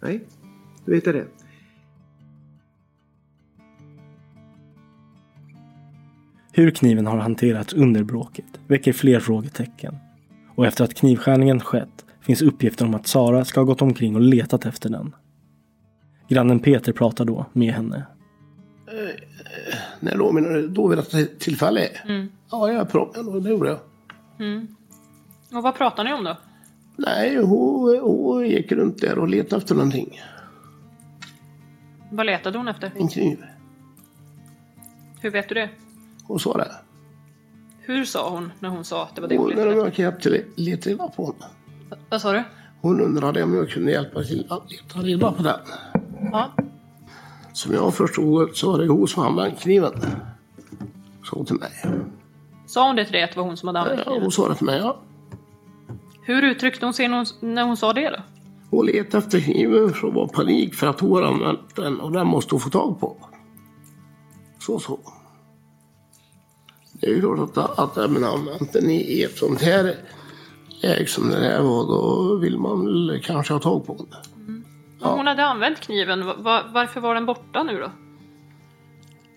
Nej, 0.00 0.24
du 0.84 0.92
vet 0.92 1.04
det. 1.04 1.24
Hur 6.58 6.70
kniven 6.70 7.06
har 7.06 7.18
hanterats 7.18 7.72
under 7.72 8.02
bråket 8.02 8.44
väcker 8.66 8.92
fler 8.92 9.20
frågetecken. 9.20 9.96
Och 10.54 10.66
efter 10.66 10.84
att 10.84 10.94
knivskärningen 10.94 11.60
skett 11.60 12.04
finns 12.20 12.42
uppgifter 12.42 12.84
om 12.84 12.94
att 12.94 13.06
Sara 13.06 13.44
ska 13.44 13.60
ha 13.60 13.64
gått 13.64 13.82
omkring 13.82 14.14
och 14.14 14.20
letat 14.20 14.66
efter 14.66 14.90
den. 14.90 15.14
Grannen 16.28 16.60
Peter 16.60 16.92
pratar 16.92 17.24
då 17.24 17.46
med 17.52 17.74
henne. 17.74 18.06
När 20.00 20.16
då 20.16 20.32
menar 20.32 20.50
du? 20.50 20.68
Då 20.68 20.88
vid 20.88 20.98
ett 20.98 21.40
tillfälle? 21.40 21.88
Mm. 22.04 22.28
Ja, 22.50 22.72
jag 22.72 22.90
pratade, 22.90 23.40
det 23.40 23.50
gjorde 23.50 23.68
jag. 23.68 23.78
Mm. 24.46 24.66
Och 25.52 25.62
vad 25.62 25.74
pratar 25.74 26.04
ni 26.04 26.12
om 26.12 26.24
då? 26.24 26.36
Nej, 26.96 27.36
hon, 27.36 27.98
hon 28.00 28.48
gick 28.48 28.72
runt 28.72 29.00
där 29.00 29.18
och 29.18 29.28
letade 29.28 29.62
efter 29.62 29.74
någonting. 29.74 30.20
Vad 32.10 32.26
letade 32.26 32.58
hon 32.58 32.68
efter? 32.68 32.92
En 32.96 33.08
kniv. 33.08 33.44
Hur 35.20 35.30
vet 35.30 35.48
du 35.48 35.54
det? 35.54 35.68
Hon 36.28 36.38
sa 36.40 36.56
det. 36.56 36.72
Hur 37.80 38.04
sa 38.04 38.30
hon 38.30 38.52
när 38.60 38.68
hon 38.68 38.84
sa 38.84 39.02
att 39.02 39.14
det 39.14 39.20
var 39.20 39.28
det 39.28 39.36
hon 39.36 39.46
Hon, 39.46 39.54
när 39.56 39.66
letade 39.66 39.80
de 39.82 39.88
efter? 39.88 40.02
gick 40.02 40.14
upp 40.14 40.22
till 40.22 40.44
leta 40.64 40.90
reda 40.90 41.08
på 41.08 41.24
honom. 41.24 41.42
Vad 42.10 42.20
sa 42.20 42.32
du? 42.32 42.42
Hon 42.80 43.00
undrade 43.00 43.42
om 43.42 43.54
jag 43.54 43.68
kunde 43.70 43.90
hjälpa 43.92 44.22
till 44.22 44.46
att 44.50 44.70
leta 44.70 44.98
reda 44.98 45.32
på 45.32 45.42
den. 45.42 45.60
Ja. 46.32 46.50
Som 47.52 47.72
jag 47.74 47.94
förstod 47.94 48.56
så 48.56 48.70
var 48.72 48.78
det 48.78 48.86
hon 48.88 49.08
som 49.08 49.22
använde 49.22 49.56
kniven. 49.56 49.92
Så 51.24 51.44
till 51.44 51.56
mig. 51.56 51.70
Sa 52.66 52.86
hon 52.86 52.96
det 52.96 53.04
till 53.04 53.12
dig 53.12 53.22
att 53.22 53.30
det 53.32 53.36
var 53.40 53.44
hon 53.46 53.56
som 53.56 53.66
hade 53.66 53.80
använt 53.80 53.98
Ja, 53.98 54.04
kniven? 54.04 54.22
hon 54.22 54.32
sa 54.32 54.48
det 54.48 54.54
till 54.54 54.66
mig, 54.66 54.78
ja. 54.78 54.96
Hur 56.22 56.42
uttryckte 56.42 56.86
hon 56.86 56.94
sig 56.94 57.08
när 57.08 57.16
hon, 57.16 57.26
när 57.54 57.62
hon 57.64 57.76
sa 57.76 57.92
det 57.92 58.10
då? 58.10 58.16
Hon 58.70 58.86
letade 58.86 59.18
efter 59.24 59.40
kniven 59.40 59.90
för 59.94 60.08
att 60.08 60.14
vara 60.14 60.28
panik 60.28 60.74
för 60.74 60.86
att 60.86 61.00
hon 61.00 61.10
har 61.12 61.22
använt 61.22 61.76
den 61.76 62.00
och 62.00 62.12
den 62.12 62.26
måste 62.26 62.54
hon 62.54 62.60
få 62.60 62.70
tag 62.70 63.00
på. 63.00 63.16
Så 64.58 64.78
så. 64.78 64.98
Det 67.00 67.06
är 67.06 67.10
ju 67.10 67.20
klart 67.20 67.56
att, 67.56 67.78
att 67.78 67.96
även 67.96 68.24
använt 68.24 68.72
den 68.72 68.90
i 68.90 69.22
ett 69.22 69.38
sånt 69.38 69.62
här 69.62 69.94
läge 70.82 71.06
som 71.06 71.28
det 71.30 71.36
här 71.36 71.62
var, 71.62 71.86
då 71.86 72.36
vill 72.36 72.58
man 72.58 72.84
väl 72.86 73.20
kanske 73.24 73.52
ha 73.52 73.60
tag 73.60 73.86
på 73.86 73.94
den. 73.94 74.64
Om 75.00 75.16
hon 75.18 75.26
hade 75.26 75.44
använt 75.44 75.80
kniven, 75.80 76.26
va- 76.26 76.36
va- 76.38 76.64
varför 76.72 77.00
var 77.00 77.14
den 77.14 77.26
borta 77.26 77.62
nu 77.62 77.78
då? 77.80 77.90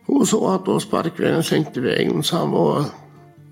Hon 0.06 0.26
sa 0.28 0.56
att 0.56 0.66
då 0.66 0.80
sparkvägen 0.80 1.44
sänkte 1.44 1.82
vägen 1.82 2.24
så 2.24 2.38
han 2.38 2.52
var... 2.52 2.84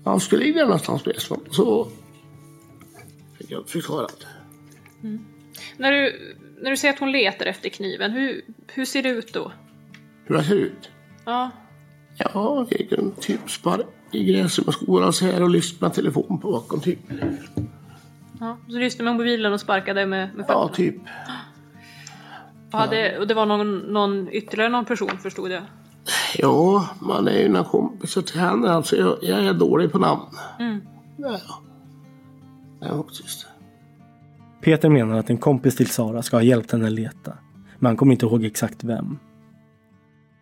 Han 0.04 0.20
skulle 0.20 0.44
ligga 0.44 0.64
någonstans 0.64 1.02
på 1.02 1.10
Esman. 1.10 1.40
Så 1.50 1.88
fick 3.38 3.50
jag 3.50 3.68
förklarat. 3.68 4.26
När 5.76 5.92
du, 5.92 6.12
när 6.62 6.70
du 6.70 6.76
säger 6.76 6.94
att 6.94 7.00
hon 7.00 7.12
letar 7.12 7.46
efter 7.46 7.68
kniven, 7.68 8.10
hur, 8.12 8.42
hur 8.66 8.84
ser 8.84 9.02
det 9.02 9.08
ut 9.08 9.32
då? 9.32 9.52
Hur 10.24 10.34
det 10.36 10.44
ser 10.44 10.54
ut? 10.54 10.90
Ja, 11.24 11.50
Ja, 12.18 12.66
jag 12.70 12.80
gick 12.80 12.92
en 12.92 13.12
typ 13.12 13.50
spark 13.50 13.86
i 14.12 14.48
så 14.48 15.26
här 15.26 15.42
och 15.42 15.50
lyfte 15.50 15.84
med 15.84 15.94
telefon 15.94 16.38
på 16.40 16.52
bakom 16.52 16.80
typ. 16.80 16.98
ja. 18.40 18.56
Så 18.68 18.78
lyste 18.78 19.02
med 19.02 19.12
mobilen 19.12 19.52
och 19.52 19.60
sparkade 19.60 20.06
med, 20.06 20.34
med 20.34 20.44
Ja, 20.48 20.68
fötterna? 20.68 20.68
typ. 20.76 20.96
Och, 22.72 22.78
hade, 22.78 23.18
och 23.18 23.26
det 23.26 23.34
var 23.34 23.46
någon, 23.46 23.78
någon, 23.78 24.28
ytterligare 24.32 24.70
någon 24.70 24.84
person 24.84 25.18
förstod 25.22 25.50
jag? 25.50 25.62
Ja, 26.38 26.88
man 27.00 27.28
är 27.28 27.38
ju 27.38 27.48
några 27.48 27.64
kompisar 27.64 28.22
till 28.22 28.40
henne. 28.40 28.70
Alltså 28.70 28.96
jag, 28.96 29.16
jag 29.22 29.38
är 29.44 29.54
dålig 29.54 29.92
på 29.92 29.98
namn. 29.98 30.22
Mm. 30.58 30.80
Ja, 31.16 31.38
ja. 32.80 33.04
faktiskt. 33.04 33.46
Peter 34.60 34.88
menar 34.88 35.18
att 35.18 35.30
en 35.30 35.38
kompis 35.38 35.76
till 35.76 35.90
Sara 35.90 36.22
ska 36.22 36.36
ha 36.36 36.42
hjälpt 36.42 36.72
henne 36.72 36.90
leta. 36.90 37.32
Men 37.78 37.86
han 37.86 37.96
kommer 37.96 38.12
inte 38.12 38.26
ihåg 38.26 38.44
exakt 38.44 38.84
vem. 38.84 39.18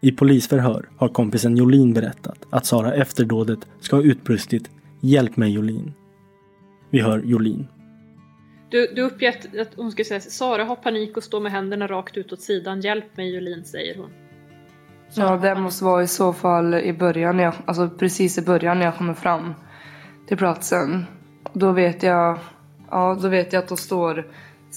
I 0.01 0.13
polisförhör 0.13 0.89
har 0.97 1.09
kompisen 1.09 1.57
Jolin 1.57 1.95
berättat 1.95 2.39
att 2.51 2.67
Sara 2.67 2.95
efter 2.95 3.25
dådet 3.25 3.59
ska 3.81 3.97
ha 3.97 4.03
utbrustit 4.03 4.71
“Hjälp 5.01 5.37
mig 5.37 5.53
Jolin”. 5.53 5.93
Vi 6.91 7.01
hör 7.01 7.19
Jolin. 7.19 7.69
Du, 8.71 8.93
du 8.95 9.03
uppger 9.03 9.29
att, 9.61 9.69
hon 9.77 9.93
ska 9.93 10.05
säga 10.05 10.21
Sara 10.21 10.65
har 10.65 10.77
panik 10.77 11.17
och 11.17 11.23
står 11.23 11.41
med 11.41 11.53
händerna 11.53 11.87
rakt 11.87 12.17
ut 12.17 12.33
åt 12.33 12.41
sidan. 12.41 12.81
Hjälp 12.81 13.17
mig 13.17 13.35
Jolin, 13.35 13.65
säger 13.65 13.97
hon. 13.97 14.11
Ja, 15.15 15.37
det 15.37 15.55
måste 15.55 15.85
vara 15.85 16.03
i 16.03 16.07
så 16.07 16.33
fall 16.33 16.75
i 16.75 16.93
början, 16.93 17.37
när 17.37 17.45
jag, 17.45 17.55
alltså 17.65 17.89
precis 17.89 18.39
i 18.39 18.43
början 18.43 18.79
när 18.79 18.85
jag 18.85 18.97
kommer 18.97 19.15
fram 19.15 19.55
till 20.27 20.37
platsen. 20.37 21.05
Då 21.53 21.73
vet 21.73 22.03
jag, 22.03 22.39
ja, 22.91 23.19
då 23.23 23.29
vet 23.29 23.53
jag 23.53 23.63
att 23.63 23.69
hon 23.69 23.79
står 23.79 24.27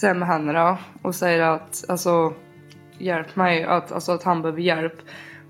här 0.01 0.13
med 0.13 0.27
händerna 0.27 0.77
och 1.01 1.15
säger 1.15 1.41
att 1.41 1.85
alltså 1.87 2.33
hjälp 3.01 3.35
mig, 3.35 3.63
att, 3.63 3.91
alltså 3.91 4.11
att 4.11 4.23
han 4.23 4.41
behöver 4.41 4.61
hjälp. 4.61 4.93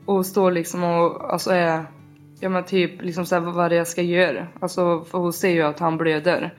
Och 0.05 0.25
står 0.25 0.51
liksom 0.51 0.83
och 0.83 1.33
alltså 1.33 1.51
är, 1.51 1.85
ja 2.39 2.49
men 2.49 2.63
typ 2.63 3.01
liksom 3.01 3.25
så 3.25 3.35
här, 3.35 3.41
vad 3.41 3.71
det 3.71 3.75
jag 3.75 3.87
ska 3.87 4.01
göra. 4.01 4.47
Alltså 4.59 5.03
för 5.03 5.17
hon 5.17 5.33
ser 5.33 5.49
ju 5.49 5.61
att 5.61 5.79
han 5.79 5.97
blöder. 5.97 6.53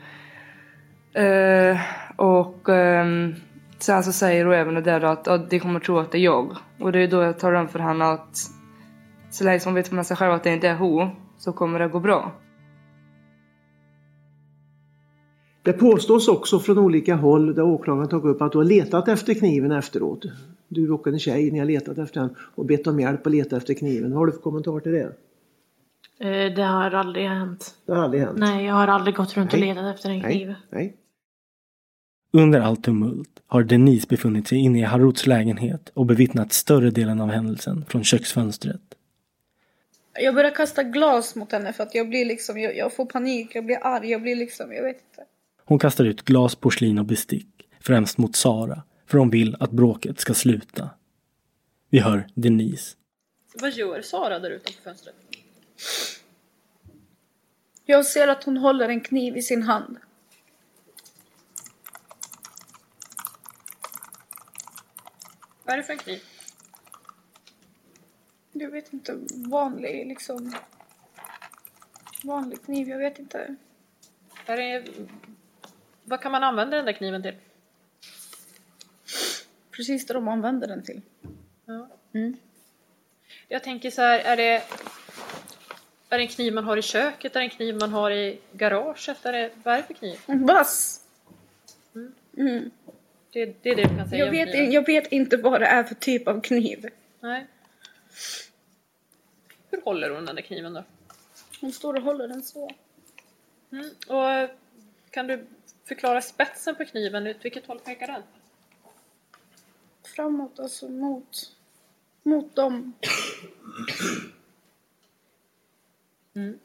Eh, 1.13 1.81
och 2.17 2.69
eh, 2.69 3.07
sen 3.79 4.03
så 4.03 4.13
säger 4.13 4.45
hon 4.45 4.55
även 4.55 4.75
det 4.75 4.81
där 4.81 5.01
att 5.01 5.29
att 5.29 5.51
de 5.51 5.61
kommer 5.61 5.81
tro 5.81 5.99
att 5.99 6.13
det 6.13 6.19
är 6.19 6.23
jag. 6.23 6.57
Och 6.81 6.93
det 6.93 6.99
är 6.99 7.09
då 7.09 7.23
jag 7.23 7.39
talar 7.39 7.61
om 7.61 7.69
för 7.69 7.79
henne 7.79 8.05
att 8.05 8.37
så 9.31 9.45
länge 9.45 9.61
hon 9.65 9.75
vet 9.75 9.93
med 9.93 10.07
sig 10.07 10.17
själv 10.17 10.33
att 10.33 10.45
det 10.45 10.55
inte 10.55 10.69
är 10.69 10.77
hon 10.77 11.11
så 11.39 11.53
kommer 11.53 11.79
det 11.79 11.89
gå 11.89 12.01
bra. 12.01 12.33
Det 15.65 15.73
påstås 15.73 16.29
också 16.29 16.59
från 16.59 16.79
olika 16.79 17.15
håll 17.15 17.55
där 17.55 17.63
åklagaren 17.63 18.09
tog 18.09 18.25
upp 18.25 18.43
att 18.43 18.53
du 18.53 18.59
har 18.59 18.65
letat 18.65 19.09
efter 19.09 19.35
kniven 19.35 19.73
efteråt. 19.73 20.25
Du 20.75 20.91
och 20.91 21.07
en 21.07 21.19
tjej, 21.19 21.51
ni 21.51 21.59
har 21.59 21.67
letat 21.67 21.99
efter 21.99 22.21
den 22.21 22.37
och 22.39 22.67
bett 22.67 22.87
om 22.87 23.01
hjälp 23.01 23.27
att 23.27 23.33
leta 23.33 23.57
efter 23.57 23.75
kniven. 23.75 24.11
Vad 24.11 24.19
har 24.19 24.27
du 24.27 24.33
för 24.33 24.41
kommentar 24.41 24.81
till 24.81 24.93
det? 24.93 25.13
Eh, 26.19 26.55
Det 26.55 26.63
har 26.63 26.91
aldrig 26.91 27.29
hänt. 27.29 27.75
Det 27.87 27.93
har 27.93 28.03
aldrig 28.05 28.23
hänt. 28.23 28.39
Nej, 28.39 28.65
jag 28.65 28.75
har 28.75 28.89
aldrig 28.89 29.15
gått 29.17 29.37
runt 29.37 29.53
och 29.53 29.59
Nej. 29.61 29.69
letat 29.69 29.95
efter 29.95 30.11
en 30.11 30.21
kniv. 30.23 30.47
Nej, 30.49 30.57
nej. 30.71 30.97
Under 32.35 32.61
all 32.61 32.77
tumult 32.77 33.29
har 33.47 33.63
Denise 33.63 34.07
befunnit 34.09 34.49
sig 34.49 34.59
inne 34.59 34.79
i 34.79 34.83
Haruts 34.83 35.27
lägenhet 35.27 35.91
och 35.95 36.07
bevittnat 36.07 36.53
större 36.53 36.91
delen 36.91 37.21
av 37.21 37.29
händelsen 37.29 37.85
från 37.89 38.05
köksfönstret. 38.05 38.81
Jag 40.15 40.35
börjar 40.35 40.51
kasta 40.55 40.83
glas 40.83 41.37
mot 41.37 41.53
henne 41.53 41.73
för 41.73 41.83
att 41.83 41.95
jag 41.95 42.09
blir 42.09 42.25
liksom, 42.25 42.59
jag, 42.59 42.77
jag 42.77 42.97
får 42.97 43.07
panik, 43.07 43.55
jag 43.55 43.67
blir 43.67 43.79
arg, 43.87 44.11
jag 44.11 44.23
blir 44.23 44.37
liksom, 44.37 44.73
jag 44.73 44.83
vet 44.83 44.97
inte. 44.97 45.25
Hon 45.65 45.79
kastar 45.79 46.05
ut 46.05 46.23
glas, 46.25 46.55
porslin 46.55 46.99
och 46.99 47.05
bestick, 47.05 47.49
främst 47.81 48.19
mot 48.19 48.37
Sara, 48.37 48.83
för 49.13 49.19
hon 49.19 49.31
vill 49.31 49.57
att 49.61 49.71
bråket 49.71 50.21
ska 50.21 50.35
sluta. 50.35 50.91
Vi 51.89 51.99
hör 51.99 52.27
Denise. 52.35 52.97
Vad 53.55 53.73
gör 53.73 54.03
Sara 54.03 54.39
där 54.39 54.51
utanför 54.51 54.83
fönstret? 54.83 55.15
Jag 57.85 58.07
ser 58.07 58.29
att 58.29 58.45
hon 58.45 58.57
håller 58.57 58.89
en 58.89 59.01
kniv 59.01 59.37
i 59.37 59.43
sin 59.43 59.63
hand. 59.63 59.97
Vad 65.65 65.73
är 65.73 65.77
det 65.77 65.83
för 65.83 65.93
en 65.93 65.99
kniv? 65.99 66.23
Jag 68.53 68.71
vet 68.71 68.93
inte, 68.93 69.19
vanlig 69.35 70.07
liksom. 70.07 70.53
Vanlig 72.25 72.65
kniv, 72.65 72.89
jag 72.89 72.99
vet 72.99 73.19
inte. 73.19 73.57
Är 74.47 74.57
det... 74.57 74.85
Vad 76.05 76.21
kan 76.21 76.33
man 76.33 76.43
använda 76.43 76.77
den 76.77 76.87
där 76.87 76.93
kniven 76.93 77.23
till? 77.23 77.35
Precis 79.77 80.07
det 80.07 80.15
de 80.15 80.29
använder 80.29 80.69
den 80.69 80.83
till. 80.83 81.01
Ja. 81.65 81.89
Mm. 82.15 82.37
Jag 83.49 83.63
tänker 83.63 83.91
så 83.91 84.03
här, 84.03 84.19
är 84.19 84.37
det... 84.37 84.63
Är 86.09 86.19
det 86.19 86.25
en 86.25 86.29
kniv 86.29 86.55
man 86.55 86.65
har 86.65 86.77
i 86.77 86.83
köket? 86.83 87.37
Är 87.37 87.41
det 87.41 87.47
en 87.47 87.51
kniv 87.51 87.77
man 87.81 87.93
har 87.93 88.11
i 88.11 88.39
garaget? 88.53 89.27
Är 89.27 89.33
det, 89.33 89.51
vad 89.63 89.75
är 89.75 89.79
det 89.79 89.85
för 89.85 89.95
kniv? 89.95 90.21
En 90.27 90.47
vass! 90.47 91.05
Mm. 91.95 92.15
Mm. 92.37 92.71
Det, 93.33 93.63
det 93.63 93.71
är 93.71 93.77
det 93.77 93.83
du 93.83 93.97
kan 93.97 94.09
säga 94.09 94.19
Jag, 94.19 94.29
om 94.29 94.33
vet, 94.33 94.51
kniven. 94.51 94.73
jag 94.73 94.87
vet 94.87 95.13
inte 95.13 95.37
vad 95.37 95.61
det 95.61 95.67
är 95.67 95.85
för 95.85 95.95
typ 95.95 96.29
av 96.29 96.41
kniv. 96.41 96.89
Nej. 97.21 97.47
Hur 99.71 99.83
håller 99.83 100.11
hon 100.11 100.25
den 100.25 100.37
där 100.37 100.43
kniven 100.43 100.73
då? 100.73 100.85
Hon 101.61 101.73
står 101.73 101.95
och 101.95 102.03
håller 102.03 102.29
den 102.29 102.43
så. 102.43 102.71
Mm. 103.73 103.91
Och 104.09 104.51
kan 105.11 105.27
du 105.27 105.47
förklara 105.85 106.21
spetsen 106.21 106.75
på 106.75 106.85
kniven? 106.85 107.27
Ut 107.27 107.45
vilket 107.45 107.67
håll 107.67 107.79
pekar 107.79 108.07
den? 108.07 108.23
Framåt, 110.15 110.61
alltså 110.61 110.89
mot, 110.89 111.57
mot 112.23 112.57
dem. 112.57 112.93
Mm. 116.35 116.59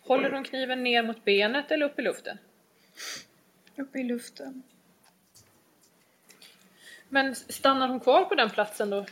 Håller 0.00 0.30
hon 0.30 0.44
kniven 0.44 0.84
ner 0.84 1.02
mot 1.02 1.24
benet 1.24 1.70
eller 1.70 1.86
upp 1.86 1.98
i 1.98 2.02
luften? 2.02 2.38
Uppe 3.76 3.98
i 3.98 4.04
luften. 4.04 4.62
Men 7.08 7.34
stannar 7.34 7.88
hon 7.88 8.00
kvar 8.00 8.24
på 8.24 8.34
den 8.34 8.50
platsen 8.50 8.90
då? 8.90 9.06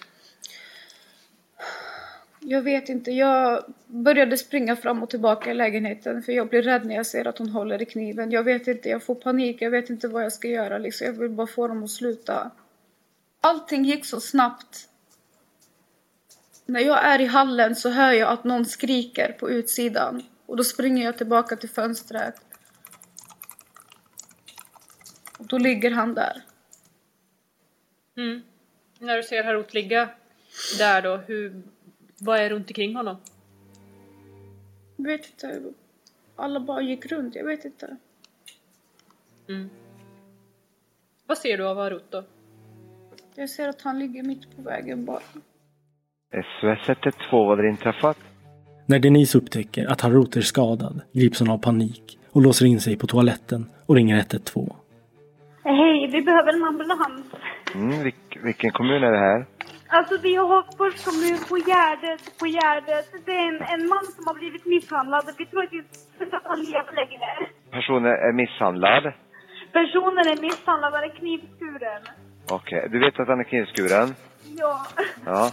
Jag 2.41 2.63
vet 2.63 2.89
inte, 2.89 3.11
jag 3.11 3.65
började 3.87 4.39
springa 4.39 4.77
fram 4.77 5.03
och 5.03 5.11
tillbaka 5.11 5.51
i 5.51 5.55
lägenheten 5.55 6.23
för 6.23 6.33
jag 6.33 6.49
blir 6.49 6.63
rädd 6.63 6.87
när 6.87 6.95
jag 6.95 7.07
ser 7.07 7.27
att 7.27 7.39
hon 7.39 7.49
håller 7.49 7.83
i 7.83 7.87
kniven. 7.87 8.31
Jag 8.31 8.43
vet 8.43 8.69
inte, 8.69 8.89
jag 8.89 9.03
får 9.03 9.15
panik, 9.15 9.63
jag 9.63 9.71
vet 9.71 9.91
inte 9.91 10.09
vad 10.09 10.25
jag 10.25 10.33
ska 10.33 10.49
göra 10.49 10.79
liksom. 10.79 11.07
Jag 11.07 11.13
vill 11.13 11.31
bara 11.31 11.47
få 11.47 11.69
dem 11.69 11.85
att 11.85 11.91
sluta. 11.91 12.51
Allting 13.41 13.85
gick 13.85 14.07
så 14.07 14.21
snabbt. 14.21 14.89
När 16.67 16.81
jag 16.81 17.05
är 17.05 17.21
i 17.21 17.27
hallen 17.27 17.77
så 17.77 17.91
hör 17.91 18.13
jag 18.13 18.33
att 18.33 18.45
någon 18.45 18.65
skriker 18.65 19.33
på 19.33 19.51
utsidan 19.51 20.23
och 20.47 20.57
då 20.57 20.65
springer 20.65 21.05
jag 21.05 21.19
tillbaka 21.19 21.57
till 21.57 21.69
fönstret. 21.69 22.35
Och 25.39 25.47
då 25.47 25.59
ligger 25.59 25.91
han 25.91 26.15
där. 26.15 26.43
Mm. 28.17 28.43
När 28.99 29.17
du 29.17 29.23
ser 29.23 29.45
Harut 29.45 29.75
ligga 29.75 30.11
där 30.79 31.03
då, 31.03 31.17
hur, 31.17 31.63
vad 32.19 32.41
är 32.41 32.51
runt 32.51 32.69
omkring 32.69 32.97
honom? 32.97 33.17
Jag 34.97 35.05
vet 35.05 35.27
inte. 35.27 35.63
Alla 36.37 36.61
bara 36.61 36.83
gick 36.83 37.07
runt, 37.07 37.35
jag 37.35 37.45
vet 37.45 37.65
inte. 37.65 37.97
Mm. 39.49 39.71
Vad 41.27 41.39
ser 41.39 41.59
du 41.59 41.67
av 41.67 41.77
Harut 41.77 42.11
då? 42.11 42.25
Jag 43.41 43.49
ser 43.49 43.69
att 43.69 43.83
han 43.83 43.99
ligger 43.99 44.23
mitt 44.23 44.57
på 44.57 44.63
vägen 44.63 45.05
bara. 45.05 45.25
SOS 46.61 46.89
112, 46.89 47.49
vad 47.49 47.59
har 47.59 47.69
inträffat? 47.69 48.19
När 48.87 48.99
Denise 48.99 49.39
upptäcker 49.39 49.87
att 49.93 50.01
Harut 50.01 50.37
är 50.37 50.41
skadad 50.41 51.01
grips 51.13 51.41
hon 51.41 51.51
av 51.51 51.59
panik 51.59 52.19
och 52.33 52.43
låser 52.43 52.67
in 52.67 52.81
sig 52.81 52.99
på 52.99 53.07
toaletten 53.07 53.61
och 53.87 53.95
ringer 53.95 54.17
112. 54.17 54.67
Hej, 55.65 55.97
vi 56.15 56.23
behöver 56.23 56.51
en 56.57 56.65
ambulans. 56.65 57.27
Mm, 57.75 58.05
vilk, 58.05 58.39
vilken 58.45 58.71
kommun 58.71 59.03
är 59.09 59.13
det 59.17 59.25
här? 59.29 59.47
Alltså 59.89 60.15
vi 60.23 60.35
har 60.37 60.47
Hagfors 60.55 60.97
kommun 61.09 61.39
på 61.51 61.57
Gärdet, 61.71 62.23
på 62.41 62.47
Gärdet. 62.47 63.07
Det 63.27 63.35
är 63.43 63.47
en, 63.53 63.61
en 63.75 63.89
man 63.93 64.05
som 64.15 64.23
har 64.29 64.35
blivit 64.41 64.65
misshandlad. 64.75 65.25
Vi 65.39 65.47
tror 65.47 65.63
att 65.65 65.73
inte 65.73 66.37
att 66.37 66.47
han 66.53 66.61
lever 66.71 66.93
längre. 67.01 67.27
Personen 67.77 68.13
är 68.29 68.33
misshandlad. 68.43 69.05
Personen 69.79 70.25
är 70.33 70.39
misshandlad, 70.49 70.93
han 70.95 71.05
är 71.11 71.15
knivskuren. 71.21 72.03
Okej, 72.51 72.89
du 72.91 72.99
vet 72.99 73.21
att 73.21 73.29
han 73.29 73.41
är 73.41 73.45
knivskuren? 73.45 74.15
Ja. 74.59 74.87
Ja. 75.27 75.51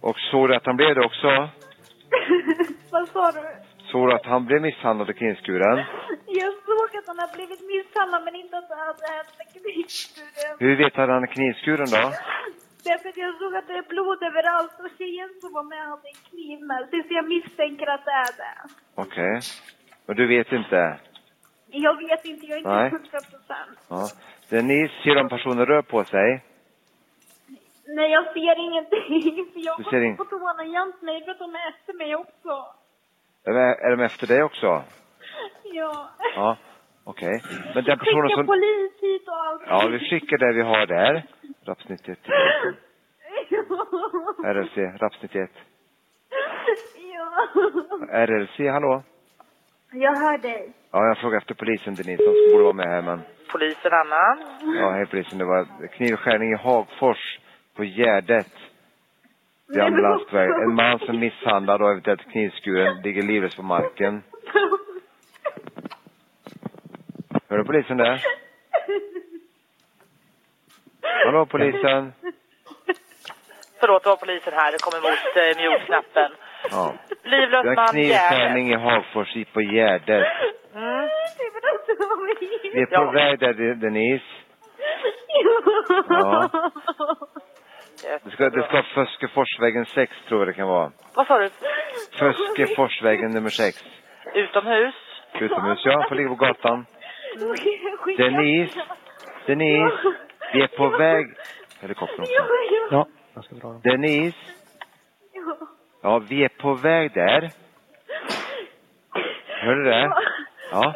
Och 0.00 0.16
såg 0.30 0.48
du 0.48 0.54
att 0.56 0.66
han 0.66 0.76
blev 0.76 0.94
det 0.94 1.04
också? 1.04 1.28
Vad 2.90 3.08
sa 3.08 3.32
du? 3.32 3.42
Såg 3.90 4.08
du 4.08 4.14
att 4.14 4.26
han 4.26 4.46
blev 4.46 4.62
misshandlad 4.62 5.08
och 5.10 5.16
knivskuren? 5.16 5.76
Jag 6.42 6.52
såg 6.68 6.88
att 6.98 7.06
han 7.06 7.18
har 7.18 7.30
blivit 7.36 7.62
misshandlad 7.74 8.24
men 8.24 8.34
inte 8.34 8.58
att 8.58 8.70
han 8.70 8.94
med 9.38 9.48
knivskuren. 9.52 10.56
Hur 10.58 10.76
vet 10.76 10.94
du 10.94 11.02
att 11.02 11.08
han 11.08 11.22
är 11.22 11.32
knivskuren 11.36 11.88
då? 11.96 12.04
Därför 12.84 13.08
att 13.08 13.16
jag 13.16 13.38
såg 13.38 13.54
att 13.56 13.66
det 13.66 13.76
är 13.82 13.88
blod 13.94 14.22
överallt 14.22 14.76
och 14.84 14.90
tjejen 14.98 15.30
som 15.40 15.52
var 15.52 15.62
med 15.62 15.82
hade 15.92 16.08
en 16.12 16.20
kniv 16.30 16.58
med 16.70 16.88
sig. 16.90 17.02
Så 17.08 17.14
jag 17.20 17.28
misstänker 17.28 17.86
att 17.94 18.04
det 18.04 18.16
är 18.26 18.32
det. 18.42 18.56
Okej. 18.94 19.40
Men 20.06 20.16
du 20.16 20.26
vet 20.26 20.52
inte? 20.52 20.98
Jag 21.74 21.96
vet 21.96 22.24
inte, 22.24 22.46
jag 22.46 22.56
är 22.56 22.58
inte 22.58 22.96
hundra 22.96 23.20
procent. 23.32 23.78
Ja. 23.88 24.08
Denise, 24.52 24.92
ser 25.04 25.16
om 25.20 25.28
personen 25.28 25.66
rör 25.66 25.82
på 25.82 26.04
sig? 26.04 26.44
Nej, 27.86 28.10
jag 28.12 28.24
ser 28.32 28.58
ingenting. 28.66 29.46
För 29.52 29.60
jag 29.60 29.78
Du 29.78 29.84
har 29.84 29.90
ser 29.90 30.00
gått 30.00 30.08
ing- 30.08 30.16
på 30.16 30.24
toan 30.24 30.58
och 30.60 30.66
gömt 30.66 31.02
mig 31.02 31.24
för 31.24 31.30
att 31.30 31.38
de 31.38 31.54
är 31.54 31.68
efter 31.68 31.92
mig 31.94 32.16
också. 32.16 32.52
Är 33.44 33.52
de, 33.52 33.60
är 33.86 33.90
de 33.96 34.02
efter 34.04 34.26
dig 34.26 34.42
också? 34.42 34.82
Ja. 35.64 36.08
Ja. 36.36 36.56
Okej. 37.04 37.42
Men 37.74 37.84
den 37.84 37.98
personen 37.98 38.22
Skicka 38.28 38.36
som... 38.36 38.46
polis 38.46 38.92
hit 39.00 39.28
och 39.28 39.36
allt. 39.46 39.62
Ja, 39.66 39.88
vi 39.90 39.98
skickar 39.98 40.38
det 40.38 40.52
vi 40.52 40.62
har 40.62 40.86
där. 40.86 41.22
Rapsnitt 41.64 42.08
1. 42.08 42.18
RLC, 44.44 44.76
rapsnitt 45.02 45.34
1. 45.36 45.50
ja. 47.14 47.48
RLC, 48.26 48.58
hallå? 48.72 49.02
Jag 49.92 50.16
hör 50.16 50.38
dig. 50.38 50.72
Ja, 50.90 51.06
jag 51.06 51.18
frågar 51.18 51.38
efter 51.38 51.54
polisen 51.54 51.94
Denise, 51.94 52.22
de 52.22 52.52
borde 52.52 52.64
vara 52.64 52.72
med 52.72 52.86
här 52.86 53.02
men... 53.02 53.20
Polisen 53.52 53.92
Anna. 53.92 54.38
Ja, 54.80 54.90
hej 54.90 55.06
polisen, 55.06 55.38
det 55.38 55.44
var 55.44 55.88
knivskärning 55.88 56.52
i 56.52 56.56
Hagfors 56.56 57.38
på 57.76 57.84
Gärdet. 57.84 58.52
Vid 59.68 59.80
ambulansväg. 59.80 60.50
En 60.50 60.74
man 60.74 60.98
som 60.98 61.18
misshandlad 61.18 61.82
och 61.82 61.90
eventuellt 61.90 62.30
knivskuren 62.30 63.02
ligger 63.02 63.22
livlös 63.22 63.56
på 63.56 63.62
marken. 63.62 64.22
Hör 67.48 67.58
du 67.58 67.64
polisen 67.64 67.96
där? 67.96 68.22
Hallå 71.24 71.46
polisen? 71.46 72.12
Förlåt, 73.80 74.02
det 74.02 74.08
var 74.08 74.16
polisen 74.16 74.52
här. 74.52 74.72
Det 74.72 74.78
kom 74.82 74.98
emot 74.98 75.36
eh, 75.36 75.56
mute-knappen. 75.62 76.30
Ja. 76.70 76.94
Livlös 77.24 77.62
Det 77.62 77.70
är 77.70 77.74
man, 77.74 77.84
en 77.86 77.92
knivskärning 77.92 78.72
i 78.72 78.76
Hagfors 78.76 79.34
på 79.52 79.60
Gärdet. 79.60 80.26
Mm. 80.74 81.08
Vi 82.74 82.80
är 82.82 82.86
på 82.86 83.12
väg 83.12 83.38
där 83.38 83.52
De- 83.52 83.74
Denise. 83.74 84.24
Ja. 86.08 86.48
Det 88.24 88.30
ska, 88.30 88.50
det 88.50 88.62
ska 88.62 88.72
vara 88.72 88.82
Föskeforsvägen 88.94 89.86
6 89.86 90.12
tror 90.28 90.40
jag 90.40 90.48
det 90.48 90.52
kan 90.52 90.68
vara. 90.68 90.92
Vad 91.14 91.26
sa 91.26 91.38
du? 91.38 91.50
Föskeforsvägen 92.18 93.30
nummer 93.30 93.48
6. 93.50 93.84
Utomhus? 94.34 94.94
Utomhus 95.40 95.82
ja, 95.84 96.06
får 96.08 96.14
ligga 96.14 96.28
på 96.28 96.34
gatan. 96.34 96.86
Denise. 98.16 98.80
Denise. 99.46 99.96
Vi 100.52 100.62
är 100.62 100.66
på 100.76 100.88
väg. 100.88 101.26
Helikoptern 101.80 102.20
också. 102.20 102.32
Ja, 102.90 103.06
jag 103.34 103.44
ska 103.44 103.54
dra 103.54 103.68
dem. 103.68 103.80
Denise. 103.84 104.38
Ja, 106.02 106.18
vi 106.18 106.44
är 106.44 106.48
på 106.48 106.74
väg 106.74 107.12
där. 107.14 107.50
Hör 109.48 109.74
du 109.74 109.84
det? 109.84 110.10
Ja. 110.70 110.94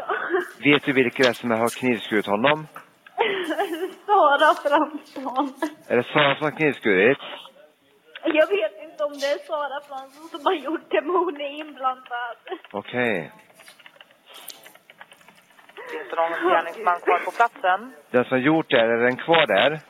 Vet 0.65 0.85
du 0.85 0.93
vilka 0.93 1.23
det 1.23 1.29
är 1.29 1.33
som 1.33 1.51
har 1.51 1.81
knivskurit 1.81 2.27
honom? 2.27 2.67
Sara 4.07 4.55
Fransson. 4.55 5.53
Är 5.89 5.97
det 5.97 6.03
Sara 6.03 6.35
som 6.37 6.45
har 6.45 6.51
knivskurit? 6.51 7.19
Jag 8.25 8.47
vet 8.47 8.83
inte 8.83 9.05
om 9.05 9.13
det 9.13 9.27
är 9.27 9.39
Sara 9.47 9.81
Fransson 9.89 10.29
som 10.29 10.41
har 10.45 10.55
gjort 10.55 10.91
det, 10.91 11.01
men 11.03 11.11
hon 11.17 11.41
är 11.41 11.61
inblandad. 11.61 12.37
Okej. 12.73 13.33
Finns 15.91 16.11
det 16.11 16.17
någon 16.17 16.51
gärningsman 16.51 17.01
kvar 17.01 17.19
på 17.25 17.31
platsen? 17.31 17.93
Den 18.11 18.25
som 18.25 18.41
gjort 18.41 18.71
det, 18.71 18.81
är 18.81 18.97
den 18.97 19.17
kvar 19.17 19.47
där? 19.47 19.81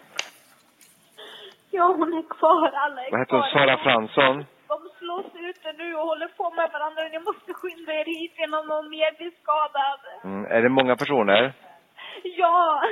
Ja, 1.71 1.85
hon 1.99 2.13
är 2.13 2.39
kvar. 2.39 2.71
Alla 2.75 3.05
är 3.05 3.11
Vad 3.11 3.21
heter 3.21 3.37
hon? 3.37 3.51
kvar. 3.51 3.67
Sara 3.67 3.77
Fransson? 3.79 4.45
De 4.69 4.77
slåss 4.99 5.31
ute 5.35 5.73
nu 5.73 5.95
och 5.95 6.07
håller 6.07 6.29
på 6.29 6.51
med 6.51 6.71
varandra. 6.73 7.03
Ni 7.13 7.19
måste 7.19 7.53
skynda 7.55 7.93
er 7.93 8.05
hit 8.05 8.35
innan 8.45 8.67
någon 8.67 8.89
mer 8.91 9.17
blir 9.19 9.33
skadad. 9.43 10.01
Mm. 10.25 10.45
Är 10.45 10.63
det 10.63 10.69
många 10.69 10.97
personer? 10.97 11.53
Ja! 12.23 12.83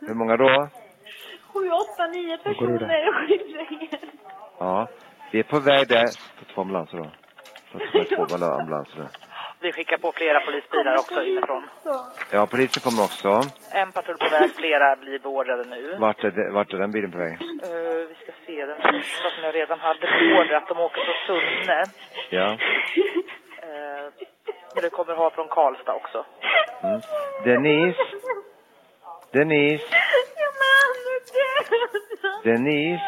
Hur 0.00 0.14
många 0.14 0.36
då? 0.36 0.68
Sju, 1.52 1.70
åtta, 1.70 2.06
nio 2.06 2.38
personer. 2.38 2.78
Skynda 2.78 2.94
er. 2.94 4.00
Ja. 4.58 4.88
Vi 5.32 5.38
är 5.38 5.42
på 5.42 5.60
väg 5.60 5.88
där. 5.88 6.06
På 6.38 6.44
två 6.54 6.60
ambulanser 6.60 6.98
då. 6.98 7.10
Två 8.26 8.46
ambulanser. 8.60 9.08
Vi 9.60 9.72
skickar 9.72 9.98
på 9.98 10.12
flera 10.12 10.40
polisbilar 10.40 10.94
också 10.94 11.22
inifrån. 11.22 11.62
Ja, 12.30 12.46
polisen 12.46 12.82
kommer 12.82 13.02
också. 13.02 13.28
En 13.72 13.92
patrull 13.92 14.16
på 14.18 14.28
väg, 14.28 14.50
flera 14.56 14.96
blir 14.96 15.18
beordrade 15.18 15.64
nu. 15.64 15.96
Vart 15.98 16.24
är, 16.24 16.30
det, 16.30 16.50
vart 16.50 16.72
är 16.72 16.78
den 16.78 16.90
bilen 16.90 17.12
på 17.12 17.18
väg? 17.18 17.32
Eh, 17.32 18.08
vi 18.08 18.14
ska 18.22 18.32
se, 18.46 18.66
den 18.66 18.76
första 18.82 19.30
som 19.30 19.44
jag 19.44 19.54
redan 19.54 19.80
hade 19.80 20.00
beordrat, 20.00 20.68
de 20.68 20.78
åker 20.78 21.00
från 21.04 21.14
Sunne. 21.26 21.84
Ja. 22.30 22.48
Uh, 22.52 24.10
men 24.74 24.82
det 24.82 24.90
kommer 24.90 25.14
ha 25.14 25.30
från 25.30 25.48
Karlstad 25.48 25.94
också. 25.94 26.24
Mm. 26.82 27.00
Denise? 27.44 27.98
Denise? 29.32 29.84
Denise? 32.44 33.04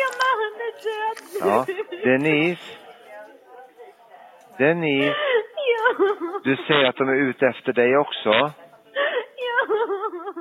Ja, 0.00 0.08
men 0.18 0.32
han 0.40 0.54
är 0.66 0.72
död. 0.84 1.18
Ja. 1.40 1.66
Denise? 2.04 2.83
Denise? 4.58 5.14
Ja. 5.56 6.06
Du 6.44 6.56
säger 6.56 6.84
att 6.84 6.96
de 6.96 7.08
är 7.08 7.14
ute 7.14 7.46
efter 7.46 7.72
dig 7.72 7.96
också? 7.96 8.30
Ja. 8.30 8.52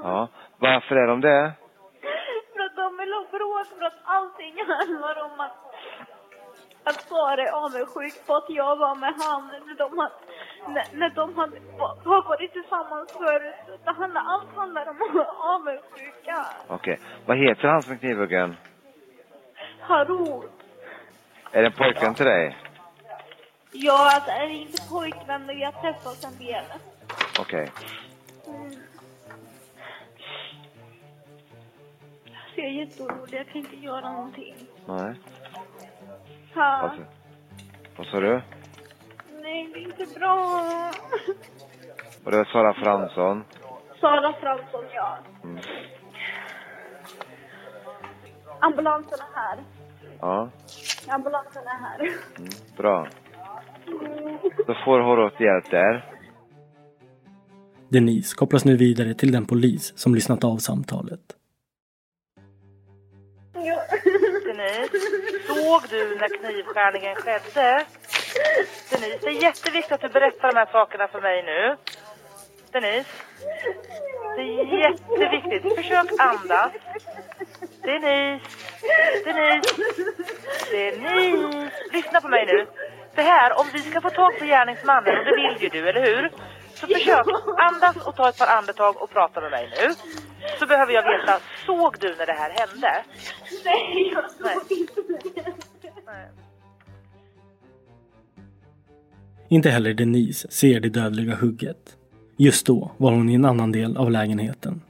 Ja. 0.04 0.28
Varför 0.60 0.96
är 0.96 1.08
de 1.08 1.22
det? 1.22 1.52
För 2.54 2.60
att 2.66 2.76
de 2.76 2.98
vill 2.98 3.14
ha 3.14 3.26
bråk, 3.32 3.68
för 3.80 3.86
att 3.86 4.00
allting 4.04 4.56
handlar 4.68 5.24
om 5.24 5.40
att 5.40 5.74
att 6.86 7.02
Sara 7.02 7.42
är 7.44 7.52
avundsjuk 7.52 8.28
på 8.28 8.36
att 8.36 8.50
jag 8.50 8.76
var 8.76 8.96
med 8.96 9.14
han 9.18 9.52
när 9.68 9.76
de 9.76 9.98
hade, 9.98 10.14
när, 10.68 11.00
när 11.00 11.10
de 11.10 11.38
hade, 11.38 11.58
har 12.06 12.30
varit 12.30 12.54
tillsammans 12.54 13.12
förut. 13.12 13.80
Det 13.86 13.92
handlar, 13.92 14.22
allt 14.22 14.56
handlar 14.56 14.90
om 14.90 15.26
avundsjuka. 15.38 16.46
Okej. 16.68 17.00
Vad 17.26 17.38
heter 17.38 17.68
han 17.68 17.82
som 17.82 17.94
är 17.94 17.98
knivhuggen? 17.98 18.56
Harut. 19.80 20.52
Är 21.52 21.62
det 21.62 21.68
en 21.68 21.72
pojkvän 21.72 22.16
till 22.16 22.26
dig? 22.26 22.58
Ja, 23.74 24.12
alltså, 24.16 24.32
är 24.32 24.48
det 24.48 24.54
inte 24.54 24.90
pojkvän, 24.90 25.46
men 25.46 25.56
vi 25.56 25.64
har 25.64 25.72
träffats 25.72 26.24
en 26.24 26.38
del. 26.38 26.66
Okej. 27.40 27.72
Mm. 28.48 28.72
Så 32.56 32.62
jag 32.62 32.66
är 32.68 32.72
jätteorolig, 32.72 33.40
jag 33.40 33.48
kan 33.48 33.58
inte 33.58 33.76
göra 33.76 34.12
någonting. 34.12 34.56
Nej. 34.86 35.16
Ha. 36.56 36.82
Vad, 36.82 37.06
vad 37.98 38.08
sa 38.08 38.20
du? 38.20 38.42
Nej, 39.42 39.70
det 39.74 39.80
är 39.80 39.84
inte 39.84 40.20
bra. 40.20 40.92
Och 42.24 42.32
det 42.32 42.38
var 42.38 42.46
Sara 42.46 42.74
Fransson. 42.74 43.44
Sara 44.00 44.34
Fransson, 44.34 44.86
ja. 44.94 45.18
Mm. 45.44 45.60
Ambulansen 48.60 49.20
är 49.20 49.40
här. 49.40 49.64
Ja, 50.20 50.50
Ambulansen 51.08 51.64
är 51.68 51.80
här. 51.80 52.00
mm. 52.38 52.50
bra. 52.78 53.08
Då 54.68 54.74
får 54.86 55.00
Horot 55.00 55.40
hjälp 55.40 55.72
där. 55.72 56.14
Denise 57.90 58.36
kopplas 58.36 58.66
nu 58.66 58.78
vidare 58.78 59.14
till 59.14 59.32
den 59.32 59.46
polis 59.46 59.94
som 59.96 60.16
lyssnat 60.16 60.44
av 60.44 60.58
samtalet. 60.58 61.20
Denise, 64.46 64.98
såg 65.48 65.82
du 65.90 66.16
när 66.16 66.38
knivskärningen 66.38 67.16
skedde? 67.16 67.86
Denise, 68.92 69.20
det 69.22 69.28
är 69.28 69.44
jätteviktigt 69.44 69.92
att 69.92 70.02
du 70.02 70.10
berättar 70.10 70.52
de 70.52 70.58
här 70.58 70.72
sakerna 70.72 71.08
för 71.08 71.22
mig 71.22 71.44
nu. 71.44 71.76
Denise, 72.72 73.10
det 74.36 74.42
är 74.42 74.80
jätteviktigt. 74.80 75.76
Försök 75.76 76.08
andas. 76.20 76.72
Denise, 77.82 78.46
Denise, 79.26 79.76
Denise. 80.72 81.72
Lyssna 81.94 82.22
på 82.22 82.28
mig 82.28 82.46
nu. 82.46 82.68
Det 83.16 83.22
här, 83.22 83.60
om 83.60 83.66
vi 83.74 83.80
ska 83.80 84.02
få 84.02 84.10
tag 84.10 84.40
på 84.40 84.46
gärningsmannen, 84.46 85.20
och 85.20 85.26
det 85.26 85.36
vill 85.42 85.64
ju 85.64 85.70
du, 85.70 85.90
eller 85.90 86.02
hur? 86.02 86.32
Så 86.74 86.88
försök 86.88 87.26
andas 87.58 88.08
och 88.08 88.16
ta 88.16 88.30
ett 88.30 88.38
par 88.38 88.48
andetag 88.58 89.02
och 89.02 89.10
prata 89.10 89.42
med 89.42 89.52
mig 89.52 89.70
nu. 89.78 89.94
Så 90.60 90.66
behöver 90.66 90.94
jag 90.94 91.04
veta, 91.04 91.40
såg 91.66 91.98
du 92.00 92.16
när 92.16 92.26
det 92.26 92.34
här 92.34 92.50
hände? 92.50 93.04
Nej, 93.66 94.12
jag 94.14 94.32
såg 94.32 94.78
inte 94.78 94.94
Inte 99.50 99.70
heller 99.70 99.94
Denise 99.94 100.52
ser 100.52 100.80
det 100.80 100.90
dödliga 100.90 101.36
hugget. 101.36 101.98
Just 102.38 102.66
då 102.66 102.92
var 102.98 103.12
hon 103.12 103.30
i 103.30 103.34
en 103.34 103.46
annan 103.46 103.72
del 103.72 103.98
av 103.98 104.12
lägenheten. 104.12 104.82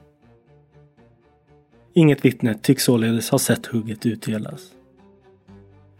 Inget 1.94 2.24
vittne 2.24 2.54
tycks 2.54 2.84
således 2.84 3.30
ha 3.30 3.38
sett 3.38 3.66
hugget 3.66 4.06
utdelas. 4.06 4.73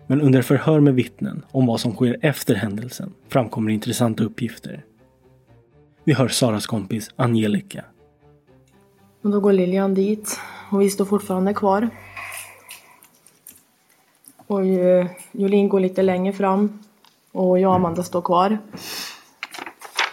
Men 0.07 0.21
under 0.21 0.43
förhör 0.43 0.81
med 0.81 0.95
vittnen 0.95 1.45
om 1.51 1.67
vad 1.67 1.81
som 1.81 1.95
sker 1.95 2.19
efter 2.23 2.55
händelsen 2.55 3.15
framkommer 3.29 3.71
intressanta 3.71 4.25
uppgifter. 4.25 4.85
Vi 6.05 6.13
hör 6.13 6.29
Saras 6.29 6.67
kompis 6.67 7.11
Angelica. 7.17 7.85
Och 9.23 9.31
då 9.31 9.41
går 9.41 9.53
Lilian 9.53 9.95
dit 9.95 10.41
och 10.71 10.81
vi 10.81 10.91
står 10.91 11.05
fortfarande 11.05 11.55
kvar. 11.55 11.91
Och 14.47 14.61
Jolin 15.33 15.69
går 15.69 15.81
lite 15.81 16.03
längre 16.03 16.33
fram 16.33 16.79
och 17.33 17.59
jag 17.59 17.69
och 17.69 17.77
Amanda 17.77 18.03
står 18.03 18.23
kvar. 18.23 18.59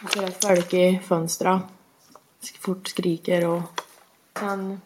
Jag 0.02 0.12
ser 0.12 0.24
att 0.24 0.46
folk 0.46 0.74
i 0.74 1.00
fönstret 1.04 1.62
fort 2.60 2.88
skriker 2.88 3.48
och 3.48 3.62
sen 4.40 4.82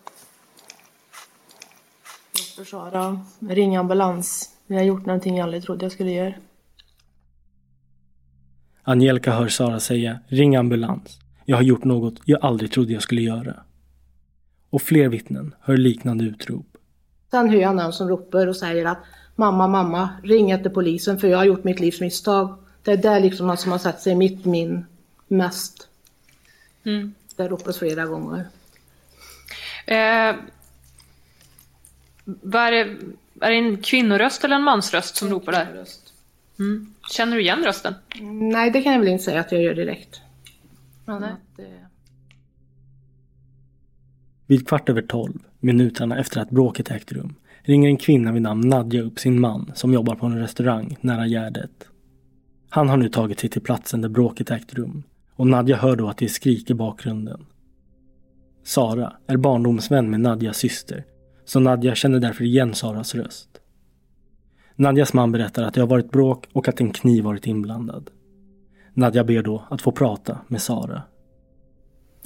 ropar 2.58 2.64
Sara 2.64 3.20
ringer 3.40 3.80
ambulans. 3.80 4.55
Vi 4.68 4.76
har 4.76 4.84
gjort 4.84 5.06
någonting 5.06 5.38
jag 5.38 5.44
aldrig 5.44 5.64
trodde 5.64 5.86
jag 5.86 5.92
skulle 5.92 6.12
göra. 6.12 6.34
Angelica 8.84 9.32
hör 9.32 9.48
Sara 9.48 9.80
säga 9.80 10.20
ring 10.28 10.56
ambulans. 10.56 11.20
Jag 11.46 11.58
har 11.58 11.64
gjort 11.64 11.84
något 11.84 12.14
jag 12.26 12.46
aldrig 12.46 12.72
trodde 12.72 12.94
jag 12.94 13.02
skulle 13.02 13.22
göra. 13.22 13.56
Och 14.70 14.82
fler 14.82 15.10
vittnen 15.10 15.56
hör 15.62 15.78
liknande 15.78 16.24
utrop. 16.24 16.78
Sen 17.32 17.50
hör 17.50 17.58
jag 17.58 17.76
någon 17.76 17.94
som 17.94 18.10
ropar 18.10 18.48
och 18.48 18.56
säger 18.56 18.86
att 18.86 18.98
mamma, 19.36 19.68
mamma, 19.68 20.10
ring 20.24 20.52
efter 20.52 20.70
polisen 20.70 21.20
för 21.20 21.28
jag 21.28 21.38
har 21.38 21.46
gjort 21.46 21.64
mitt 21.64 21.80
livs 21.80 22.02
misstag. 22.02 22.58
Det 22.84 22.92
är 22.92 22.98
det 22.98 23.20
liksom 23.20 23.48
något 23.48 23.60
som 23.60 23.72
har 23.72 23.80
satt 23.80 24.02
sig 24.02 24.16
mitt 24.16 24.46
min 24.46 24.86
mest. 25.28 25.88
Mm. 26.84 27.14
Det 27.36 27.48
ropas 27.48 27.78
flera 27.78 28.06
gånger. 28.06 28.48
Eh, 29.86 30.36
var 32.26 32.72
det, 32.72 32.98
är 33.42 33.52
det 33.52 33.58
en 33.58 33.78
kvinnoröst 33.78 34.44
eller 34.44 34.56
en 34.56 34.64
mansröst 34.64 35.16
som 35.16 35.30
ropar 35.30 35.52
där? 35.52 35.86
Mm. 36.60 36.94
Känner 37.12 37.36
du 37.36 37.42
igen 37.42 37.64
rösten? 37.64 37.94
Nej, 38.52 38.72
det 38.72 38.82
kan 38.82 38.94
jag 38.94 39.00
väl 39.00 39.10
inte 39.10 39.24
säga 39.24 39.40
att 39.40 39.52
jag 39.52 39.62
gör 39.62 39.74
direkt. 39.74 40.22
Men 41.06 41.22
Nej. 41.22 41.32
att, 41.32 41.60
eh, 41.60 41.66
Vid 44.48 44.68
kvart 44.68 44.90
över 44.90 45.02
tolv, 45.02 45.40
minuterna 45.60 46.20
efter 46.20 46.42
att 46.42 46.50
bråket 46.50 46.92
ägt 46.92 47.12
rum, 47.12 47.36
ringer 47.62 47.90
en 47.90 47.98
kvinna 47.98 48.32
vid 48.32 48.42
namn 48.42 48.70
Nadja 48.70 49.02
upp 49.02 49.20
sin 49.20 49.40
man 49.40 49.72
som 49.76 49.94
jobbar 49.94 50.16
på 50.16 50.26
en 50.26 50.40
restaurang 50.40 50.98
nära 51.02 51.28
Gärdet. 51.28 51.88
Han 52.70 52.90
har 52.90 52.98
nu 52.98 53.10
tagit 53.10 53.40
sig 53.40 53.50
till 53.50 53.62
platsen 53.62 54.02
där 54.02 54.10
bråket 54.10 54.52
ägt 54.52 54.74
rum 54.74 55.04
och 55.36 55.48
Nadja 55.48 55.78
hör 55.78 55.96
då 55.96 56.10
att 56.10 56.18
det 56.18 56.26
är 56.26 56.30
skrik 56.30 56.70
i 56.70 56.74
bakgrunden. 56.74 57.46
Sara 58.64 59.14
är 59.28 59.38
barndomsvän 59.38 60.10
med 60.10 60.20
Nadjas 60.20 60.58
syster 60.58 61.06
så 61.46 61.60
Nadja 61.60 61.96
känner 61.96 62.20
därför 62.20 62.44
igen 62.44 62.76
Saras 62.76 63.16
röst. 63.16 63.50
Nadjas 64.76 65.14
man 65.14 65.32
berättar 65.32 65.64
att 65.64 65.74
det 65.74 65.82
har 65.82 65.88
varit 65.88 66.12
bråk 66.12 66.50
och 66.54 66.68
att 66.68 66.80
en 66.80 66.94
kniv 66.94 67.24
varit 67.24 67.48
inblandad. 67.48 68.10
Nadja 68.94 69.24
ber 69.24 69.42
då 69.42 69.64
att 69.70 69.82
få 69.82 69.92
prata 69.92 70.38
med 70.48 70.62
Sara. 70.62 71.02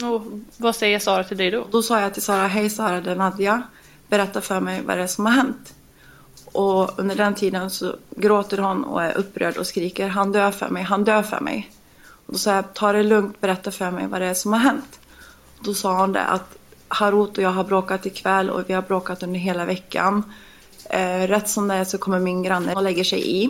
Och 0.03 0.21
vad 0.57 0.75
säger 0.75 0.99
Sara 0.99 1.23
till 1.23 1.37
dig 1.37 1.51
då? 1.51 1.67
Då 1.71 1.81
sa 1.81 2.01
jag 2.01 2.13
till 2.13 2.21
Sara, 2.21 2.47
hej 2.47 2.69
Sara, 2.69 3.01
det 3.01 3.11
är 3.11 3.15
Nadja. 3.15 3.61
Berätta 4.09 4.41
för 4.41 4.59
mig 4.59 4.81
vad 4.81 4.97
det 4.97 5.03
är 5.03 5.07
som 5.07 5.25
har 5.25 5.33
hänt. 5.33 5.73
Och 6.45 6.99
under 6.99 7.15
den 7.15 7.35
tiden 7.35 7.69
så 7.69 7.95
gråter 8.09 8.57
hon 8.57 8.83
och 8.83 9.03
är 9.03 9.17
upprörd 9.17 9.57
och 9.57 9.67
skriker, 9.67 10.07
han 10.07 10.31
dör 10.31 10.51
för 10.51 10.69
mig, 10.69 10.83
han 10.83 11.03
dör 11.03 11.23
för 11.23 11.39
mig. 11.39 11.71
Och 12.25 12.33
då 12.33 12.39
sa 12.39 12.55
jag, 12.55 12.73
ta 12.73 12.91
det 12.91 13.03
lugnt, 13.03 13.41
berätta 13.41 13.71
för 13.71 13.91
mig 13.91 14.07
vad 14.07 14.21
det 14.21 14.27
är 14.27 14.33
som 14.33 14.53
har 14.53 14.59
hänt. 14.59 14.99
Och 15.57 15.65
då 15.65 15.73
sa 15.73 16.01
hon 16.01 16.13
det 16.13 16.23
att 16.23 16.58
Harut 16.89 17.37
och 17.37 17.43
jag 17.43 17.49
har 17.49 17.63
bråkat 17.63 18.05
ikväll 18.05 18.49
och 18.49 18.69
vi 18.69 18.73
har 18.73 18.81
bråkat 18.81 19.23
under 19.23 19.39
hela 19.39 19.65
veckan. 19.65 20.23
Eh, 20.89 21.27
rätt 21.27 21.49
som 21.49 21.67
det 21.67 21.73
är 21.73 21.83
så 21.83 21.97
kommer 21.97 22.19
min 22.19 22.43
granne 22.43 22.75
och 22.75 22.83
lägger 22.83 23.03
sig 23.03 23.43
i. 23.43 23.49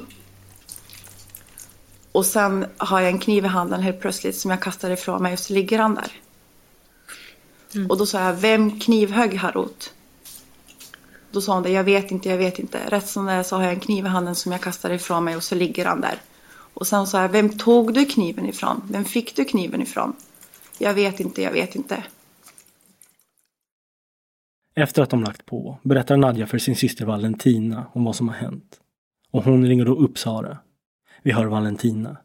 Och 2.11 2.25
sen 2.25 2.65
har 2.77 2.99
jag 2.99 3.09
en 3.09 3.19
kniv 3.19 3.45
i 3.45 3.47
handen 3.47 3.81
helt 3.81 4.01
plötsligt 4.01 4.37
som 4.37 4.51
jag 4.51 4.61
kastar 4.61 4.89
ifrån 4.89 5.23
mig 5.23 5.33
och 5.33 5.39
så 5.39 5.53
ligger 5.53 5.79
han 5.79 5.95
där. 5.95 6.11
Mm. 7.75 7.91
Och 7.91 7.97
då 7.97 8.05
sa 8.05 8.19
jag, 8.19 8.33
vem 8.33 8.79
knivhögg 8.79 9.35
Harut? 9.35 9.93
Då 11.31 11.41
sa 11.41 11.53
hon 11.53 11.63
det, 11.63 11.69
jag 11.69 11.83
vet 11.83 12.11
inte, 12.11 12.29
jag 12.29 12.37
vet 12.37 12.59
inte. 12.59 12.79
Rätt 12.87 13.07
som 13.07 13.25
det 13.25 13.31
är 13.31 13.43
så 13.43 13.55
har 13.55 13.63
jag 13.63 13.73
en 13.73 13.79
kniv 13.79 14.05
i 14.05 14.07
handen 14.07 14.35
som 14.35 14.51
jag 14.51 14.61
kastar 14.61 14.89
ifrån 14.89 15.23
mig 15.23 15.35
och 15.35 15.43
så 15.43 15.55
ligger 15.55 15.85
han 15.85 16.01
där. 16.01 16.21
Och 16.73 16.87
sen 16.87 17.07
sa 17.07 17.21
jag, 17.21 17.29
vem 17.29 17.57
tog 17.57 17.93
du 17.93 18.05
kniven 18.05 18.49
ifrån? 18.49 18.81
Vem 18.91 19.05
fick 19.05 19.35
du 19.35 19.45
kniven 19.45 19.81
ifrån? 19.81 20.15
Jag 20.77 20.93
vet 20.93 21.19
inte, 21.19 21.41
jag 21.41 21.51
vet 21.51 21.75
inte. 21.75 22.03
Efter 24.79 25.01
att 25.01 25.09
de 25.09 25.23
lagt 25.23 25.45
på 25.45 25.79
berättar 25.83 26.17
Nadja 26.17 26.47
för 26.47 26.57
sin 26.57 26.75
syster 26.75 27.05
Valentina 27.05 27.85
om 27.93 28.03
vad 28.03 28.15
som 28.15 28.27
har 28.27 28.35
hänt. 28.35 28.79
Och 29.31 29.43
hon 29.43 29.65
ringer 29.65 29.85
då 29.85 29.95
upp 29.95 30.17
Sara. 30.17 30.57
Vi 31.23 31.31
hör 31.31 31.45
Valentina. 31.45 32.17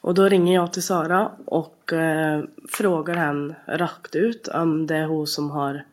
Och 0.00 0.14
då 0.14 0.28
ringer 0.28 0.54
jag 0.54 0.72
till 0.72 0.82
Sara 0.82 1.32
och 1.46 1.92
eh, 1.92 2.44
frågar 2.68 3.14
henne 3.14 3.56
rakt 3.66 4.14
ut 4.14 4.48
om 4.48 4.86
det 4.86 4.96
är 4.96 5.06
hon 5.06 5.26
som 5.26 5.50
har 5.50 5.84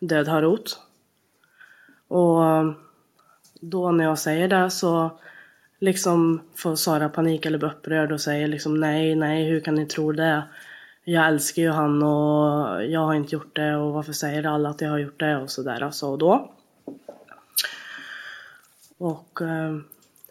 död 0.00 0.28
Harut. 0.28 0.78
Och 2.08 2.42
då 3.60 3.90
när 3.90 4.04
jag 4.04 4.18
säger 4.18 4.48
det 4.48 4.70
så 4.70 5.18
liksom 5.80 6.42
får 6.54 6.76
Sara 6.76 7.08
panik 7.08 7.46
eller 7.46 7.58
blir 7.58 7.68
upprörd 7.68 8.12
och 8.12 8.20
säger 8.20 8.48
liksom 8.48 8.80
nej, 8.80 9.14
nej, 9.14 9.44
hur 9.44 9.60
kan 9.60 9.74
ni 9.74 9.86
tro 9.86 10.12
det? 10.12 10.42
Jag 11.08 11.26
älskar 11.26 11.62
ju 11.62 11.70
han 11.70 12.02
och 12.02 12.84
jag 12.84 13.00
har 13.00 13.14
inte 13.14 13.34
gjort 13.34 13.56
det 13.56 13.76
och 13.76 13.92
varför 13.92 14.12
säger 14.12 14.46
alla 14.46 14.68
att 14.68 14.80
jag 14.80 14.90
har 14.90 14.98
gjort 14.98 15.20
det 15.20 15.36
och 15.36 15.50
sådär 15.50 15.82
alltså 15.82 16.06
och 16.06 16.18
då. 16.18 16.52
Och 18.98 19.42
eh, 19.42 19.76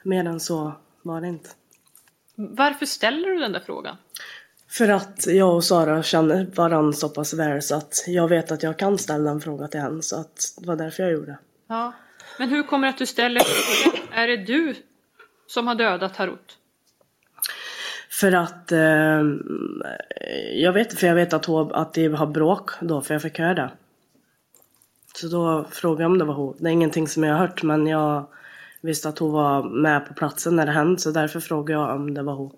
mer 0.03 0.26
än 0.26 0.39
så 0.39 0.71
var 1.01 1.21
det 1.21 1.28
inte. 1.28 1.49
Varför 2.36 2.86
ställer 2.86 3.30
du 3.30 3.39
den 3.39 3.51
där 3.51 3.59
frågan? 3.59 3.97
För 4.67 4.89
att 4.89 5.28
jag 5.28 5.55
och 5.55 5.63
Sara 5.63 6.03
känner 6.03 6.45
varandra 6.45 6.93
så 6.93 7.09
pass 7.09 7.34
väl 7.34 7.61
så 7.61 7.76
att 7.76 8.03
jag 8.07 8.28
vet 8.28 8.51
att 8.51 8.63
jag 8.63 8.80
kan 8.80 8.97
ställa 8.97 9.32
en 9.32 9.41
fråga 9.41 9.67
till 9.67 9.80
henne 9.80 10.01
så 10.01 10.19
att 10.19 10.55
det 10.57 10.67
var 10.67 10.76
därför 10.76 11.03
jag 11.03 11.11
gjorde 11.11 11.32
det. 11.32 11.39
Ja. 11.67 11.93
Men 12.39 12.49
hur 12.49 12.63
kommer 12.63 12.88
det 12.88 12.93
att 12.93 12.97
du 12.97 13.05
ställer 13.05 13.39
frågan? 13.39 14.07
Är 14.11 14.28
det 14.28 14.38
du 14.38 14.76
som 15.47 15.67
har 15.67 15.76
dödat 15.76 16.17
Harut? 16.17 16.57
För 18.20 18.32
att 18.32 18.72
eh, 18.72 19.24
jag 20.53 20.74
vet 20.74 20.99
för 20.99 21.07
jag 21.07 21.16
vet 21.16 21.34
att, 21.34 21.45
hon, 21.45 21.74
att 21.74 21.93
de 21.93 22.07
har 22.07 22.28
bråk 22.28 22.72
då 22.82 23.01
för 23.01 23.13
jag 23.13 23.22
fick 23.22 23.39
höra 23.39 23.53
det. 23.53 23.72
Så 25.16 25.28
då 25.28 25.66
frågade 25.72 26.03
jag 26.03 26.11
om 26.11 26.18
det 26.18 26.26
var 26.26 26.34
hon. 26.34 26.55
Det 26.59 26.70
är 26.70 26.72
ingenting 26.72 27.07
som 27.07 27.24
jag 27.24 27.34
har 27.34 27.47
hört 27.47 27.63
men 27.63 27.88
jag 27.88 28.26
visste 28.82 29.09
att 29.09 29.20
hon 29.20 29.32
var 29.32 29.63
med 29.63 30.07
på 30.07 30.13
platsen 30.13 30.55
när 30.55 30.66
det 30.66 30.72
hände 30.72 31.01
så 31.01 31.11
därför 31.11 31.39
frågade 31.39 31.82
jag 31.82 31.95
om 31.95 32.13
det 32.13 32.24
var 32.24 32.34
hon. 32.34 32.51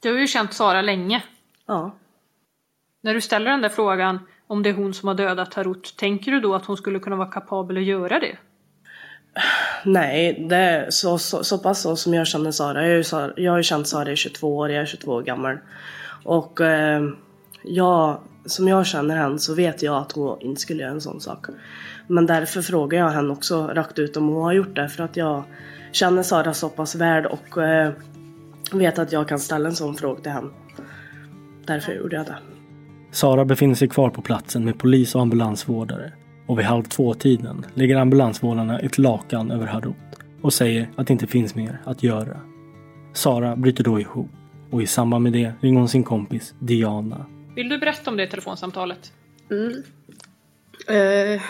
Du 0.00 0.12
har 0.12 0.18
ju 0.18 0.26
känt 0.26 0.54
Sara 0.54 0.82
länge. 0.82 1.24
Ja. 1.66 1.96
När 3.00 3.14
du 3.14 3.20
ställer 3.20 3.50
den 3.50 3.62
där 3.62 3.68
frågan 3.68 4.18
om 4.46 4.62
det 4.62 4.68
är 4.68 4.74
hon 4.74 4.94
som 4.94 5.08
har 5.08 5.14
dödat 5.14 5.50
Tarot, 5.50 5.96
tänker 5.96 6.32
du 6.32 6.40
då 6.40 6.54
att 6.54 6.66
hon 6.66 6.76
skulle 6.76 6.98
kunna 6.98 7.16
vara 7.16 7.30
kapabel 7.30 7.76
att 7.76 7.82
göra 7.82 8.20
det? 8.20 8.38
Nej, 9.84 10.46
det 10.48 10.56
är 10.56 10.90
så, 10.90 11.18
så, 11.18 11.44
så 11.44 11.58
pass 11.58 11.80
så 11.80 11.96
som 11.96 12.14
jag 12.14 12.26
känner 12.26 12.50
Sara. 12.50 12.88
Jag, 12.88 12.98
är, 12.98 13.40
jag 13.40 13.52
har 13.52 13.56
ju 13.56 13.62
känt 13.62 13.88
Sara 13.88 14.12
i 14.12 14.16
22 14.16 14.56
år, 14.56 14.70
jag 14.70 14.82
är 14.82 14.86
22 14.86 15.12
år 15.12 15.22
gammal. 15.22 15.58
Och 16.24 16.60
eh, 16.60 17.02
jag, 17.62 18.20
som 18.44 18.68
jag 18.68 18.86
känner 18.86 19.16
henne 19.16 19.38
så 19.38 19.54
vet 19.54 19.82
jag 19.82 19.96
att 19.96 20.12
hon 20.12 20.40
inte 20.40 20.60
skulle 20.60 20.82
göra 20.82 20.92
en 20.92 21.00
sån 21.00 21.20
sak. 21.20 21.46
Men 22.06 22.26
därför 22.26 22.62
frågar 22.62 22.98
jag 22.98 23.08
henne 23.08 23.32
också 23.32 23.66
rakt 23.66 23.98
ut 23.98 24.16
om 24.16 24.28
hon 24.28 24.42
har 24.42 24.52
gjort 24.52 24.76
det. 24.76 24.88
För 24.88 25.04
att 25.04 25.16
jag 25.16 25.44
känner 25.92 26.22
Sara 26.22 26.54
så 26.54 26.68
pass 26.68 26.94
väl 26.94 27.26
och 27.26 27.62
eh, 27.62 27.92
vet 28.72 28.98
att 28.98 29.12
jag 29.12 29.28
kan 29.28 29.38
ställa 29.38 29.68
en 29.68 29.76
sån 29.76 29.96
fråga 29.96 30.20
till 30.20 30.32
henne. 30.32 30.50
Därför 31.66 31.92
gjorde 31.92 32.16
jag 32.16 32.26
det. 32.26 32.36
Sara 33.10 33.44
befinner 33.44 33.74
sig 33.74 33.88
kvar 33.88 34.10
på 34.10 34.22
platsen 34.22 34.64
med 34.64 34.78
polis 34.78 35.14
och 35.14 35.20
ambulansvårdare. 35.20 36.12
Och 36.46 36.58
vid 36.58 36.66
halv 36.66 36.82
två-tiden 36.82 37.66
lägger 37.74 37.96
ambulansvårdarna 37.96 38.78
ett 38.78 38.98
lakan 38.98 39.50
över 39.50 39.66
Harut 39.66 39.96
och 40.42 40.52
säger 40.52 40.90
att 40.96 41.06
det 41.06 41.12
inte 41.12 41.26
finns 41.26 41.54
mer 41.54 41.80
att 41.84 42.02
göra. 42.02 42.40
Sara 43.12 43.56
bryter 43.56 43.84
då 43.84 44.00
ihop 44.00 44.30
och 44.70 44.82
i 44.82 44.86
samband 44.86 45.22
med 45.22 45.32
det 45.32 45.52
ringer 45.60 45.78
hon 45.78 45.88
sin 45.88 46.04
kompis 46.04 46.54
Diana. 46.58 47.26
Vill 47.54 47.68
du 47.68 47.78
berätta 47.78 48.10
om 48.10 48.16
det 48.16 48.26
telefonsamtalet? 48.26 49.12
Mm. 49.50 49.72
Uh, 50.90 51.42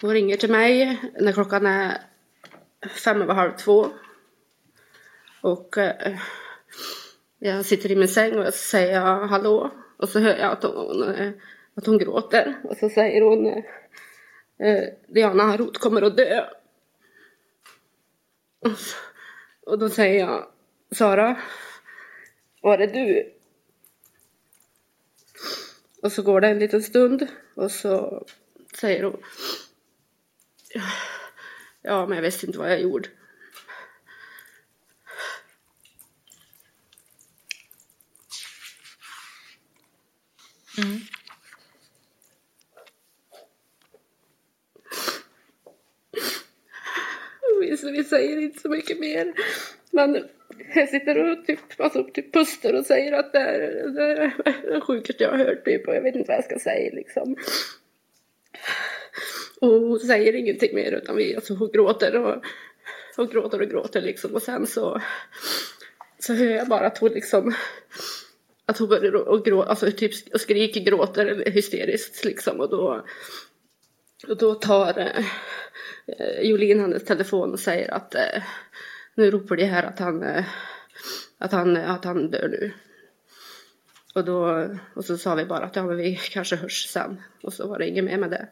hon 0.00 0.10
ringer 0.10 0.36
till 0.36 0.50
mig 0.50 1.00
när 1.20 1.32
klockan 1.32 1.66
är 1.66 1.98
fem 3.04 3.22
över 3.22 3.34
halv 3.34 3.52
två. 3.52 3.86
Och 5.40 5.76
uh, 5.76 6.18
jag 7.38 7.64
sitter 7.64 7.90
i 7.90 7.96
min 7.96 8.08
säng 8.08 8.38
och 8.38 8.44
jag 8.44 8.54
säger 8.54 9.00
hallå. 9.26 9.70
Och 9.98 10.08
så 10.08 10.20
hör 10.20 10.36
jag 10.36 10.52
att 10.52 10.62
hon, 10.62 11.02
uh, 11.02 11.30
att 11.74 11.86
hon 11.86 11.98
gråter. 11.98 12.54
Och 12.64 12.76
så 12.76 12.88
säger 12.88 13.22
hon 13.22 13.62
eh, 14.58 14.84
Diana 15.08 15.42
Harot 15.42 15.78
kommer 15.78 16.02
att 16.02 16.16
dö. 16.16 16.46
Och, 18.60 18.70
och 19.66 19.78
då 19.78 19.88
säger 19.88 20.20
jag 20.20 20.48
Sara, 20.90 21.40
var 22.62 22.78
det 22.78 22.86
du? 22.86 23.32
Och 26.02 26.12
så 26.12 26.22
går 26.22 26.40
det 26.40 26.48
en 26.48 26.58
liten 26.58 26.82
stund 26.82 27.26
och 27.54 27.70
så 27.70 28.26
säger 28.80 29.02
hon 29.02 29.22
Ja, 31.82 32.06
men 32.06 32.16
jag 32.16 32.22
visste 32.22 32.46
inte 32.46 32.58
vad 32.58 32.70
jag 32.70 32.80
gjorde. 32.80 33.08
Mm. 40.78 41.00
Vi, 47.86 47.92
vi 47.92 48.04
säger 48.04 48.38
inte 48.38 48.60
så 48.60 48.68
mycket 48.68 49.00
mer. 49.00 49.34
Men 49.90 50.24
jag 50.74 50.88
sitter 50.88 51.32
och 51.32 51.46
typ, 51.46 51.60
alltså, 51.78 52.04
typ 52.04 52.32
pustar 52.32 52.74
och 52.74 52.86
säger 52.86 53.12
att 53.12 53.32
det 53.32 53.38
är, 53.38 53.60
det 53.88 54.32
det 54.72 54.80
sjukaste 54.80 55.24
jag 55.24 55.30
har 55.30 55.38
hört 55.38 55.64
typ 55.64 55.88
och 55.88 55.94
jag 55.94 56.02
vet 56.02 56.14
inte 56.14 56.28
vad 56.28 56.36
jag 56.36 56.44
ska 56.44 56.58
säga 56.58 56.90
liksom. 56.94 57.36
Och 59.60 59.68
hon 59.68 60.00
säger 60.00 60.32
ingenting 60.32 60.74
mer 60.74 60.92
utan 60.92 61.16
vi, 61.16 61.36
alltså 61.36 61.54
hon 61.54 61.70
gråter 61.72 62.16
och, 62.16 62.44
och 63.16 63.30
gråter 63.30 63.62
och 63.62 63.68
gråter 63.68 64.00
liksom 64.00 64.34
och 64.34 64.42
sen 64.42 64.66
så 64.66 65.00
så 66.18 66.34
hör 66.34 66.50
jag 66.50 66.68
bara 66.68 66.86
att 66.86 66.98
hon 66.98 67.10
liksom 67.10 67.54
att 68.66 68.78
hon 68.78 68.88
börjar 68.88 69.14
och 69.14 69.44
gråta, 69.44 69.68
alltså 69.68 69.92
typ 69.92 70.12
och 70.34 70.40
skriker, 70.40 70.80
gråter 70.80 71.50
hysteriskt 71.50 72.24
liksom 72.24 72.60
och 72.60 72.70
då 72.70 73.04
och 74.28 74.36
då 74.36 74.54
tar 74.54 74.98
eh, 74.98 75.24
Eh, 76.06 76.40
Jolin 76.40 76.80
hennes 76.80 77.04
telefon 77.04 77.52
och 77.52 77.60
säger 77.60 77.94
att 77.94 78.14
eh, 78.14 78.42
nu 79.14 79.30
ropar 79.30 79.56
de 79.56 79.64
här 79.64 79.82
att 79.82 79.98
han, 79.98 80.22
eh, 80.22 80.44
att 81.38 81.52
han, 81.52 81.76
att 81.76 82.04
han 82.04 82.30
dör 82.30 82.48
nu. 82.48 82.72
Och, 84.14 84.24
då, 84.24 84.68
och 84.94 85.04
så 85.04 85.18
sa 85.18 85.34
vi 85.34 85.44
bara 85.44 85.64
att 85.64 85.76
ja, 85.76 85.86
men 85.86 85.96
vi 85.96 86.16
kanske 86.16 86.56
hörs 86.56 86.86
sen. 86.86 87.20
Och 87.42 87.52
så 87.52 87.68
var 87.68 87.78
det 87.78 87.88
inget 87.88 88.04
mer 88.04 88.18
med 88.18 88.30
det. 88.30 88.48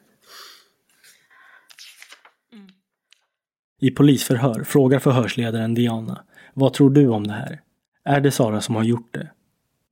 I 3.81 3.91
polisförhör 3.91 4.65
frågar 4.65 4.99
förhörsledaren 4.99 5.75
Diana 5.75 6.25
Vad 6.55 6.75
tror 6.75 6.91
du 6.91 7.09
om 7.09 7.27
det 7.27 7.33
här? 7.33 7.61
Är 8.05 8.21
det 8.21 8.31
Sara 8.31 8.61
som 8.61 8.75
har 8.75 8.85
gjort 8.85 9.15
det? 9.15 9.31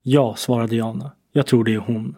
Ja, 0.03 0.35
svarar 0.37 0.67
Diana. 0.69 1.17
Jag 1.33 1.47
tror 1.47 1.65
det 1.65 1.75
är 1.75 1.79
hon. 1.79 2.17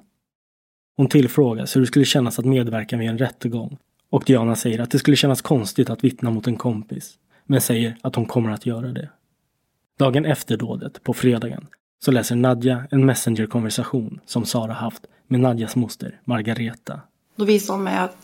Hon 0.96 1.08
tillfrågas 1.08 1.76
hur 1.76 1.80
det 1.80 1.86
skulle 1.86 2.04
kännas 2.04 2.38
att 2.38 2.44
medverka 2.44 2.96
vid 2.96 3.08
en 3.08 3.18
rättegång 3.18 3.78
och 4.14 4.24
Diana 4.26 4.56
säger 4.56 4.78
att 4.78 4.90
det 4.90 4.98
skulle 4.98 5.16
kännas 5.16 5.42
konstigt 5.42 5.90
att 5.90 6.04
vittna 6.04 6.30
mot 6.30 6.46
en 6.46 6.56
kompis, 6.56 7.14
men 7.46 7.60
säger 7.60 7.96
att 8.02 8.14
hon 8.14 8.26
kommer 8.26 8.50
att 8.50 8.66
göra 8.66 8.88
det. 8.88 9.08
Dagen 9.98 10.24
efter 10.24 10.56
dådet, 10.56 11.02
på 11.02 11.14
fredagen, 11.14 11.66
så 12.04 12.10
läser 12.10 12.36
Nadja 12.36 12.86
en 12.90 13.06
Messenger-konversation 13.06 14.20
som 14.26 14.44
Sara 14.44 14.72
haft 14.72 15.02
med 15.26 15.40
Nadjas 15.40 15.76
moster 15.76 16.20
Margareta. 16.24 17.00
Då 17.36 17.44
visade 17.44 17.76
hon 17.76 17.84
mig 17.84 17.96
att, 17.96 18.16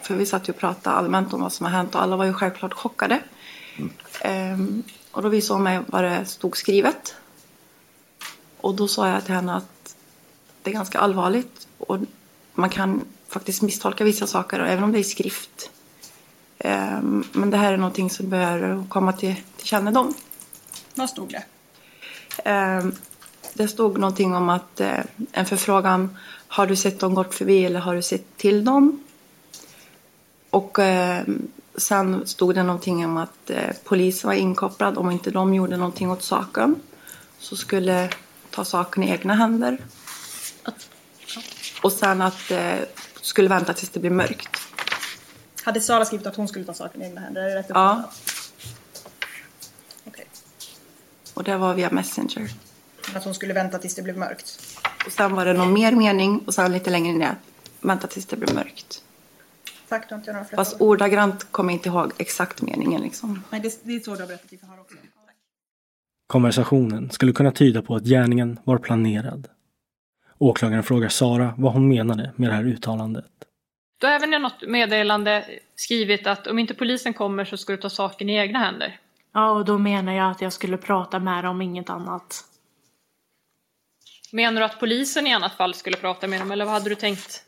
för 0.00 0.16
vi 0.16 0.26
satt 0.26 0.48
ju 0.48 0.52
och 0.52 0.58
pratade 0.58 0.96
allmänt 0.96 1.32
om 1.32 1.40
vad 1.40 1.52
som 1.52 1.66
har 1.66 1.72
hänt 1.72 1.94
och 1.94 2.02
alla 2.02 2.16
var 2.16 2.24
ju 2.24 2.32
självklart 2.32 2.72
chockade. 2.72 3.20
Ehm, 4.20 4.82
och 5.10 5.22
då 5.22 5.28
visade 5.28 5.56
hon 5.56 5.64
mig 5.64 5.80
vad 5.86 6.04
det 6.04 6.24
stod 6.24 6.56
skrivet. 6.56 7.14
Och 8.60 8.74
då 8.74 8.88
sa 8.88 9.08
jag 9.08 9.24
till 9.24 9.34
henne 9.34 9.54
att 9.54 9.96
det 10.62 10.70
är 10.70 10.74
ganska 10.74 10.98
allvarligt 10.98 11.68
och 11.78 11.98
man 12.54 12.70
kan 12.70 13.04
faktiskt 13.32 13.62
misstolka 13.62 14.04
vissa 14.04 14.26
saker 14.26 14.60
även 14.60 14.84
om 14.84 14.92
det 14.92 14.98
är 14.98 15.00
i 15.00 15.04
skrift. 15.04 15.70
Ehm, 16.58 17.24
men 17.32 17.50
det 17.50 17.56
här 17.56 17.72
är 17.72 17.76
någonting 17.76 18.10
som 18.10 18.28
bör 18.28 18.84
komma 18.88 19.12
till, 19.12 19.34
till 19.56 19.66
kännedom. 19.66 20.14
Vad 20.94 21.10
stod 21.10 21.28
det? 21.30 21.44
Ehm, 22.44 22.94
det 23.54 23.68
stod 23.68 23.98
någonting 23.98 24.34
om 24.34 24.48
att 24.48 24.80
eh, 24.80 25.04
en 25.32 25.46
förfrågan 25.46 26.16
har 26.48 26.66
du 26.66 26.76
sett 26.76 27.00
dem 27.00 27.14
gått 27.14 27.34
förbi 27.34 27.64
eller 27.64 27.80
har 27.80 27.94
du 27.94 28.02
sett 28.02 28.36
till 28.36 28.64
dem? 28.64 29.04
Och 30.50 30.78
eh, 30.78 31.24
sen 31.76 32.26
stod 32.26 32.54
det 32.54 32.62
någonting 32.62 33.04
om 33.04 33.16
att 33.16 33.50
eh, 33.50 33.70
polisen 33.84 34.28
var 34.28 34.34
inkopplad 34.34 34.98
om 34.98 35.10
inte 35.10 35.30
de 35.30 35.54
gjorde 35.54 35.76
någonting 35.76 36.10
åt 36.10 36.22
saken 36.22 36.80
så 37.38 37.56
skulle 37.56 38.10
ta 38.50 38.64
saken 38.64 39.02
i 39.02 39.10
egna 39.10 39.34
händer. 39.34 39.78
Och 41.82 41.92
sen 41.92 42.22
att 42.22 42.50
eh, 42.50 42.78
skulle 43.22 43.48
vänta 43.48 43.72
tills 43.72 43.90
det 43.90 44.00
blir 44.00 44.10
mörkt. 44.10 44.48
Hade 45.64 45.80
Sara 45.80 46.04
skrivit 46.04 46.26
att 46.26 46.36
hon 46.36 46.48
skulle 46.48 46.64
ta 46.64 46.74
saken 46.74 47.02
i 47.02 47.04
egna 47.04 47.20
händer? 47.20 47.42
Är 47.42 47.48
det 47.48 47.54
rätt 47.54 47.66
Ja. 47.68 48.10
Okej. 50.04 50.26
Och 51.34 51.44
det 51.44 51.56
var 51.56 51.74
via 51.74 51.90
Messenger. 51.90 52.50
Att 53.14 53.24
hon 53.24 53.34
skulle 53.34 53.54
vänta 53.54 53.78
tills 53.78 53.94
det 53.94 54.02
blev 54.02 54.18
mörkt? 54.18 54.78
Och 55.06 55.12
sen 55.12 55.34
var 55.34 55.44
det 55.44 55.52
någon 55.52 55.72
mer 55.72 55.92
mening 55.92 56.38
och 56.46 56.54
sen 56.54 56.72
lite 56.72 56.90
längre 56.90 57.18
ner. 57.18 57.36
Vänta 57.80 58.06
tills 58.06 58.26
det 58.26 58.36
blir 58.36 58.54
mörkt. 58.54 59.02
Tack, 59.88 60.08
då 60.08 60.14
inte 60.14 60.30
jag 60.30 60.34
några 60.34 60.44
fler 60.44 60.56
Fast 60.56 60.80
ordagrant 60.80 61.52
kommer 61.52 61.72
jag 61.72 61.78
inte 61.78 61.88
ihåg 61.88 62.12
exakt 62.18 62.62
meningen 62.62 63.02
liksom. 63.02 63.42
Nej, 63.50 63.60
det, 63.60 63.80
det 63.82 63.92
är 63.92 64.00
så 64.00 64.14
du 64.14 64.20
har 64.20 64.26
berättat 64.26 64.52
i 64.52 64.58
förhör 64.58 64.80
också. 64.80 64.96
Konversationen 66.26 67.10
skulle 67.10 67.32
kunna 67.32 67.52
tyda 67.52 67.82
på 67.82 67.96
att 67.96 68.04
gärningen 68.04 68.58
var 68.64 68.78
planerad. 68.78 69.48
Åklagaren 70.42 70.82
frågar 70.82 71.08
Sara 71.08 71.54
vad 71.58 71.72
hon 71.72 71.88
menade 71.88 72.32
med 72.36 72.50
det 72.50 72.54
här 72.54 72.64
uttalandet. 72.64 73.24
Du 74.00 74.06
har 74.06 74.14
även 74.14 74.34
i 74.34 74.38
något 74.38 74.62
meddelande 74.68 75.44
skrivit 75.76 76.26
att 76.26 76.46
om 76.46 76.58
inte 76.58 76.74
polisen 76.74 77.14
kommer 77.14 77.44
så 77.44 77.56
ska 77.56 77.72
du 77.72 77.78
ta 77.78 77.90
saken 77.90 78.30
i 78.30 78.36
egna 78.36 78.58
händer. 78.58 78.98
Ja, 79.34 79.50
och 79.50 79.64
då 79.64 79.78
menar 79.78 80.12
jag 80.12 80.30
att 80.30 80.40
jag 80.40 80.52
skulle 80.52 80.76
prata 80.76 81.18
med 81.18 81.44
dem, 81.44 81.62
inget 81.62 81.90
annat. 81.90 82.44
Menar 84.32 84.60
du 84.60 84.64
att 84.64 84.80
polisen 84.80 85.26
i 85.26 85.34
annat 85.34 85.54
fall 85.54 85.74
skulle 85.74 85.96
prata 85.96 86.26
med 86.26 86.40
dem 86.40 86.50
eller 86.50 86.64
vad 86.64 86.74
hade 86.74 86.88
du 86.88 86.94
tänkt? 86.94 87.44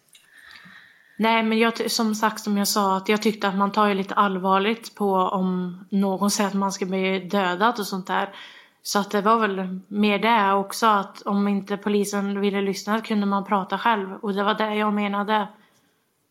Nej, 1.19 1.43
men 1.43 1.59
jag, 1.59 1.91
som 1.91 2.15
sagt, 2.15 2.41
som 2.41 2.59
jag 2.59 2.69
sa, 2.69 2.97
att 2.97 3.09
jag 3.09 3.23
tyckte 3.23 3.49
att 3.49 3.57
man 3.57 3.73
tar 3.73 3.89
ju 3.89 3.95
lite 3.95 4.15
allvarligt 4.15 4.95
på 4.95 5.15
om 5.15 5.79
någon 5.91 6.31
säger 6.31 6.49
att 6.49 6.55
man 6.55 6.73
ska 6.73 6.87
bli 6.87 7.21
dödad 7.21 7.79
och 7.79 7.87
sånt 7.87 8.07
där. 8.07 8.35
Så 8.87 8.99
att 8.99 9.11
det 9.11 9.21
var 9.21 9.39
väl 9.39 9.79
mer 9.89 10.19
det 10.19 10.53
också, 10.53 10.87
att 10.87 11.23
om 11.23 11.49
inte 11.49 11.77
polisen 11.77 12.41
ville 12.41 12.61
lyssna 12.61 13.01
kunde 13.01 13.27
man 13.27 13.45
prata 13.45 13.79
själv. 13.79 14.15
Och 14.15 14.35
det 14.35 14.45
var 14.45 14.55
det 14.55 14.75
jag 14.75 14.95
menade. 14.95 15.49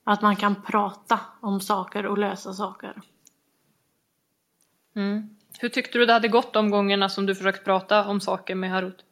Att 0.03 0.21
man 0.21 0.35
kan 0.35 0.61
prata 0.61 1.19
om 1.39 1.59
saker 1.59 2.05
och 2.05 2.17
lösa 2.17 2.53
saker. 2.53 3.01
Mm. 4.95 5.29
Hur 5.59 5.69
tyckte 5.69 5.97
du 5.97 6.05
det 6.05 6.13
hade 6.13 6.27
gått 6.27 6.53
de 6.53 6.69
gångerna 6.69 7.09
som 7.09 7.25
du 7.25 7.35
försökt 7.35 7.65
prata 7.65 8.07
om 8.07 8.21
saker 8.21 8.55
med 8.55 8.71
Harut? 8.71 9.05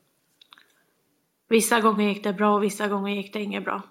Vissa 1.48 1.80
gånger 1.80 2.08
gick 2.08 2.24
det 2.24 2.34
bra 2.34 2.56
och 2.56 2.64
vissa 2.64 2.88
gånger 2.88 3.16
gick 3.16 3.34
det 3.34 3.42
inget 3.42 3.66
bra. 3.66 3.82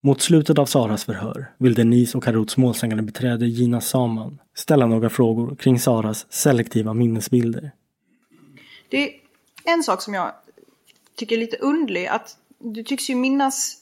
Mot 0.00 0.20
slutet 0.22 0.58
av 0.58 0.66
Saras 0.66 1.04
förhör 1.04 1.50
vill 1.58 1.74
Denise 1.74 2.18
och 2.18 2.24
Haruts 2.24 2.56
målsägande 2.56 3.02
beträde 3.02 3.46
Gina 3.46 3.80
Saman 3.80 4.38
ställa 4.54 4.86
några 4.86 5.10
frågor 5.10 5.56
kring 5.56 5.78
Saras 5.78 6.32
selektiva 6.32 6.94
minnesbilder. 6.94 7.72
Det 8.88 9.08
är 9.08 9.20
en 9.64 9.82
sak 9.82 10.02
som 10.02 10.14
jag 10.14 10.32
tycker 11.16 11.36
är 11.36 11.40
lite 11.40 11.56
underlig. 11.56 12.06
Att 12.06 12.36
du 12.58 12.82
tycks 12.82 13.10
ju 13.10 13.14
minnas, 13.14 13.76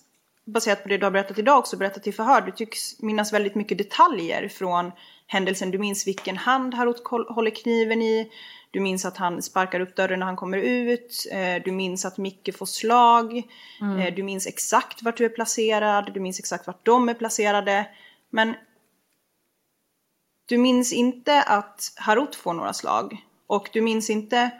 baserat 0.45 0.83
på 0.83 0.89
det 0.89 0.99
du 0.99 1.07
har 1.07 1.11
berättat 1.11 1.39
idag 1.39 1.59
också, 1.59 1.77
berättat 1.77 2.07
i 2.07 2.13
förhör, 2.13 2.41
du 2.41 2.53
tycks 2.53 3.03
minnas 3.03 3.33
väldigt 3.33 3.55
mycket 3.55 3.79
detaljer 3.79 4.49
från 4.49 4.93
händelsen. 5.27 5.71
Du 5.71 5.79
minns 5.79 6.07
vilken 6.07 6.37
hand 6.37 6.75
Harut 6.75 7.03
håller 7.29 7.51
kniven 7.51 8.03
i. 8.03 8.31
Du 8.71 8.81
minns 8.81 9.05
att 9.05 9.17
han 9.17 9.43
sparkar 9.43 9.81
upp 9.81 9.97
dörren 9.97 10.19
när 10.19 10.27
han 10.27 10.37
kommer 10.37 10.59
ut. 10.59 11.27
Eh, 11.33 11.63
Du 11.65 11.73
minns 11.73 12.05
att 12.05 12.19
Micke 12.19 12.57
får 12.57 12.67
slag. 12.67 13.43
Mm. 13.81 13.99
Eh, 13.99 14.15
Du 14.15 14.23
minns 14.23 14.47
exakt 14.47 15.03
vart 15.03 15.17
du 15.17 15.25
är 15.25 15.29
placerad. 15.29 16.11
Du 16.15 16.21
minns 16.21 16.39
exakt 16.39 16.67
vart 16.67 16.87
de 16.87 17.09
är 17.09 17.15
placerade. 17.15 17.87
Men 18.31 18.55
du 20.47 20.59
minns 20.59 20.93
inte 20.93 21.43
att 21.43 21.93
Harut 21.97 22.35
får 22.35 22.53
några 22.53 22.73
slag. 22.73 23.25
Och 23.47 23.69
du 23.73 23.81
minns 23.81 24.11
inte, 24.11 24.51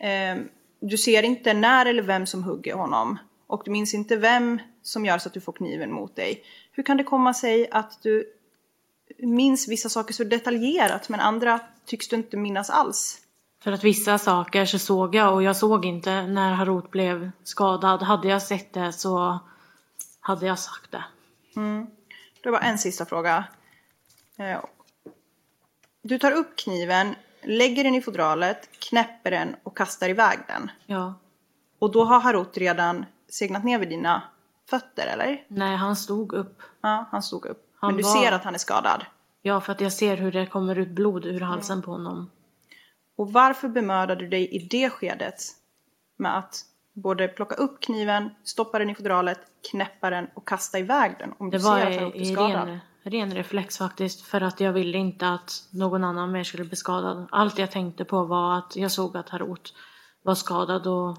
eh, 0.00 0.36
du 0.80 0.98
ser 0.98 1.22
inte 1.22 1.54
när 1.54 1.86
eller 1.86 2.02
vem 2.02 2.26
som 2.26 2.44
hugger 2.44 2.74
honom. 2.74 3.18
Och 3.46 3.62
du 3.64 3.70
minns 3.70 3.94
inte 3.94 4.16
vem 4.16 4.60
som 4.82 5.04
gör 5.04 5.18
så 5.18 5.28
att 5.28 5.34
du 5.34 5.40
får 5.40 5.52
kniven 5.52 5.92
mot 5.92 6.16
dig. 6.16 6.44
Hur 6.72 6.82
kan 6.82 6.96
det 6.96 7.04
komma 7.04 7.34
sig 7.34 7.70
att 7.70 8.02
du 8.02 8.32
minns 9.18 9.68
vissa 9.68 9.88
saker 9.88 10.14
så 10.14 10.24
detaljerat 10.24 11.08
men 11.08 11.20
andra 11.20 11.60
tycks 11.86 12.08
du 12.08 12.16
inte 12.16 12.36
minnas 12.36 12.70
alls? 12.70 13.18
För 13.68 13.72
att 13.72 13.84
vissa 13.84 14.18
saker 14.18 14.64
så 14.64 14.78
såg 14.78 15.14
jag 15.14 15.34
och 15.34 15.42
jag 15.42 15.56
såg 15.56 15.84
inte 15.84 16.22
när 16.26 16.52
Harut 16.52 16.90
blev 16.90 17.30
skadad. 17.44 18.02
Hade 18.02 18.28
jag 18.28 18.42
sett 18.42 18.72
det 18.72 18.92
så 18.92 19.38
hade 20.20 20.46
jag 20.46 20.58
sagt 20.58 20.90
det. 20.92 21.04
Mm. 21.56 21.86
Det 22.42 22.50
var 22.50 22.60
en 22.60 22.78
sista 22.78 23.04
fråga. 23.06 23.44
Eh, 24.38 24.60
Du 26.02 26.18
tar 26.18 26.32
upp 26.32 26.56
kniven, 26.56 27.14
lägger 27.42 27.84
den 27.84 27.94
i 27.94 28.02
fodralet, 28.02 28.68
knäpper 28.78 29.30
den 29.30 29.56
och 29.62 29.76
kastar 29.76 30.08
iväg 30.08 30.38
den. 30.46 30.70
Ja. 30.86 31.14
Och 31.78 31.92
då 31.92 32.04
har 32.04 32.20
Harut 32.20 32.56
redan 32.56 33.04
segnat 33.28 33.64
ner 33.64 33.78
vid 33.78 33.88
dina 33.88 34.22
fötter, 34.70 35.06
eller? 35.06 35.44
Nej, 35.48 35.76
han 35.76 35.96
stod 35.96 36.32
upp. 36.32 36.62
Ja, 36.80 37.08
han 37.10 37.22
stod 37.22 37.46
upp. 37.46 37.70
Han 37.80 37.88
Men 37.90 37.96
du 37.96 38.02
var- 38.02 38.22
ser 38.22 38.32
att 38.32 38.44
han 38.44 38.54
är 38.54 38.58
skadad. 38.58 39.04
Ja, 39.42 39.60
för 39.60 39.72
att 39.72 39.80
jag 39.80 39.92
ser 39.92 40.16
hur 40.16 40.32
det 40.32 40.46
kommer 40.46 40.78
ut 40.78 40.88
blod 40.88 41.26
ur 41.26 41.40
halsen 41.40 41.82
på 41.82 41.90
honom. 41.90 42.30
Och 43.18 43.32
varför 43.32 43.68
bemödade 43.68 44.20
du 44.24 44.28
dig 44.28 44.48
i 44.54 44.58
det 44.58 44.90
skedet 44.90 45.40
med 46.16 46.38
att 46.38 46.64
både 46.92 47.28
plocka 47.28 47.54
upp 47.54 47.80
kniven, 47.80 48.30
stoppa 48.44 48.78
den 48.78 48.90
i 48.90 48.94
fodralet, 48.94 49.40
knäppa 49.70 50.10
den 50.10 50.26
och 50.34 50.48
kasta 50.48 50.78
iväg 50.78 51.14
den 51.18 51.34
om 51.38 51.50
Det 51.50 51.56
du 51.56 51.62
ser 51.62 51.86
att 51.86 51.94
Harut 51.96 52.14
är 52.14 52.24
skadad? 52.24 52.68
ren, 52.68 52.80
ren 53.02 53.34
reflex 53.34 53.78
faktiskt. 53.78 54.20
För 54.20 54.40
att 54.40 54.60
jag 54.60 54.72
ville 54.72 54.98
inte 54.98 55.28
att 55.28 55.68
någon 55.70 56.04
annan 56.04 56.32
mer 56.32 56.44
skulle 56.44 56.64
bli 56.64 56.76
skadad. 56.76 57.28
Allt 57.30 57.58
jag 57.58 57.70
tänkte 57.70 58.04
på 58.04 58.24
var 58.24 58.58
att 58.58 58.76
jag 58.76 58.90
såg 58.90 59.16
att 59.16 59.28
Harut 59.28 59.74
var 60.22 60.34
skadad 60.34 60.86
och 60.86 61.18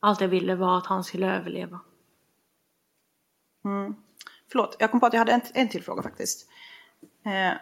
allt 0.00 0.20
jag 0.20 0.28
ville 0.28 0.54
var 0.54 0.78
att 0.78 0.86
han 0.86 1.04
skulle 1.04 1.36
överleva. 1.36 1.80
Mm. 3.64 3.94
Förlåt, 4.50 4.76
jag 4.78 4.90
kom 4.90 5.00
på 5.00 5.06
att 5.06 5.12
jag 5.12 5.20
hade 5.20 5.32
en, 5.32 5.40
en 5.54 5.68
till 5.68 5.82
fråga 5.82 6.02
faktiskt. 6.02 6.48
Eh, 7.24 7.52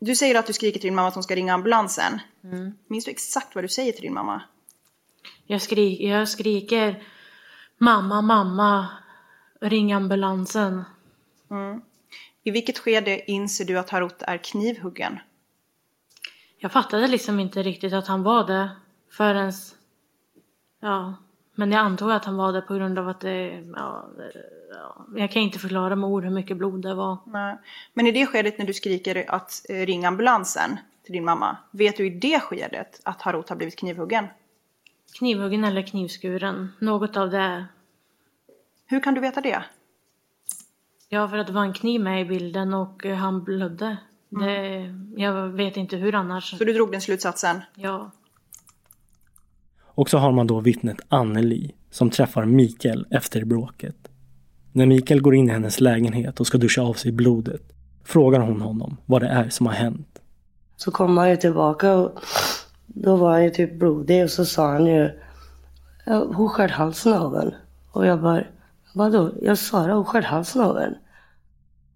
du 0.00 0.14
säger 0.14 0.34
att 0.34 0.46
du 0.46 0.52
skriker 0.52 0.80
till 0.80 0.88
din 0.88 0.94
mamma 0.94 1.08
att 1.08 1.14
hon 1.14 1.22
ska 1.22 1.34
ringa 1.34 1.54
ambulansen. 1.54 2.20
Mm. 2.44 2.72
Minns 2.86 3.04
du 3.04 3.10
exakt 3.10 3.54
vad 3.54 3.64
du 3.64 3.68
säger 3.68 3.92
till 3.92 4.02
din 4.02 4.14
mamma? 4.14 4.42
Jag, 5.46 5.62
skri 5.62 6.08
jag 6.08 6.28
skriker 6.28 7.02
Mamma, 7.78 8.22
mamma, 8.22 8.88
ring 9.60 9.92
ambulansen. 9.92 10.84
Mm. 11.50 11.80
I 12.42 12.50
vilket 12.50 12.78
skede 12.78 13.30
inser 13.30 13.64
du 13.64 13.78
att 13.78 13.90
Harut 13.90 14.22
är 14.22 14.36
knivhuggen? 14.36 15.18
Jag 16.58 16.72
fattade 16.72 17.06
liksom 17.06 17.40
inte 17.40 17.62
riktigt 17.62 17.92
att 17.92 18.06
han 18.06 18.22
var 18.22 18.46
det 18.46 18.70
förrän... 19.10 19.52
Ja, 20.80 21.14
men 21.60 21.72
jag 21.72 21.80
antog 21.80 22.12
att 22.12 22.24
han 22.24 22.36
var 22.36 22.52
det 22.52 22.60
på 22.60 22.74
grund 22.74 22.98
av 22.98 23.08
att 23.08 23.20
det... 23.20 23.64
Ja, 23.76 24.10
jag 25.16 25.30
kan 25.30 25.42
inte 25.42 25.58
förklara 25.58 25.96
med 25.96 26.10
ord 26.10 26.24
hur 26.24 26.30
mycket 26.30 26.56
blod 26.56 26.82
det 26.82 26.94
var. 26.94 27.18
Nej. 27.26 27.56
Men 27.94 28.06
i 28.06 28.12
det 28.12 28.26
skedet 28.26 28.58
när 28.58 28.66
du 28.66 28.72
skriker 28.72 29.24
att 29.28 29.66
eh, 29.68 29.86
ringa 29.86 30.08
ambulansen 30.08 30.78
till 31.04 31.12
din 31.12 31.24
mamma, 31.24 31.56
vet 31.70 31.96
du 31.96 32.06
i 32.06 32.10
det 32.10 32.40
skedet 32.40 33.00
att 33.04 33.22
Harut 33.22 33.48
har 33.48 33.56
blivit 33.56 33.76
knivhuggen? 33.76 34.26
Knivhuggen 35.18 35.64
eller 35.64 35.82
knivskuren, 35.82 36.72
något 36.78 37.16
av 37.16 37.30
det. 37.30 37.66
Hur 38.86 39.00
kan 39.00 39.14
du 39.14 39.20
veta 39.20 39.40
det? 39.40 39.62
Ja, 41.08 41.28
för 41.28 41.38
att 41.38 41.46
det 41.46 41.52
var 41.52 41.62
en 41.62 41.72
kniv 41.72 42.00
med 42.00 42.20
i 42.20 42.24
bilden 42.24 42.74
och 42.74 43.06
eh, 43.06 43.16
han 43.16 43.44
blödde. 43.44 43.96
Det, 44.28 44.94
jag 45.16 45.48
vet 45.48 45.76
inte 45.76 45.96
hur 45.96 46.14
annars. 46.14 46.58
Så 46.58 46.64
du 46.64 46.72
drog 46.72 46.92
den 46.92 47.00
slutsatsen? 47.00 47.60
Ja. 47.74 48.10
Och 50.00 50.10
så 50.10 50.18
har 50.18 50.32
man 50.32 50.46
då 50.46 50.60
vittnet 50.60 50.96
Anneli 51.08 51.74
som 51.90 52.10
träffar 52.10 52.44
Mikael 52.44 53.06
efter 53.10 53.44
bråket. 53.44 53.96
När 54.72 54.86
Mikael 54.86 55.20
går 55.20 55.34
in 55.34 55.48
i 55.48 55.52
hennes 55.52 55.80
lägenhet 55.80 56.40
och 56.40 56.46
ska 56.46 56.58
duscha 56.58 56.82
av 56.82 56.94
sig 56.94 57.12
blodet 57.12 57.62
frågar 58.04 58.40
hon 58.40 58.60
honom 58.60 58.96
vad 59.06 59.22
det 59.22 59.28
är 59.28 59.48
som 59.48 59.66
har 59.66 59.72
hänt. 59.72 60.20
Så 60.76 60.90
kom 60.90 61.16
han 61.18 61.30
ju 61.30 61.36
tillbaka 61.36 61.94
och 61.94 62.18
då 62.86 63.16
var 63.16 63.30
han 63.32 63.44
ju 63.44 63.50
typ 63.50 63.78
blodig 63.78 64.24
och 64.24 64.30
så 64.30 64.44
sa 64.44 64.72
han 64.72 64.86
ju 64.86 65.10
"Ja, 66.06 66.24
Hon 66.34 66.48
skär 66.48 66.68
halsen 66.68 67.12
av 67.12 67.36
en. 67.36 67.54
Och 67.92 68.06
jag 68.06 68.20
bara 68.22 68.44
Vadå? 68.94 69.30
Jag 69.42 69.58
sa 69.58 69.86
det, 69.86 69.92
hon 69.92 70.04
skär 70.04 70.22
halsen 70.22 70.62
av 70.62 70.78
en. 70.78 70.94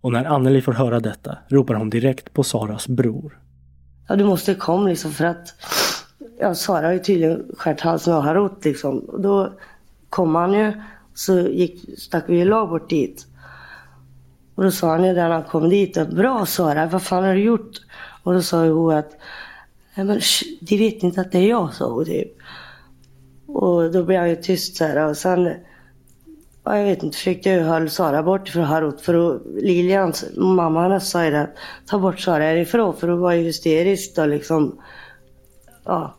Och 0.01 0.13
när 0.13 0.25
Anneli 0.25 0.63
får 0.63 0.73
höra 0.73 1.01
detta 1.01 1.39
ropar 1.49 1.75
hon 1.75 1.91
direkt 1.91 2.33
på 2.33 2.43
Saras 2.45 2.89
bror. 2.89 3.41
Ja 4.09 4.17
du 4.17 4.25
måste 4.25 4.55
komma 4.55 4.89
liksom 4.89 5.11
för 5.13 5.25
att 5.25 5.55
Ja 6.45 6.55
Sara 6.55 6.87
har 6.87 6.93
ju 6.93 6.99
tydligen 6.99 7.45
skärt 7.57 7.81
halsen 7.81 8.15
av 8.15 8.23
Harut 8.23 8.65
liksom. 8.65 8.99
Och 8.99 9.21
då 9.21 9.53
kom 10.09 10.35
han 10.35 10.53
ju. 10.53 10.73
Så 11.15 11.39
gick, 11.39 11.99
stack 11.99 12.25
vi 12.29 12.45
lag 12.45 12.69
bort 12.69 12.91
dit. 12.91 13.27
Och 14.55 14.65
då 14.65 14.71
sa 14.71 14.91
han 14.91 15.05
ju 15.05 15.13
när 15.13 15.31
han 15.31 15.43
kom 15.43 15.69
dit 15.69 16.09
Bra 16.11 16.47
Sara, 16.47 16.87
vad 16.87 17.03
fan 17.03 17.25
har 17.25 17.35
du 17.35 17.43
gjort? 17.43 17.81
Och 18.23 18.35
då 18.35 18.43
sa 18.43 18.65
ju 18.65 18.71
hon 18.71 18.95
att 18.95 19.17
Nej 19.95 20.07
men 20.07 20.21
sh, 20.21 20.45
de 20.61 20.79
vet 20.79 21.03
inte 21.03 21.21
att 21.21 21.33
det 21.33 21.39
är 21.39 21.49
jag 21.49 21.75
sa 21.75 21.91
hon 21.91 22.05
typ. 22.05 22.33
Och 23.47 23.93
då 23.93 24.05
blev 24.05 24.21
jag 24.21 24.29
ju 24.29 24.37
tyst 24.37 24.77
så 24.77 24.85
här 24.85 25.09
och 25.09 25.17
sen 25.17 25.55
Ja, 26.65 26.79
jag 26.79 26.85
vet 26.85 27.03
inte, 27.03 27.17
försökte 27.17 27.51
jag 27.51 27.65
höll 27.65 27.91
Sara 27.91 28.23
bort 28.23 28.49
från 28.49 28.65
Harut 28.65 29.01
för 29.01 29.35
att 29.35 29.43
Lilians 29.47 30.25
mamma 30.37 30.83
hennes 30.83 31.11
sa 31.11 31.25
ju 31.25 31.31
det 31.31 31.51
ta 31.87 31.99
bort 31.99 32.21
Sara 32.21 32.43
härifrån 32.43 32.97
för 32.97 33.09
hon 33.09 33.21
var 33.21 33.33
ju 33.33 33.43
hysterisk 33.43 34.17
då 34.17 34.27
liksom. 34.27 34.81
Ja. 35.85 36.15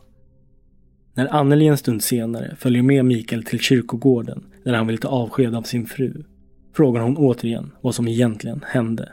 När 1.16 1.34
Anneli 1.34 1.66
en 1.66 1.78
stund 1.78 2.02
senare 2.02 2.56
följer 2.58 2.82
med 2.82 3.04
Mikael 3.04 3.44
till 3.44 3.60
kyrkogården 3.60 4.44
där 4.64 4.74
han 4.74 4.86
vill 4.86 4.98
ta 4.98 5.08
avsked 5.08 5.54
av 5.54 5.62
sin 5.62 5.86
fru 5.86 6.24
frågar 6.76 7.00
hon 7.00 7.16
återigen 7.16 7.72
vad 7.80 7.94
som 7.94 8.08
egentligen 8.08 8.64
hände. 8.66 9.12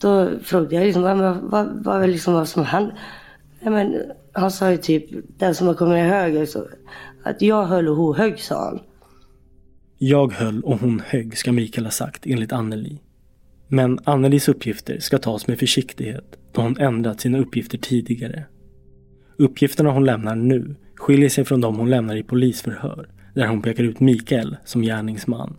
Då 0.00 0.30
frågade 0.42 0.74
jag 0.74 0.84
liksom, 0.84 1.02
vad, 1.02 1.18
vad, 1.18 1.36
vad, 1.42 1.84
vad, 1.84 2.08
liksom, 2.08 2.34
vad 2.34 2.48
som 2.48 2.64
hände. 2.64 2.94
Ja, 3.60 3.70
men, 3.70 4.02
han 4.32 4.50
sa 4.50 4.70
ju 4.70 4.76
typ, 4.76 5.04
den 5.38 5.54
som 5.54 5.66
har 5.66 5.74
kommit 5.74 5.96
i 5.96 6.00
höger, 6.00 6.46
så, 6.46 6.66
att 7.22 7.42
jag 7.42 7.66
höll 7.66 7.88
och 7.88 7.96
hon 7.96 8.14
högg 8.14 8.40
sa 8.40 8.64
han. 8.64 8.80
Jag 9.98 10.32
höll 10.32 10.62
och 10.62 10.78
hon 10.78 11.02
högg 11.06 11.38
ska 11.38 11.52
Mikael 11.52 11.86
ha 11.86 11.90
sagt 11.90 12.26
enligt 12.26 12.52
Anneli. 12.52 12.98
Men 13.68 13.98
Annelis 14.04 14.48
uppgifter 14.48 14.98
ska 15.00 15.18
tas 15.18 15.46
med 15.46 15.58
försiktighet 15.58 16.38
då 16.52 16.62
hon 16.62 16.78
ändrat 16.78 17.20
sina 17.20 17.38
uppgifter 17.38 17.78
tidigare. 17.78 18.44
Uppgifterna 19.36 19.90
hon 19.90 20.04
lämnar 20.04 20.36
nu 20.36 20.74
skiljer 21.02 21.28
sig 21.28 21.44
från 21.44 21.60
de 21.60 21.76
hon 21.76 21.90
lämnar 21.90 22.16
i 22.16 22.22
polisförhör 22.22 23.08
där 23.34 23.46
hon 23.46 23.62
pekar 23.62 23.84
ut 23.84 24.00
Mikael 24.00 24.56
som 24.64 24.82
gärningsman. 24.82 25.56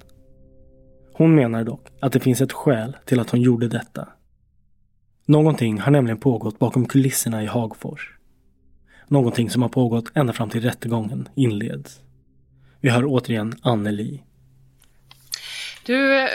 Hon 1.14 1.36
menar 1.36 1.64
dock 1.64 1.88
att 2.00 2.14
det 2.14 2.20
finns 2.20 2.42
ett 2.42 2.52
skäl 2.52 2.98
till 3.06 3.20
att 3.20 3.30
hon 3.30 3.42
gjorde 3.42 3.68
detta. 3.68 4.08
Någonting 5.26 5.80
har 5.80 5.92
nämligen 5.92 6.20
pågått 6.20 6.60
bakom 6.60 6.86
kulisserna 6.86 7.44
i 7.44 7.46
Hagfors. 7.46 8.14
Någonting 9.08 9.50
som 9.50 9.62
har 9.62 9.70
pågått 9.70 10.12
ända 10.16 10.34
fram 10.34 10.50
till 10.50 10.62
rättegången 10.62 11.30
inleds. 11.36 12.00
Vi 12.80 12.90
hör 12.90 13.04
återigen 13.06 13.56
Anneli. 13.62 14.24
Du, 15.86 16.28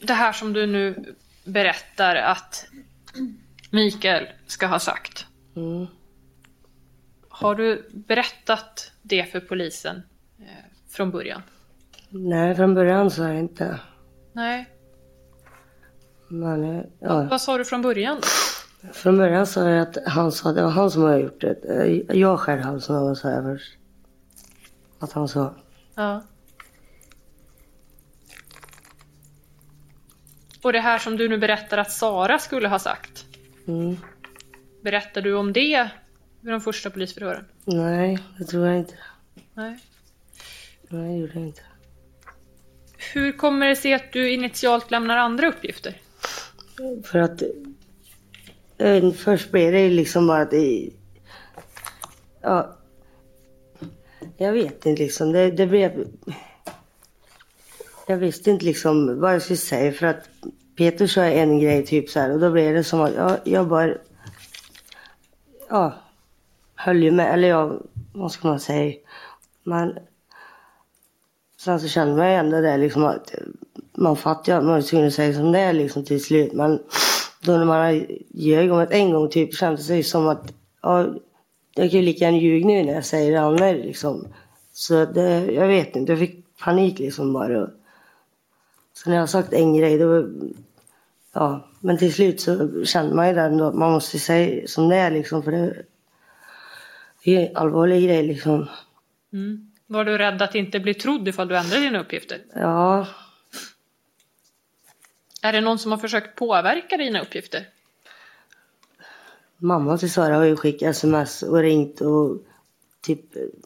det 0.00 0.14
här 0.14 0.32
som 0.32 0.52
du 0.52 0.66
nu 0.66 1.14
berättar 1.44 2.16
att 2.16 2.66
Mikael 3.70 4.26
ska 4.46 4.66
ha 4.66 4.78
sagt. 4.78 5.26
Mm. 5.56 5.86
Har 7.36 7.54
du 7.54 7.88
berättat 7.92 8.92
det 9.02 9.24
för 9.24 9.40
polisen 9.40 10.02
eh, 10.38 10.44
från 10.90 11.10
början? 11.10 11.42
Nej, 12.08 12.54
från 12.54 12.74
början 12.74 13.10
sa 13.10 13.28
jag 13.28 13.38
inte. 13.38 13.80
Nej. 14.32 14.68
Men, 16.28 16.64
eh, 16.78 16.84
ja. 17.00 17.22
Vad 17.30 17.40
sa 17.40 17.58
du 17.58 17.64
från 17.64 17.82
början? 17.82 18.20
Från 18.92 19.16
början 19.16 19.46
sa 19.46 19.68
jag 19.70 19.80
att 19.82 19.96
han 20.06 20.32
sa 20.32 20.52
det 20.52 20.62
var 20.62 20.70
han 20.70 20.90
som 20.90 21.02
har 21.02 21.16
gjort 21.18 21.40
det. 21.40 21.64
Eh, 22.08 22.16
Jag 22.18 22.40
skär 22.40 22.58
halsen 22.58 22.96
av 22.96 23.14
sa 23.14 23.30
jag 23.30 23.44
först. 23.44 23.72
Att 24.98 25.12
han 25.12 25.28
sa. 25.28 25.54
Ja. 25.94 26.22
Och 30.62 30.72
det 30.72 30.80
här 30.80 30.98
som 30.98 31.16
du 31.16 31.28
nu 31.28 31.38
berättar 31.38 31.78
att 31.78 31.90
Sara 31.90 32.38
skulle 32.38 32.68
ha 32.68 32.78
sagt. 32.78 33.24
Mm. 33.66 33.96
Berättar 34.82 35.22
du 35.22 35.34
om 35.34 35.52
det 35.52 35.90
vid 36.44 36.52
de 36.52 36.60
första 36.60 36.90
polisförhören? 36.90 37.44
Nej, 37.64 38.18
det 38.38 38.44
tror 38.44 38.66
jag 38.66 38.78
inte. 38.78 38.94
Nej. 39.54 39.78
Nej, 40.88 41.12
det 41.12 41.18
gjorde 41.18 41.32
jag 41.34 41.42
inte. 41.42 41.60
Hur 43.14 43.32
kommer 43.32 43.66
det 43.66 43.76
sig 43.76 43.94
att 43.94 44.12
du 44.12 44.32
initialt 44.32 44.90
lämnar 44.90 45.16
andra 45.16 45.48
uppgifter? 45.48 46.00
För 47.04 47.18
att 47.18 47.42
eh, 48.78 49.12
först 49.12 49.50
blev 49.50 49.72
det 49.72 49.90
liksom 49.90 50.26
bara 50.26 50.42
att 50.42 50.50
det, 50.50 50.90
ja, 52.40 52.78
jag 54.36 54.52
vet 54.52 54.86
inte 54.86 55.02
liksom. 55.02 55.32
Det, 55.32 55.50
det 55.50 55.66
blev, 55.66 56.06
jag 58.06 58.16
visste 58.16 58.50
inte 58.50 58.64
liksom 58.64 59.20
vad 59.20 59.34
jag 59.34 59.42
skulle 59.42 59.56
säga 59.56 59.92
för 59.92 60.06
att 60.06 60.28
Peter 60.76 61.06
sa 61.06 61.24
en 61.24 61.60
grej 61.60 61.86
typ 61.86 62.10
så 62.10 62.20
här 62.20 62.32
och 62.32 62.40
då 62.40 62.50
blev 62.50 62.74
det 62.74 62.84
som 62.84 63.00
att 63.00 63.14
jag, 63.14 63.38
jag 63.44 63.68
bara, 63.68 63.94
ja, 65.68 66.03
höll 66.84 67.02
ju 67.02 67.10
med, 67.10 67.34
eller 67.34 67.48
jag, 67.48 67.82
vad 68.12 68.32
ska 68.32 68.48
man 68.48 68.60
säga, 68.60 68.94
men 69.62 69.98
sen 71.60 71.80
så 71.80 71.88
kände 71.88 72.16
man 72.16 72.30
ju 72.30 72.34
ändå 72.34 72.60
det 72.60 72.76
liksom 72.76 73.04
att 73.04 73.34
man 73.92 74.16
fattar 74.16 74.52
ju 74.52 74.58
att 74.58 74.64
man 74.64 74.82
skulle 74.82 75.10
säga 75.10 75.34
som 75.34 75.52
det 75.52 75.58
är 75.58 75.72
liksom 75.72 76.04
till 76.04 76.24
slut 76.24 76.52
men 76.52 76.82
då 77.40 77.52
när 77.52 77.64
man 77.64 78.06
ljög 78.28 78.72
om 78.72 78.78
det 78.78 78.86
en 78.86 79.12
gång 79.12 79.28
typ 79.28 79.54
kändes 79.54 79.86
det 79.86 79.96
ju 79.96 80.02
som 80.02 80.28
att 80.28 80.52
ja, 80.82 81.06
jag 81.74 81.90
kan 81.90 82.00
ju 82.00 82.06
lika 82.06 82.24
gärna 82.24 82.38
ljuga 82.38 82.66
nu 82.66 82.84
när 82.84 82.94
jag 82.94 83.04
säger 83.04 83.32
det 83.32 83.40
andra 83.40 83.72
liksom. 83.72 84.26
Så 84.72 85.04
det, 85.04 85.52
jag 85.52 85.66
vet 85.66 85.96
inte, 85.96 86.12
jag 86.12 86.18
fick 86.18 86.58
panik 86.58 86.98
liksom 86.98 87.32
bara. 87.32 87.70
Så 88.92 89.10
när 89.10 89.16
jag 89.16 89.22
har 89.22 89.26
sagt 89.26 89.52
en 89.52 89.76
grej 89.76 89.98
då, 89.98 90.28
ja, 91.32 91.68
men 91.80 91.98
till 91.98 92.12
slut 92.12 92.40
så 92.40 92.84
kände 92.84 93.14
man 93.14 93.28
ju 93.28 93.34
det 93.34 93.40
ändå 93.40 93.64
att 93.64 93.74
man 93.74 93.92
måste 93.92 94.18
säga 94.18 94.68
som 94.68 94.88
det 94.88 94.96
är 94.96 95.10
liksom 95.10 95.42
för 95.42 95.52
det, 95.52 95.74
allvarlig 97.54 98.04
grej 98.04 98.22
liksom. 98.22 98.68
Mm. 99.32 99.70
Var 99.86 100.04
du 100.04 100.18
rädd 100.18 100.42
att 100.42 100.54
inte 100.54 100.80
bli 100.80 100.94
trodd 100.94 101.28
ifall 101.28 101.48
du 101.48 101.56
ändrade 101.56 101.82
dina 101.82 102.00
uppgifter? 102.00 102.38
Ja, 102.54 103.06
Är 105.42 105.52
det 105.52 105.60
någon 105.60 105.78
som 105.78 105.90
har 105.90 105.98
försökt 105.98 106.36
påverka 106.38 106.96
dina 106.96 107.20
uppgifter? 107.20 107.68
mamma 109.56 109.98
till 109.98 110.12
Sara 110.12 110.36
har 110.36 110.44
ju 110.44 110.56
skickat 110.56 110.88
sms 110.88 111.42
och 111.42 111.58
ringt 111.58 112.00
och 112.00 112.38
typ 113.02 113.20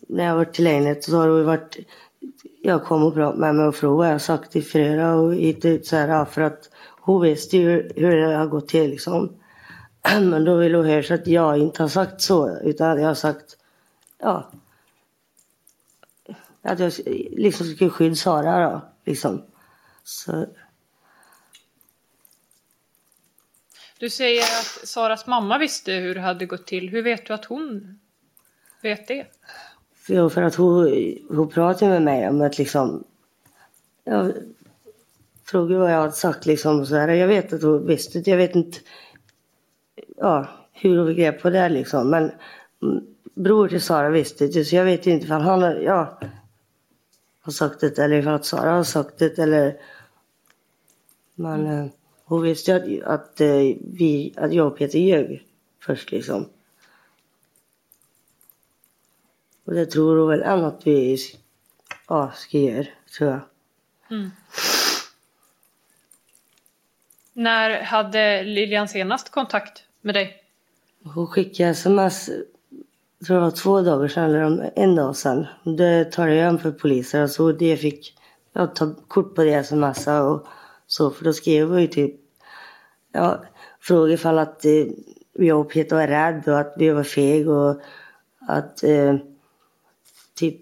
när 0.09 0.25
jag 0.25 0.37
varit 0.37 0.55
till 0.55 0.65
lägenhet 0.65 1.05
så 1.05 1.17
har 1.17 1.29
det 1.29 1.43
varit 1.43 1.79
jag 2.63 2.85
kom 2.85 3.03
och 3.03 3.15
pratade 3.15 3.39
med 3.39 3.55
mig 3.55 3.67
och 3.67 3.75
frågade 3.75 3.97
vad 3.97 4.15
jag 4.15 4.21
sagt 4.21 4.53
till 4.53 4.65
Fröra 4.65 5.15
och 5.15 5.35
hit 5.35 5.63
dit 5.63 5.87
så 5.87 5.97
här 5.97 6.25
för 6.25 6.43
att 6.43 6.71
hon 7.01 7.23
visste 7.23 7.57
ju 7.57 7.93
hur 7.97 8.17
det 8.17 8.37
har 8.37 8.47
gått 8.47 8.69
till 8.69 8.91
liksom. 8.91 9.38
Men 10.21 10.45
då 10.45 10.57
vill 10.57 10.75
hon 10.75 10.87
höra 10.87 11.03
så 11.03 11.15
att 11.15 11.27
jag 11.27 11.59
inte 11.59 11.83
har 11.83 11.89
sagt 11.89 12.21
så 12.21 12.59
utan 12.59 13.01
jag 13.01 13.09
har 13.09 13.15
sagt 13.15 13.57
ja 14.19 14.51
att 16.63 16.79
jag 16.79 16.93
liksom 17.31 17.67
skulle 17.67 17.91
skydda 17.91 18.15
Sara 18.15 18.71
då 18.71 18.81
liksom. 19.05 19.43
Så 20.05 20.47
Du 23.99 24.11
säger 24.11 24.43
att 24.43 24.89
Saras 24.89 25.27
mamma 25.27 25.59
visste 25.59 25.93
hur 25.93 26.15
det 26.15 26.21
hade 26.21 26.47
gått 26.47 26.67
till. 26.67 26.89
Hur 26.89 27.03
vet 27.03 27.27
du 27.27 27.35
att 27.35 27.45
hon 27.45 27.99
vet 28.83 29.09
det? 29.09 29.27
Jo, 30.09 30.31
för 30.31 30.43
att 30.43 30.55
hon, 30.55 30.93
hon 31.29 31.49
pratade 31.49 31.91
med 31.91 32.03
mig 32.03 32.29
om 32.29 32.41
att 32.41 32.59
liksom... 32.59 33.05
Jag 34.05 34.33
frågade 35.45 35.81
vad 35.81 35.93
jag 35.93 36.01
hade 36.01 36.13
sagt 36.13 36.47
liksom. 36.47 36.87
Så 36.87 36.97
här. 36.97 37.09
Jag 37.09 37.29
vet 37.29 37.53
att 37.53 37.63
hon 37.63 37.87
visste 37.87 38.19
det. 38.19 38.31
Jag 38.31 38.37
vet 38.37 38.55
inte 38.55 38.79
ja, 40.21 40.47
hur 40.73 40.99
hon 40.99 41.15
grep 41.15 41.43
på 41.43 41.51
det 41.51 41.69
liksom. 41.69 42.11
Men 42.11 42.33
mm, 42.83 43.05
bror 43.35 43.69
till 43.69 43.83
Sara 43.83 44.11
visste 44.11 44.47
det. 44.47 44.65
Så 44.65 44.77
jag 44.77 44.85
vet 44.85 45.07
inte 45.07 45.25
ifall 45.25 45.41
han 45.41 45.63
har, 45.63 45.75
ja, 45.75 46.19
har 47.41 47.53
sagt 47.53 47.81
det 47.81 47.99
eller 47.99 48.17
ifall 48.17 48.45
Sara 48.45 48.71
har 48.71 48.85
sagt 48.85 49.19
det 49.19 49.39
eller... 49.39 49.77
Men 51.35 51.67
eh, 51.67 51.87
hon 52.25 52.43
visste 52.43 52.73
ju 52.73 53.05
att, 53.05 53.21
att, 53.21 53.41
eh, 53.41 53.77
vi, 53.81 54.35
att 54.37 54.53
jag 54.53 54.67
och 54.67 54.79
Peter 54.79 54.99
ljög 54.99 55.47
först 55.81 56.11
liksom. 56.11 56.49
Och 59.65 59.75
det 59.75 59.87
tror 59.87 60.19
hon 60.19 60.29
väl 60.29 60.43
än 60.43 60.65
att 60.65 60.87
vi 60.87 61.19
ja, 62.09 62.33
ska 62.35 62.59
göra, 62.59 62.87
tror 63.19 63.31
jag. 63.31 63.41
Mm. 64.11 64.31
När 67.33 67.83
hade 67.83 68.43
Lilian 68.43 68.89
senast 68.89 69.31
kontakt 69.31 69.88
med 70.09 70.15
dig? 70.15 70.37
Hon 71.15 71.27
skickade 71.27 71.71
sms 71.71 72.31
jag 73.19 73.27
tror 73.27 73.37
det 73.37 73.43
var 73.43 73.51
två 73.51 73.81
dagar 73.81 74.09
sedan, 74.09 74.25
eller 74.35 74.73
en 74.77 74.95
dag 74.95 75.17
sedan. 75.17 75.47
Det 75.65 76.13
talade 76.13 76.35
jag 76.35 76.51
om 76.51 76.59
för 76.59 76.71
poliser. 76.71 77.23
Alltså 77.23 77.53
det 77.53 77.77
fick 77.77 78.15
jag 78.53 78.75
ta 78.75 78.95
kort 79.09 79.35
på 79.35 79.45
det 79.45 79.65
smsa 79.65 80.23
och 80.25 80.47
så. 80.87 81.11
För 81.11 81.25
då 81.25 81.33
skrev 81.33 81.71
jag 81.71 81.81
ju 81.81 81.87
typ, 81.87 82.15
ja, 83.13 83.45
frågade 83.81 84.15
ifall 84.15 84.39
att 84.39 84.65
eh, 84.65 84.87
jag 85.33 85.61
och 85.61 85.71
Peter 85.71 85.97
var 85.97 86.07
rädda 86.07 86.53
och 86.53 86.59
att 86.59 86.75
vi 86.77 86.91
var 86.91 87.03
feg 87.03 87.49
och 87.49 87.81
att 88.49 88.85
eh, 88.85 89.17
typ 90.35 90.61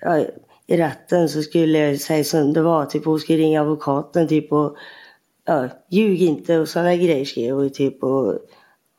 ja, 0.00 0.24
i 0.66 0.76
rätten 0.76 1.28
så 1.28 1.42
skulle 1.42 1.78
jag 1.78 2.00
säga 2.00 2.24
som 2.24 2.52
det 2.52 2.62
var. 2.62 2.86
Typ 2.86 3.04
hon 3.04 3.20
skulle 3.20 3.38
ringa 3.38 3.60
advokaten 3.60 4.28
typ 4.28 4.52
och 4.52 4.76
ja, 5.44 5.68
ljug 5.90 6.22
inte 6.22 6.58
och 6.58 6.68
sådana 6.68 6.96
grejer 6.96 7.24
skrev 7.24 7.54
hon 7.54 7.70
typ 7.70 8.02
och 8.02 8.38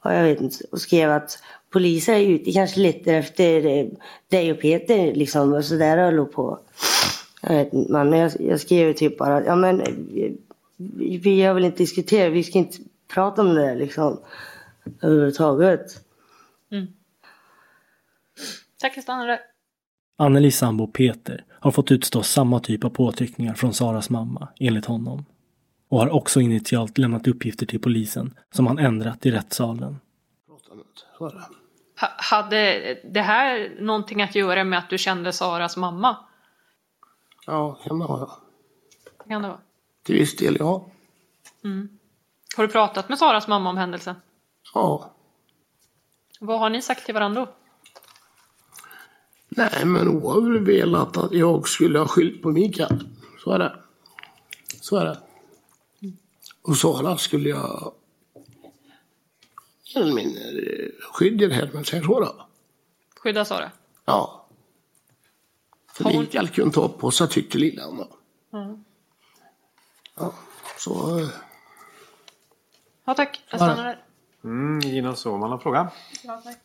ja, 0.04 0.14
jag 0.14 0.24
vet 0.24 0.42
inte. 0.42 0.58
Och 0.72 0.82
skrev 0.82 1.12
att 1.12 1.44
poliser 1.70 2.14
är 2.14 2.28
ute 2.28 2.52
kanske 2.52 2.80
lite 2.80 3.14
efter 3.14 3.66
eh, 3.66 3.88
dig 4.30 4.52
och 4.52 4.62
Peter 4.62 5.16
liksom 5.16 5.54
och 5.54 5.66
sådär 5.66 5.98
höll 5.98 6.18
hon 6.18 6.30
på. 6.30 6.60
Jag 7.42 7.54
vet 7.54 7.74
inte 7.74 7.92
men 7.92 8.20
jag, 8.20 8.32
jag 8.40 8.60
skrev 8.60 8.94
typ 8.94 9.18
bara 9.18 9.46
ja 9.46 9.56
men 9.56 9.84
vi, 10.78 11.18
vi 11.18 11.42
har 11.42 11.54
väl 11.54 11.66
inte 11.66 11.78
diskuterat, 11.78 12.34
vi 12.34 12.44
ska 12.44 12.60
inte 12.60 12.78
prata 13.14 13.42
om 13.42 13.56
det 13.56 13.62
där 13.62 13.76
liksom 13.76 14.20
överhuvudtaget. 15.02 15.86
Tack, 18.82 18.94
jag 18.96 19.04
stannar 19.04 19.28
där. 19.28 19.40
Annelies 20.18 20.58
sambo 20.58 20.88
Peter 20.88 21.46
har 21.50 21.72
fått 21.72 21.92
utstå 21.92 22.24
samma 22.24 22.60
typ 22.60 22.84
av 22.84 22.90
påtryckningar 22.90 23.54
från 23.54 23.74
Saras 23.74 24.10
mamma, 24.10 24.48
enligt 24.60 24.86
honom. 24.86 25.26
Och 25.90 26.00
har 26.00 26.10
också 26.10 26.42
initialt 26.42 26.98
lämnat 26.98 27.28
uppgifter 27.28 27.66
till 27.66 27.82
polisen 27.82 28.40
som 28.52 28.68
han 28.68 28.80
ändrat 28.80 29.26
i 29.26 29.32
rättssalen. 29.32 30.00
Ha, 32.00 32.08
hade 32.18 32.94
det 33.04 33.22
här 33.22 33.78
någonting 33.80 34.22
att 34.22 34.36
göra 34.36 34.64
med 34.64 34.80
att 34.80 34.90
du 34.90 34.98
kände 34.98 35.34
Saras 35.34 35.78
mamma? 35.78 36.18
Ja, 37.46 37.80
kan 37.84 38.00
det 38.00 38.06
vara. 38.06 38.30
Kan 39.28 39.42
det 39.42 39.48
vara? 39.48 39.60
Till 40.04 40.16
viss 40.16 40.36
del, 40.36 40.58
ja. 40.60 40.90
Mm. 41.64 42.00
Har 42.58 42.68
du 42.68 42.74
pratat 42.74 43.10
med 43.10 43.18
Saras 43.18 43.48
mamma 43.48 43.70
om 43.70 43.78
händelsen? 43.78 44.16
Ja. 44.74 45.12
Vad 46.40 46.60
har 46.60 46.70
ni 46.70 46.82
sagt 46.82 47.06
till 47.06 47.14
varandra? 47.14 47.48
Nej, 49.50 49.86
men 49.86 50.08
hon 50.08 50.22
har 50.22 50.42
väl 50.42 50.66
velat 50.66 51.18
att 51.18 51.32
jag 51.32 51.68
skulle 51.68 52.00
ha 52.00 52.08
skyllt 52.08 52.42
på 52.42 52.52
Mikael. 52.52 53.08
Så 53.44 53.52
är 53.52 53.60
det. 53.60 53.76
Så 54.82 54.98
är 54.98 55.06
det. 55.06 55.18
Och 56.62 56.78
Sara 56.78 57.18
skulle 57.18 57.50
jag 57.50 57.94
mer 59.96 60.02
eller 60.02 60.14
mindre 60.14 60.42
skydda 61.14 61.48
det 61.48 61.54
här, 61.54 61.70
men 61.74 61.86
säger 61.86 62.04
så 62.04 62.20
då. 62.20 62.46
Skydda 63.20 63.46
Sara? 63.46 63.72
Ja. 64.06 64.46
För 65.94 66.04
Har 66.04 66.12
hon- 66.12 66.22
Mikael 66.22 66.48
kunde 66.50 66.74
ta 66.76 66.88
på 66.90 67.12
sig 67.12 67.28
tyckte 67.30 67.58
lillan 67.58 67.98
då. 67.98 68.08
Mm. 68.58 68.84
Ja, 70.18 70.34
så... 70.78 71.20
eh, 71.20 71.28
Ja, 73.06 73.14
tack. 73.14 73.42
Jag 73.50 73.60
stannar 73.60 73.84
där. 73.86 74.04
Mm, 74.44 74.80
Gina 74.80 75.16
Såman 75.16 75.52
har 75.52 75.58
fråga. 75.58 75.92
Ja, 76.24 76.42
tack. 76.44 76.58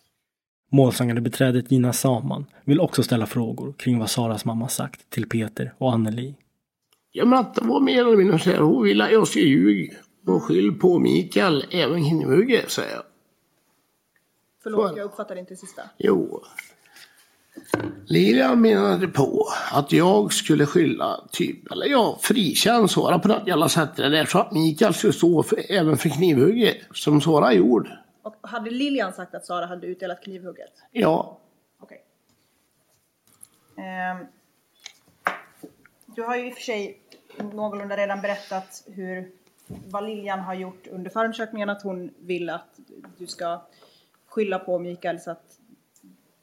Målsägande 0.70 1.20
beträdet 1.20 1.70
Gina 1.70 1.92
Saman 1.92 2.46
vill 2.64 2.80
också 2.80 3.02
ställa 3.02 3.26
frågor 3.26 3.72
kring 3.78 3.98
vad 3.98 4.10
Saras 4.10 4.44
mamma 4.44 4.68
sagt 4.68 5.10
till 5.10 5.28
Peter 5.28 5.74
och 5.78 5.92
Anneli. 5.92 6.34
Ja, 7.16 7.52
det 7.54 7.60
var 7.64 7.80
mer 7.80 8.00
eller 8.00 8.16
mindre 8.16 8.38
så 8.38 8.50
här, 8.50 8.58
hon 8.58 8.82
ville 8.82 9.04
att 9.04 9.12
jag 9.12 9.28
ska 9.28 9.38
ljuga 9.38 9.96
och 10.26 10.42
skyll 10.42 10.78
på 10.78 10.98
Mikael, 10.98 11.66
även 11.70 11.98
Hinnevugge, 11.98 12.64
säger 12.68 12.94
jag. 12.94 13.02
Förlåt, 14.62 14.96
jag 14.96 15.04
uppfattade 15.04 15.40
inte 15.40 15.52
det 15.52 15.56
sista. 15.56 15.82
Jo. 15.98 16.42
Lilian 18.06 18.60
menade 18.60 19.08
på 19.08 19.48
att 19.72 19.92
jag 19.92 20.32
skulle 20.32 20.66
skylla, 20.66 21.28
typ, 21.32 21.72
eller 21.72 21.86
ja, 21.86 22.18
frikänna 22.22 22.88
Sara 22.88 23.18
på 23.18 23.28
något 23.28 23.46
jävla 23.46 23.68
sätt. 23.68 23.96
Det 23.96 24.08
där 24.08 24.24
så 24.24 24.38
att 24.38 24.52
Mikael 24.52 24.94
skulle 24.94 25.12
stå 25.12 25.42
för, 25.42 25.72
även 25.72 25.96
för 25.96 26.08
knivhugget, 26.08 26.76
som 26.92 27.20
Sara 27.20 27.52
gjorde. 27.52 27.98
Och 28.22 28.36
hade 28.42 28.70
Lilian 28.70 29.12
sagt 29.12 29.34
att 29.34 29.46
Sara 29.46 29.66
hade 29.66 29.86
utdelat 29.86 30.22
knivhugget? 30.22 30.72
Ja. 30.92 31.40
Ehm, 33.76 34.26
du 36.06 36.22
har 36.22 36.36
ju 36.36 36.48
i 36.48 36.50
och 36.50 36.54
för 36.54 36.62
sig 36.62 37.03
någorlunda 37.38 37.96
redan 37.96 38.20
berättat 38.20 38.82
hur, 38.86 39.30
vad 39.66 40.04
Lilian 40.04 40.40
har 40.40 40.54
gjort 40.54 40.86
under 40.86 41.10
förundersökningen, 41.10 41.70
att 41.70 41.82
hon 41.82 42.10
vill 42.18 42.50
att 42.50 42.78
du 43.18 43.26
ska 43.26 43.62
skylla 44.28 44.58
på 44.58 44.78
Mikael 44.78 45.20
så 45.20 45.30
att 45.30 45.58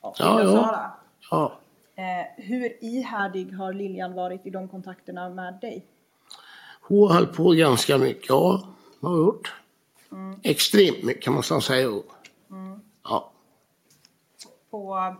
ja, 0.01 0.13
Ja, 0.19 0.43
ja. 0.43 0.97
Ja. 1.31 1.57
Eh, 1.95 2.43
hur 2.43 2.83
ihärdig 2.83 3.53
har 3.53 3.73
Lilian 3.73 4.13
varit 4.13 4.45
i 4.45 4.49
de 4.49 4.67
kontakterna 4.67 5.29
med 5.29 5.53
dig? 5.61 5.85
Hon 6.81 7.11
höll 7.11 7.27
på 7.27 7.51
ganska 7.51 7.97
mycket, 7.97 8.29
ja. 8.29 8.67
Har 9.01 9.17
gjort. 9.17 9.53
Extremt 10.43 11.03
mycket 11.03 11.23
kan 11.23 11.33
man 11.33 11.61
säga. 11.61 11.87
Mm. 11.87 12.81
Ja. 13.03 13.31
På, 14.69 15.15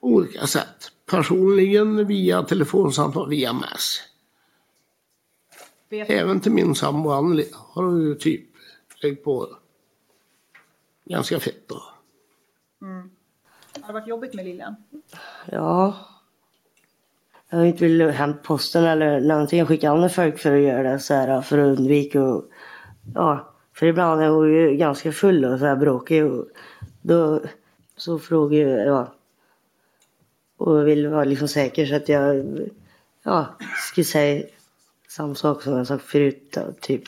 Olika 0.00 0.46
sätt. 0.46 0.92
Personligen, 1.10 2.06
via 2.06 2.42
telefonsamtal, 2.42 3.28
via 3.28 3.52
mass. 3.52 4.02
Vet, 5.88 6.10
Även 6.10 6.40
till 6.40 6.52
min 6.52 6.74
sambo 6.74 7.10
Anneli 7.10 7.50
har 7.52 7.96
ju 7.98 8.14
typ 8.14 8.46
lagt 9.02 9.24
på 9.24 9.48
ganska 11.04 11.40
fett 11.40 11.68
då. 11.68 11.82
mm. 12.82 13.10
Har 13.80 13.86
det 13.86 13.92
varit 13.92 14.08
jobbigt 14.08 14.34
med 14.34 14.44
Lilian? 14.44 14.76
Ja. 15.46 15.96
Jag 17.50 17.58
har 17.58 17.64
inte 17.64 17.84
velat 17.88 18.14
hämta 18.14 18.38
posten 18.42 18.84
eller 18.84 19.20
någonting. 19.20 19.66
Skicka 19.66 19.90
andra 19.90 20.08
folk 20.08 20.38
för 20.38 20.56
att 20.56 20.62
göra 20.62 20.92
det 20.92 20.98
så 20.98 21.14
här 21.14 21.42
för 21.42 21.58
att 21.58 21.78
undvika 21.78 22.22
och, 22.22 22.44
Ja, 23.14 23.54
för 23.72 23.86
ibland 23.86 24.22
är 24.22 24.28
hon 24.28 24.52
ju 24.52 24.76
ganska 24.76 25.12
full 25.12 25.44
och 25.44 25.58
så 25.58 25.66
här 25.66 25.76
bråkig 25.76 26.24
och 26.26 26.48
då 27.02 27.42
så 27.96 28.18
frågar 28.18 28.58
jag, 28.58 28.86
ja. 28.86 29.14
Och 30.56 30.88
vill 30.88 31.08
vara 31.08 31.24
liksom 31.24 31.48
säker 31.48 31.86
så 31.86 31.94
att 31.94 32.08
jag, 32.08 32.46
ja, 33.22 33.46
skulle 33.92 34.04
säga 34.04 34.46
samma 35.08 35.34
sak 35.34 35.62
som 35.62 35.76
jag 35.76 35.86
sagt 35.86 36.04
förut 36.04 36.58
typ. 36.80 37.02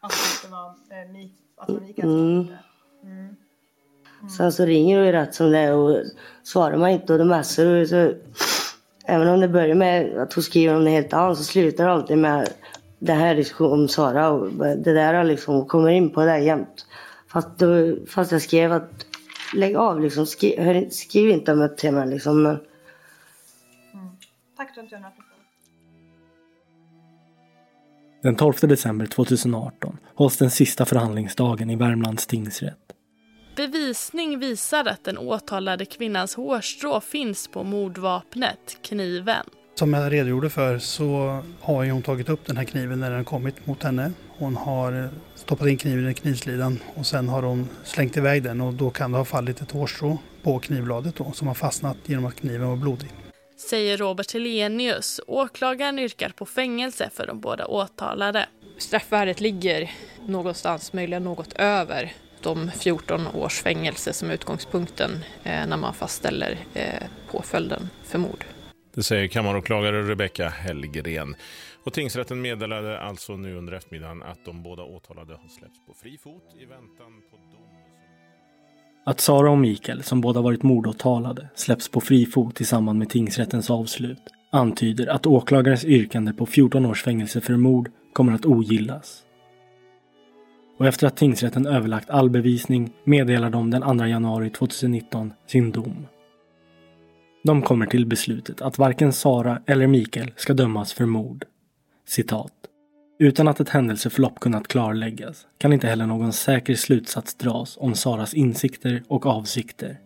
Att 0.00 0.12
det 0.42 0.48
var, 0.48 0.66
eh, 0.68 1.10
Mi- 1.12 1.32
att 1.56 1.66
det 1.66 1.72
var 1.72 1.80
Mikael 1.80 2.56
Mm. 3.02 3.36
Sen 4.36 4.52
så 4.52 4.64
ringer 4.64 5.04
du 5.04 5.12
rätt 5.12 5.34
som 5.34 5.50
det 5.50 5.58
är 5.58 5.74
och 5.74 6.02
svarar 6.42 6.76
man 6.76 6.90
inte 6.90 7.12
och 7.12 7.18
då 7.18 7.24
messar 7.24 7.64
du 7.64 7.86
så 7.86 8.14
Även 9.08 9.28
om 9.28 9.40
det 9.40 9.48
börjar 9.48 9.74
med 9.74 10.18
att 10.18 10.32
hon 10.32 10.44
skriver 10.44 10.76
om 10.76 10.84
det 10.84 10.90
helt 10.90 11.12
annat 11.12 11.38
så 11.38 11.44
slutar 11.44 11.84
det 11.84 11.92
alltid 11.92 12.18
med 12.18 12.48
det 12.98 13.12
här 13.12 13.34
diskussionen 13.34 13.80
om 13.80 13.88
Sara 13.88 14.30
och 14.30 14.52
det 14.52 14.92
där 14.92 15.24
liksom, 15.24 15.66
kommer 15.66 15.90
in 15.90 16.10
på 16.10 16.24
det 16.24 16.38
jämt. 16.38 16.86
Fast, 17.28 17.58
då, 17.58 17.96
fast 18.06 18.32
jag 18.32 18.42
skrev 18.42 18.72
att 18.72 19.06
lägg 19.54 19.76
av 19.76 20.00
liksom, 20.00 20.26
skriv, 20.26 20.90
skriv 20.90 21.30
inte 21.30 21.52
om 21.52 21.58
det 21.58 21.76
till 21.76 21.92
mig 21.92 22.08
liksom. 22.08 22.42
Men, 22.42 22.58
Tack 24.56 24.74
för 24.74 25.25
Den 28.26 28.36
12 28.36 28.54
december 28.60 29.06
2018 29.06 29.98
hålls 30.14 30.36
den 30.36 30.50
sista 30.50 30.84
förhandlingsdagen 30.84 31.70
i 31.70 31.76
Värmlands 31.76 32.26
tingsrätt. 32.26 32.78
Bevisning 33.56 34.38
visar 34.38 34.84
att 34.84 35.04
den 35.04 35.18
åtalade 35.18 35.84
kvinnans 35.84 36.34
hårstrå 36.34 37.00
finns 37.00 37.48
på 37.48 37.64
mordvapnet, 37.64 38.78
kniven. 38.82 39.44
Som 39.74 39.94
jag 39.94 40.12
redogjorde 40.12 40.50
för 40.50 40.78
så 40.78 41.42
har 41.60 41.90
hon 41.90 42.02
tagit 42.02 42.28
upp 42.28 42.46
den 42.46 42.56
här 42.56 42.64
kniven 42.64 43.00
när 43.00 43.10
den 43.10 43.24
kommit 43.24 43.66
mot 43.66 43.82
henne. 43.82 44.12
Hon 44.38 44.56
har 44.56 45.10
stoppat 45.34 45.68
in 45.68 45.78
kniven 45.78 46.10
i 46.10 46.14
knivslidan 46.14 46.78
och 46.94 47.06
sen 47.06 47.28
har 47.28 47.42
hon 47.42 47.68
slängt 47.84 48.16
iväg 48.16 48.42
den 48.42 48.60
och 48.60 48.74
då 48.74 48.90
kan 48.90 49.12
det 49.12 49.18
ha 49.18 49.24
fallit 49.24 49.60
ett 49.60 49.70
hårstrå 49.70 50.18
på 50.42 50.58
knivbladet 50.58 51.16
då 51.16 51.32
som 51.32 51.48
har 51.48 51.54
fastnat 51.54 51.96
genom 52.06 52.26
att 52.26 52.36
kniven 52.36 52.68
var 52.68 52.76
blodig. 52.76 53.08
Säger 53.56 53.96
Robert 53.96 54.32
Helenius. 54.32 55.20
Åklagaren 55.26 55.98
yrkar 55.98 56.28
på 56.28 56.46
fängelse 56.46 57.10
för 57.14 57.26
de 57.26 57.40
båda 57.40 57.66
åtalade. 57.66 58.48
Straffvärdet 58.78 59.40
ligger 59.40 59.90
någonstans, 60.26 60.92
möjligen 60.92 61.24
något 61.24 61.52
över 61.52 62.12
de 62.42 62.70
14 62.70 63.26
års 63.26 63.62
fängelse 63.62 64.12
som 64.12 64.30
är 64.30 64.34
utgångspunkten 64.34 65.10
eh, 65.44 65.66
när 65.66 65.76
man 65.76 65.94
fastställer 65.94 66.58
eh, 66.74 67.02
påföljden 67.30 67.88
för 68.04 68.18
mord. 68.18 68.44
Det 68.94 69.02
säger 69.02 69.28
kammaråklagare 69.28 70.02
Rebecka 70.02 70.48
Hellgren. 70.48 71.36
Och 71.84 71.92
tingsrätten 71.92 72.40
meddelade 72.40 73.00
alltså 73.00 73.36
nu 73.36 73.56
under 73.56 73.72
eftermiddagen 73.72 74.22
att 74.22 74.44
de 74.44 74.62
båda 74.62 74.82
åtalade 74.82 75.32
har 75.32 75.48
släppts 75.48 75.86
på 75.86 75.94
fri 75.94 76.18
fot 76.18 76.54
i 76.60 76.64
väntan 76.64 77.22
på. 77.30 77.45
Att 79.08 79.20
Sara 79.20 79.50
och 79.50 79.58
Mikael, 79.58 80.02
som 80.02 80.20
båda 80.20 80.40
varit 80.40 80.62
mordåtalade, 80.62 81.48
släpps 81.54 81.88
på 81.88 82.00
fri 82.00 82.26
fot 82.26 82.60
i 82.60 82.64
samband 82.64 82.98
med 82.98 83.08
tingsrättens 83.08 83.70
avslut 83.70 84.22
antyder 84.50 85.06
att 85.06 85.26
åklagarens 85.26 85.84
yrkande 85.84 86.32
på 86.32 86.46
14 86.46 86.86
års 86.86 87.02
fängelse 87.02 87.40
för 87.40 87.56
mord 87.56 87.90
kommer 88.12 88.32
att 88.32 88.46
ogillas. 88.46 89.22
och 90.78 90.86
efter 90.86 91.06
att 91.06 91.16
tingsrätten 91.16 91.66
överlagt 91.66 92.10
all 92.10 92.30
bevisning 92.30 92.92
meddelar 93.04 93.50
de 93.50 93.70
den 93.70 93.98
2 93.98 94.04
januari 94.06 94.50
2019 94.50 95.32
sin 95.46 95.70
dom. 95.70 96.06
De 97.44 97.62
kommer 97.62 97.86
till 97.86 98.06
beslutet 98.06 98.62
att 98.62 98.78
varken 98.78 99.12
Sara 99.12 99.62
eller 99.66 99.86
Mikael 99.86 100.32
ska 100.36 100.54
dömas 100.54 100.92
för 100.92 101.06
mord. 101.06 101.44
Citat. 102.06 102.52
Utan 103.18 103.48
att 103.48 103.60
ett 103.60 103.68
händelseförlopp 103.68 104.40
kunnat 104.40 104.68
klarläggas 104.68 105.46
kan 105.58 105.72
inte 105.72 105.86
heller 105.86 106.06
någon 106.06 106.32
säker 106.32 106.74
slutsats 106.74 107.34
dras 107.34 107.76
om 107.80 107.94
Saras 107.94 108.34
insikter 108.34 109.02
och 109.08 109.26
avsikter. 109.26 109.98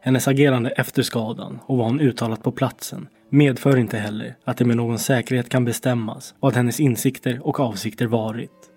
Hennes 0.00 0.28
agerande 0.28 0.70
efter 0.70 1.02
skadan 1.02 1.58
och 1.66 1.76
vad 1.76 1.86
hon 1.86 2.00
uttalat 2.00 2.42
på 2.42 2.52
platsen 2.52 3.08
medför 3.30 3.76
inte 3.76 3.98
heller 3.98 4.36
att 4.44 4.56
det 4.56 4.64
med 4.64 4.76
någon 4.76 4.98
säkerhet 4.98 5.48
kan 5.48 5.64
bestämmas 5.64 6.34
vad 6.40 6.54
hennes 6.54 6.80
insikter 6.80 7.46
och 7.46 7.60
avsikter 7.60 8.06
varit. 8.06 8.70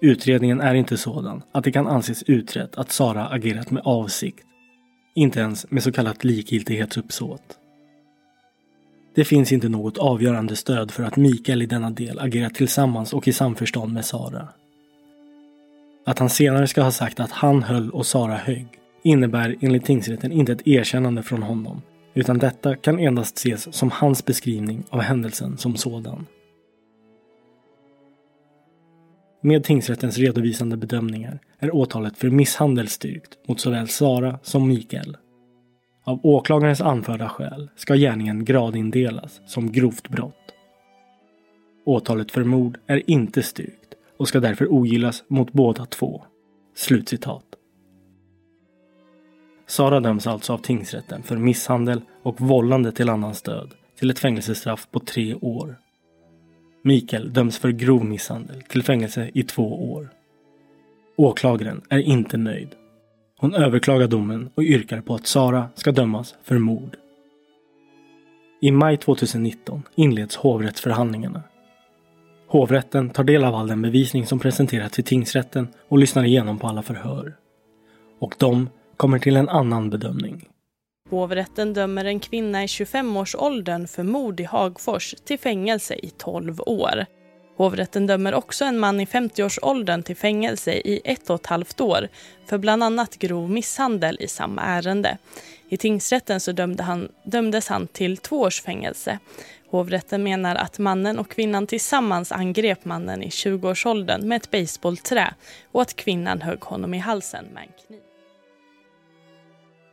Utredningen 0.00 0.60
är 0.60 0.74
inte 0.74 0.96
sådan 0.96 1.42
att 1.52 1.64
det 1.64 1.72
kan 1.72 1.86
anses 1.86 2.22
utrett 2.22 2.76
att 2.76 2.92
Sara 2.92 3.26
agerat 3.26 3.70
med 3.70 3.82
avsikt. 3.84 4.46
Inte 5.14 5.40
ens 5.40 5.70
med 5.70 5.82
så 5.82 5.92
kallat 5.92 6.24
likgiltighetsuppsåt. 6.24 7.58
Det 9.14 9.24
finns 9.24 9.52
inte 9.52 9.68
något 9.68 9.98
avgörande 9.98 10.56
stöd 10.56 10.90
för 10.90 11.02
att 11.02 11.16
Mikael 11.16 11.62
i 11.62 11.66
denna 11.66 11.90
del 11.90 12.18
agerat 12.18 12.54
tillsammans 12.54 13.12
och 13.12 13.28
i 13.28 13.32
samförstånd 13.32 13.92
med 13.92 14.04
Sara. 14.04 14.48
Att 16.06 16.18
han 16.18 16.30
senare 16.30 16.66
ska 16.66 16.82
ha 16.82 16.90
sagt 16.90 17.20
att 17.20 17.30
han 17.30 17.62
höll 17.62 17.90
och 17.90 18.06
Sara 18.06 18.34
högg 18.34 18.66
innebär 19.02 19.56
enligt 19.60 19.84
tingsrätten 19.84 20.32
inte 20.32 20.52
ett 20.52 20.66
erkännande 20.66 21.22
från 21.22 21.42
honom, 21.42 21.82
utan 22.14 22.38
detta 22.38 22.76
kan 22.76 22.98
endast 22.98 23.36
ses 23.36 23.76
som 23.76 23.90
hans 23.90 24.24
beskrivning 24.24 24.84
av 24.90 25.00
händelsen 25.00 25.58
som 25.58 25.76
sådan. 25.76 26.26
Med 29.42 29.64
tingsrättens 29.64 30.18
redovisande 30.18 30.76
bedömningar 30.76 31.38
är 31.58 31.74
åtalet 31.74 32.16
för 32.16 32.30
misshandel 32.30 32.88
styrkt 32.88 33.38
mot 33.48 33.60
såväl 33.60 33.88
Sara 33.88 34.38
som 34.42 34.68
Mikael. 34.68 35.16
Av 36.04 36.20
åklagarens 36.22 36.80
anförda 36.80 37.28
skäl 37.28 37.70
ska 37.76 37.94
gärningen 37.94 38.44
gradindelas 38.44 39.40
som 39.46 39.72
grovt 39.72 40.08
brott. 40.08 40.54
Åtalet 41.84 42.30
för 42.30 42.44
mord 42.44 42.78
är 42.86 43.10
inte 43.10 43.42
styrkt 43.42 43.94
och 44.16 44.28
ska 44.28 44.40
därför 44.40 44.72
ogillas 44.72 45.24
mot 45.28 45.52
båda 45.52 45.86
två. 45.86 46.24
Slutcitat. 46.74 47.44
Sara 49.66 50.00
döms 50.00 50.26
alltså 50.26 50.52
av 50.52 50.58
tingsrätten 50.58 51.22
för 51.22 51.36
misshandel 51.36 52.02
och 52.22 52.40
vållande 52.40 52.92
till 52.92 53.08
annans 53.08 53.42
död 53.42 53.74
till 53.98 54.10
ett 54.10 54.18
fängelsestraff 54.18 54.88
på 54.90 55.00
tre 55.00 55.34
år. 55.34 55.76
Mikael 56.82 57.32
döms 57.32 57.58
för 57.58 57.70
grov 57.70 58.04
misshandel 58.04 58.62
till 58.62 58.82
fängelse 58.82 59.30
i 59.34 59.42
två 59.42 59.92
år. 59.92 60.08
Åklagaren 61.16 61.82
är 61.88 61.98
inte 61.98 62.36
nöjd. 62.36 62.68
Hon 63.44 63.54
överklagar 63.54 64.08
domen 64.08 64.50
och 64.54 64.62
yrkar 64.62 65.00
på 65.00 65.14
att 65.14 65.26
Sara 65.26 65.68
ska 65.74 65.92
dömas 65.92 66.34
för 66.42 66.58
mord. 66.58 66.96
I 68.60 68.70
maj 68.70 68.96
2019 68.96 69.82
inleds 69.94 70.36
hovrättsförhandlingarna. 70.36 71.42
Hovrätten 72.46 73.10
tar 73.10 73.24
del 73.24 73.44
av 73.44 73.54
all 73.54 73.66
den 73.66 73.82
bevisning 73.82 74.26
som 74.26 74.38
presenterats 74.38 74.98
i 74.98 75.02
tingsrätten 75.02 75.68
och 75.88 75.98
lyssnar 75.98 76.24
igenom 76.24 76.58
på 76.58 76.66
alla 76.66 76.82
förhör. 76.82 77.36
Och 78.18 78.34
de 78.38 78.68
kommer 78.96 79.18
till 79.18 79.36
en 79.36 79.48
annan 79.48 79.90
bedömning. 79.90 80.48
Hovrätten 81.10 81.74
dömer 81.74 82.04
en 82.04 82.20
kvinna 82.20 82.64
i 82.64 82.66
25-årsåldern 82.66 83.86
för 83.86 84.02
mord 84.02 84.40
i 84.40 84.44
Hagfors 84.44 85.14
till 85.24 85.38
fängelse 85.38 85.94
i 85.94 86.10
12 86.10 86.60
år. 86.60 87.04
Hovrätten 87.56 88.06
dömer 88.06 88.34
också 88.34 88.64
en 88.64 88.78
man 88.78 89.00
i 89.00 89.04
50-årsåldern 89.04 90.02
till 90.02 90.16
fängelse 90.16 90.72
i 90.72 91.00
ett 91.04 91.30
och 91.30 91.40
ett 91.40 91.46
halvt 91.46 91.80
år 91.80 92.08
för 92.46 92.58
bland 92.58 92.82
annat 92.82 93.18
grov 93.18 93.50
misshandel 93.50 94.16
i 94.20 94.28
samma 94.28 94.62
ärende. 94.62 95.18
I 95.68 95.76
tingsrätten 95.76 96.40
så 96.40 96.52
dömde 96.52 96.82
han, 96.82 97.08
dömdes 97.24 97.68
han 97.68 97.86
till 97.86 98.16
två 98.16 98.40
års 98.40 98.62
fängelse. 98.62 99.18
Hovrätten 99.70 100.22
menar 100.22 100.56
att 100.56 100.78
mannen 100.78 101.18
och 101.18 101.30
kvinnan 101.30 101.66
tillsammans 101.66 102.32
angrep 102.32 102.84
mannen 102.84 103.22
i 103.22 103.28
20-årsåldern 103.28 104.28
med 104.28 104.36
ett 104.36 104.50
baseballträ 104.50 105.34
och 105.72 105.82
att 105.82 105.96
kvinnan 105.96 106.40
högg 106.40 106.60
honom 106.60 106.94
i 106.94 106.98
halsen 106.98 107.44
med 107.54 107.62
en 107.62 107.86
kniv. 107.86 108.00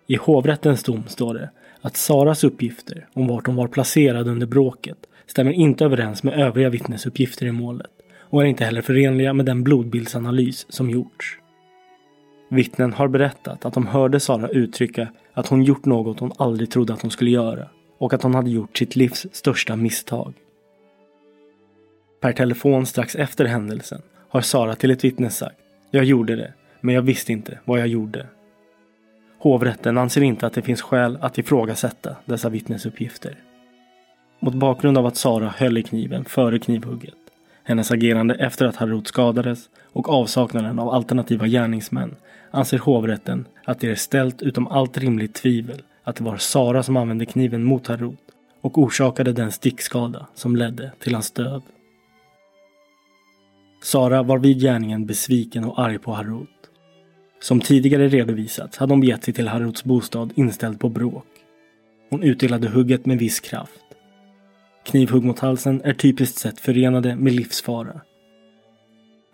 I 0.08 0.16
hovrättens 0.16 0.84
dom 0.84 1.04
står 1.08 1.34
det 1.34 1.50
att 1.82 1.98
Saras 1.98 2.44
uppgifter 2.44 3.08
om 3.14 3.28
vart 3.28 3.48
hon 3.48 3.56
var 3.56 3.68
placerad 3.68 4.28
under 4.28 4.48
bråket 4.48 5.08
stämmer 5.32 5.52
inte 5.52 5.86
överens 5.86 6.24
med 6.24 6.40
övriga 6.40 6.70
vittnesuppgifter 6.70 7.46
i 7.46 7.52
målet 7.52 7.92
och 8.20 8.42
är 8.42 8.46
inte 8.46 8.66
heller 8.66 8.82
förenliga 8.82 9.34
med 9.34 9.46
den 9.46 9.64
blodbildsanalys 9.64 10.66
som 10.70 10.90
gjorts. 10.90 11.38
Vittnen 12.50 12.94
har 12.94 13.08
berättat 13.08 13.66
att 13.66 13.74
de 13.74 13.88
hörde 13.88 14.20
Sara 14.20 14.48
uttrycka 14.48 15.08
att 15.34 15.48
hon 15.48 15.64
gjort 15.64 15.86
något 15.86 16.20
hon 16.20 16.32
aldrig 16.38 16.72
trodde 16.72 16.94
att 16.94 17.02
hon 17.02 17.12
skulle 17.12 17.32
göra 17.32 17.68
och 17.98 18.14
att 18.14 18.24
hon 18.24 18.36
hade 18.36 18.50
gjort 18.50 18.78
sitt 18.78 18.96
livs 18.96 19.28
största 19.32 19.76
misstag. 19.76 20.34
Per 22.22 22.34
telefon 22.34 22.86
strax 22.86 23.16
efter 23.16 23.46
händelsen 23.46 24.02
har 24.30 24.42
Sara 24.42 24.76
till 24.76 24.92
ett 24.92 25.04
vittne 25.04 25.30
sagt 25.30 25.60
Jag 25.92 26.04
gjorde 26.04 26.36
det, 26.36 26.54
men 26.82 26.96
jag 26.96 27.02
visste 27.02 27.32
inte 27.32 27.60
vad 27.66 27.80
jag 27.80 27.88
gjorde. 27.88 28.28
Hovrätten 29.40 29.98
anser 29.98 30.22
inte 30.22 30.48
att 30.48 30.54
det 30.54 30.62
finns 30.62 30.82
skäl 30.82 31.18
att 31.22 31.38
ifrågasätta 31.38 32.16
dessa 32.26 32.50
vittnesuppgifter. 32.50 33.38
Mot 34.44 34.54
bakgrund 34.54 34.98
av 34.98 35.06
att 35.06 35.18
Sara 35.18 35.54
höll 35.58 35.78
i 35.78 35.84
kniven 35.84 36.26
före 36.26 36.60
knivhugget, 36.60 37.16
hennes 37.64 37.92
agerande 37.92 38.36
efter 38.36 38.66
att 38.66 38.76
Harut 38.76 39.08
skadades 39.08 39.70
och 39.84 40.10
avsaknaden 40.10 40.80
av 40.80 40.90
alternativa 40.90 41.48
gärningsmän 41.48 42.16
anser 42.52 42.78
hovrätten 42.78 43.46
att 43.66 43.80
det 43.80 43.90
är 43.90 43.96
ställt 43.96 44.42
utom 44.42 44.68
allt 44.68 44.98
rimligt 44.98 45.34
tvivel 45.34 45.82
att 46.04 46.16
det 46.16 46.24
var 46.24 46.38
Sara 46.38 46.84
som 46.84 46.98
använde 46.98 47.26
kniven 47.26 47.64
mot 47.64 47.88
Harut 47.88 48.20
och 48.62 48.78
orsakade 48.78 49.34
den 49.34 49.52
stickskada 49.52 50.28
som 50.36 50.56
ledde 50.56 50.92
till 51.00 51.14
hans 51.14 51.32
död. 51.32 51.62
Sara 53.84 54.24
var 54.24 54.38
vid 54.38 54.60
gärningen 54.60 55.06
besviken 55.06 55.64
och 55.64 55.80
arg 55.80 56.00
på 56.00 56.14
Harut. 56.14 56.50
Som 57.42 57.60
tidigare 57.60 58.08
redovisats 58.08 58.78
hade 58.78 58.94
hon 58.94 59.02
begett 59.02 59.24
sig 59.24 59.34
till 59.34 59.48
Haruts 59.48 59.84
bostad 59.84 60.34
inställd 60.36 60.80
på 60.80 60.90
bråk. 60.90 61.26
Hon 62.10 62.24
utdelade 62.24 62.68
hugget 62.68 63.06
med 63.06 63.18
viss 63.18 63.40
kraft. 63.40 63.91
Knivhugg 64.84 65.24
mot 65.24 65.40
halsen 65.40 65.82
är 65.84 65.94
typiskt 65.94 66.38
sett 66.38 66.60
förenade 66.60 67.16
med 67.16 67.34
livsfara. 67.34 68.02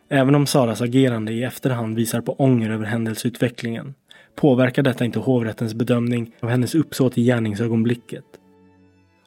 Även 0.10 0.36
om 0.36 0.48
Saras 0.48 0.82
agerande 0.82 1.32
i 1.32 1.44
efterhand 1.44 1.96
visar 1.96 2.22
på 2.22 2.34
ånger 2.34 2.70
över 2.70 2.86
händelseutvecklingen 2.86 3.94
påverkar 4.36 4.84
detta 4.84 5.06
inte 5.06 5.20
hovrättens 5.20 5.74
bedömning 5.74 6.36
av 6.40 6.50
hennes 6.50 6.76
uppsåt 6.76 7.18
i 7.18 7.24
gärningsögonblicket. 7.24 8.26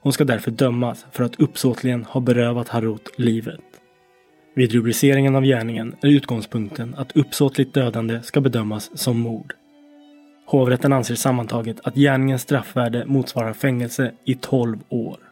Hon 0.00 0.12
ska 0.12 0.24
därför 0.24 0.50
dömas 0.50 1.06
för 1.12 1.24
att 1.24 1.40
uppsåtligen 1.40 2.04
ha 2.04 2.20
berövat 2.20 2.68
Harut 2.68 3.08
livet. 3.16 3.60
Vid 4.54 4.72
rubriceringen 4.72 5.36
av 5.36 5.44
gärningen 5.44 5.94
är 6.02 6.08
utgångspunkten 6.08 6.94
att 6.98 7.16
uppsåtligt 7.16 7.74
dödande 7.74 8.22
ska 8.22 8.40
bedömas 8.40 8.98
som 8.98 9.20
mord. 9.20 9.54
Hovrätten 10.46 10.92
anser 10.92 11.14
sammantaget 11.14 11.80
att 11.82 11.94
gärningens 11.94 12.42
straffvärde 12.42 13.06
motsvarar 13.06 13.52
fängelse 13.52 14.12
i 14.24 14.34
12 14.34 14.78
år. 14.88 15.29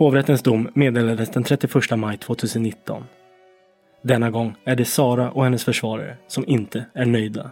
Hovrättens 0.00 0.42
dom 0.42 0.68
meddelades 0.74 1.30
den 1.30 1.44
31 1.44 1.98
maj 1.98 2.18
2019. 2.18 3.04
Denna 4.02 4.30
gång 4.30 4.54
är 4.64 4.76
det 4.76 4.84
Sara 4.84 5.30
och 5.30 5.44
hennes 5.44 5.64
försvarare 5.64 6.16
som 6.28 6.44
inte 6.46 6.84
är 6.94 7.06
nöjda. 7.06 7.50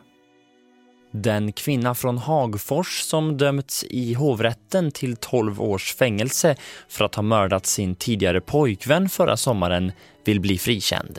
Den 1.12 1.52
kvinna 1.52 1.94
från 1.94 2.18
Hagfors 2.18 3.00
som 3.00 3.36
dömts 3.36 3.84
i 3.84 4.14
hovrätten 4.14 4.90
till 4.90 5.16
12 5.16 5.62
års 5.62 5.94
fängelse 5.94 6.56
för 6.88 7.04
att 7.04 7.14
ha 7.14 7.22
mördat 7.22 7.66
sin 7.66 7.94
tidigare 7.94 8.40
pojkvän 8.40 9.08
förra 9.08 9.36
sommaren 9.36 9.92
vill 10.24 10.40
bli 10.40 10.58
frikänd. 10.58 11.18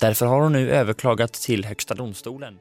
Därför 0.00 0.26
har 0.26 0.40
hon 0.40 0.52
nu 0.52 0.70
överklagat 0.70 1.32
till 1.32 1.64
Högsta 1.64 1.94
domstolen. 1.94 2.58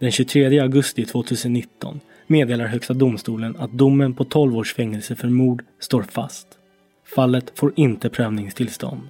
Den 0.00 0.10
23 0.10 0.60
augusti 0.60 1.04
2019 1.04 2.00
meddelar 2.26 2.66
Högsta 2.66 2.94
domstolen 2.94 3.56
att 3.56 3.72
domen 3.72 4.14
på 4.14 4.24
12 4.24 4.56
års 4.56 4.74
fängelse 4.74 5.16
för 5.16 5.28
mord 5.28 5.64
står 5.80 6.02
fast. 6.02 6.59
Fallet 7.14 7.58
får 7.58 7.72
inte 7.76 8.10
prövningstillstånd. 8.10 9.08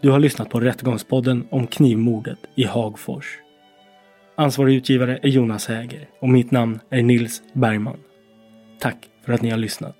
Du 0.00 0.10
har 0.10 0.18
lyssnat 0.18 0.50
på 0.50 0.60
Rättegångspodden 0.60 1.48
om 1.50 1.66
knivmordet 1.66 2.38
i 2.54 2.64
Hagfors. 2.64 3.38
Ansvarig 4.34 4.76
utgivare 4.76 5.18
är 5.22 5.28
Jonas 5.28 5.66
Häger 5.66 6.08
och 6.20 6.28
mitt 6.28 6.50
namn 6.50 6.80
är 6.90 7.02
Nils 7.02 7.42
Bergman. 7.52 7.98
Tack 8.80 9.08
för 9.24 9.32
att 9.32 9.42
ni 9.42 9.50
har 9.50 9.58
lyssnat. 9.58 9.96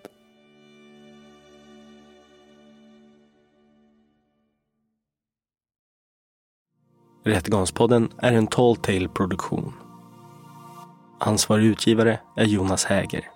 Rättegångspodden 7.25 8.09
är 8.19 8.33
en 8.33 8.47
Tall 8.47 8.77
Tale 8.77 9.09
produktion. 9.09 9.73
Ansvarig 11.21 11.65
utgivare 11.65 12.21
är 12.37 12.45
Jonas 12.45 12.85
Häger. 12.85 13.36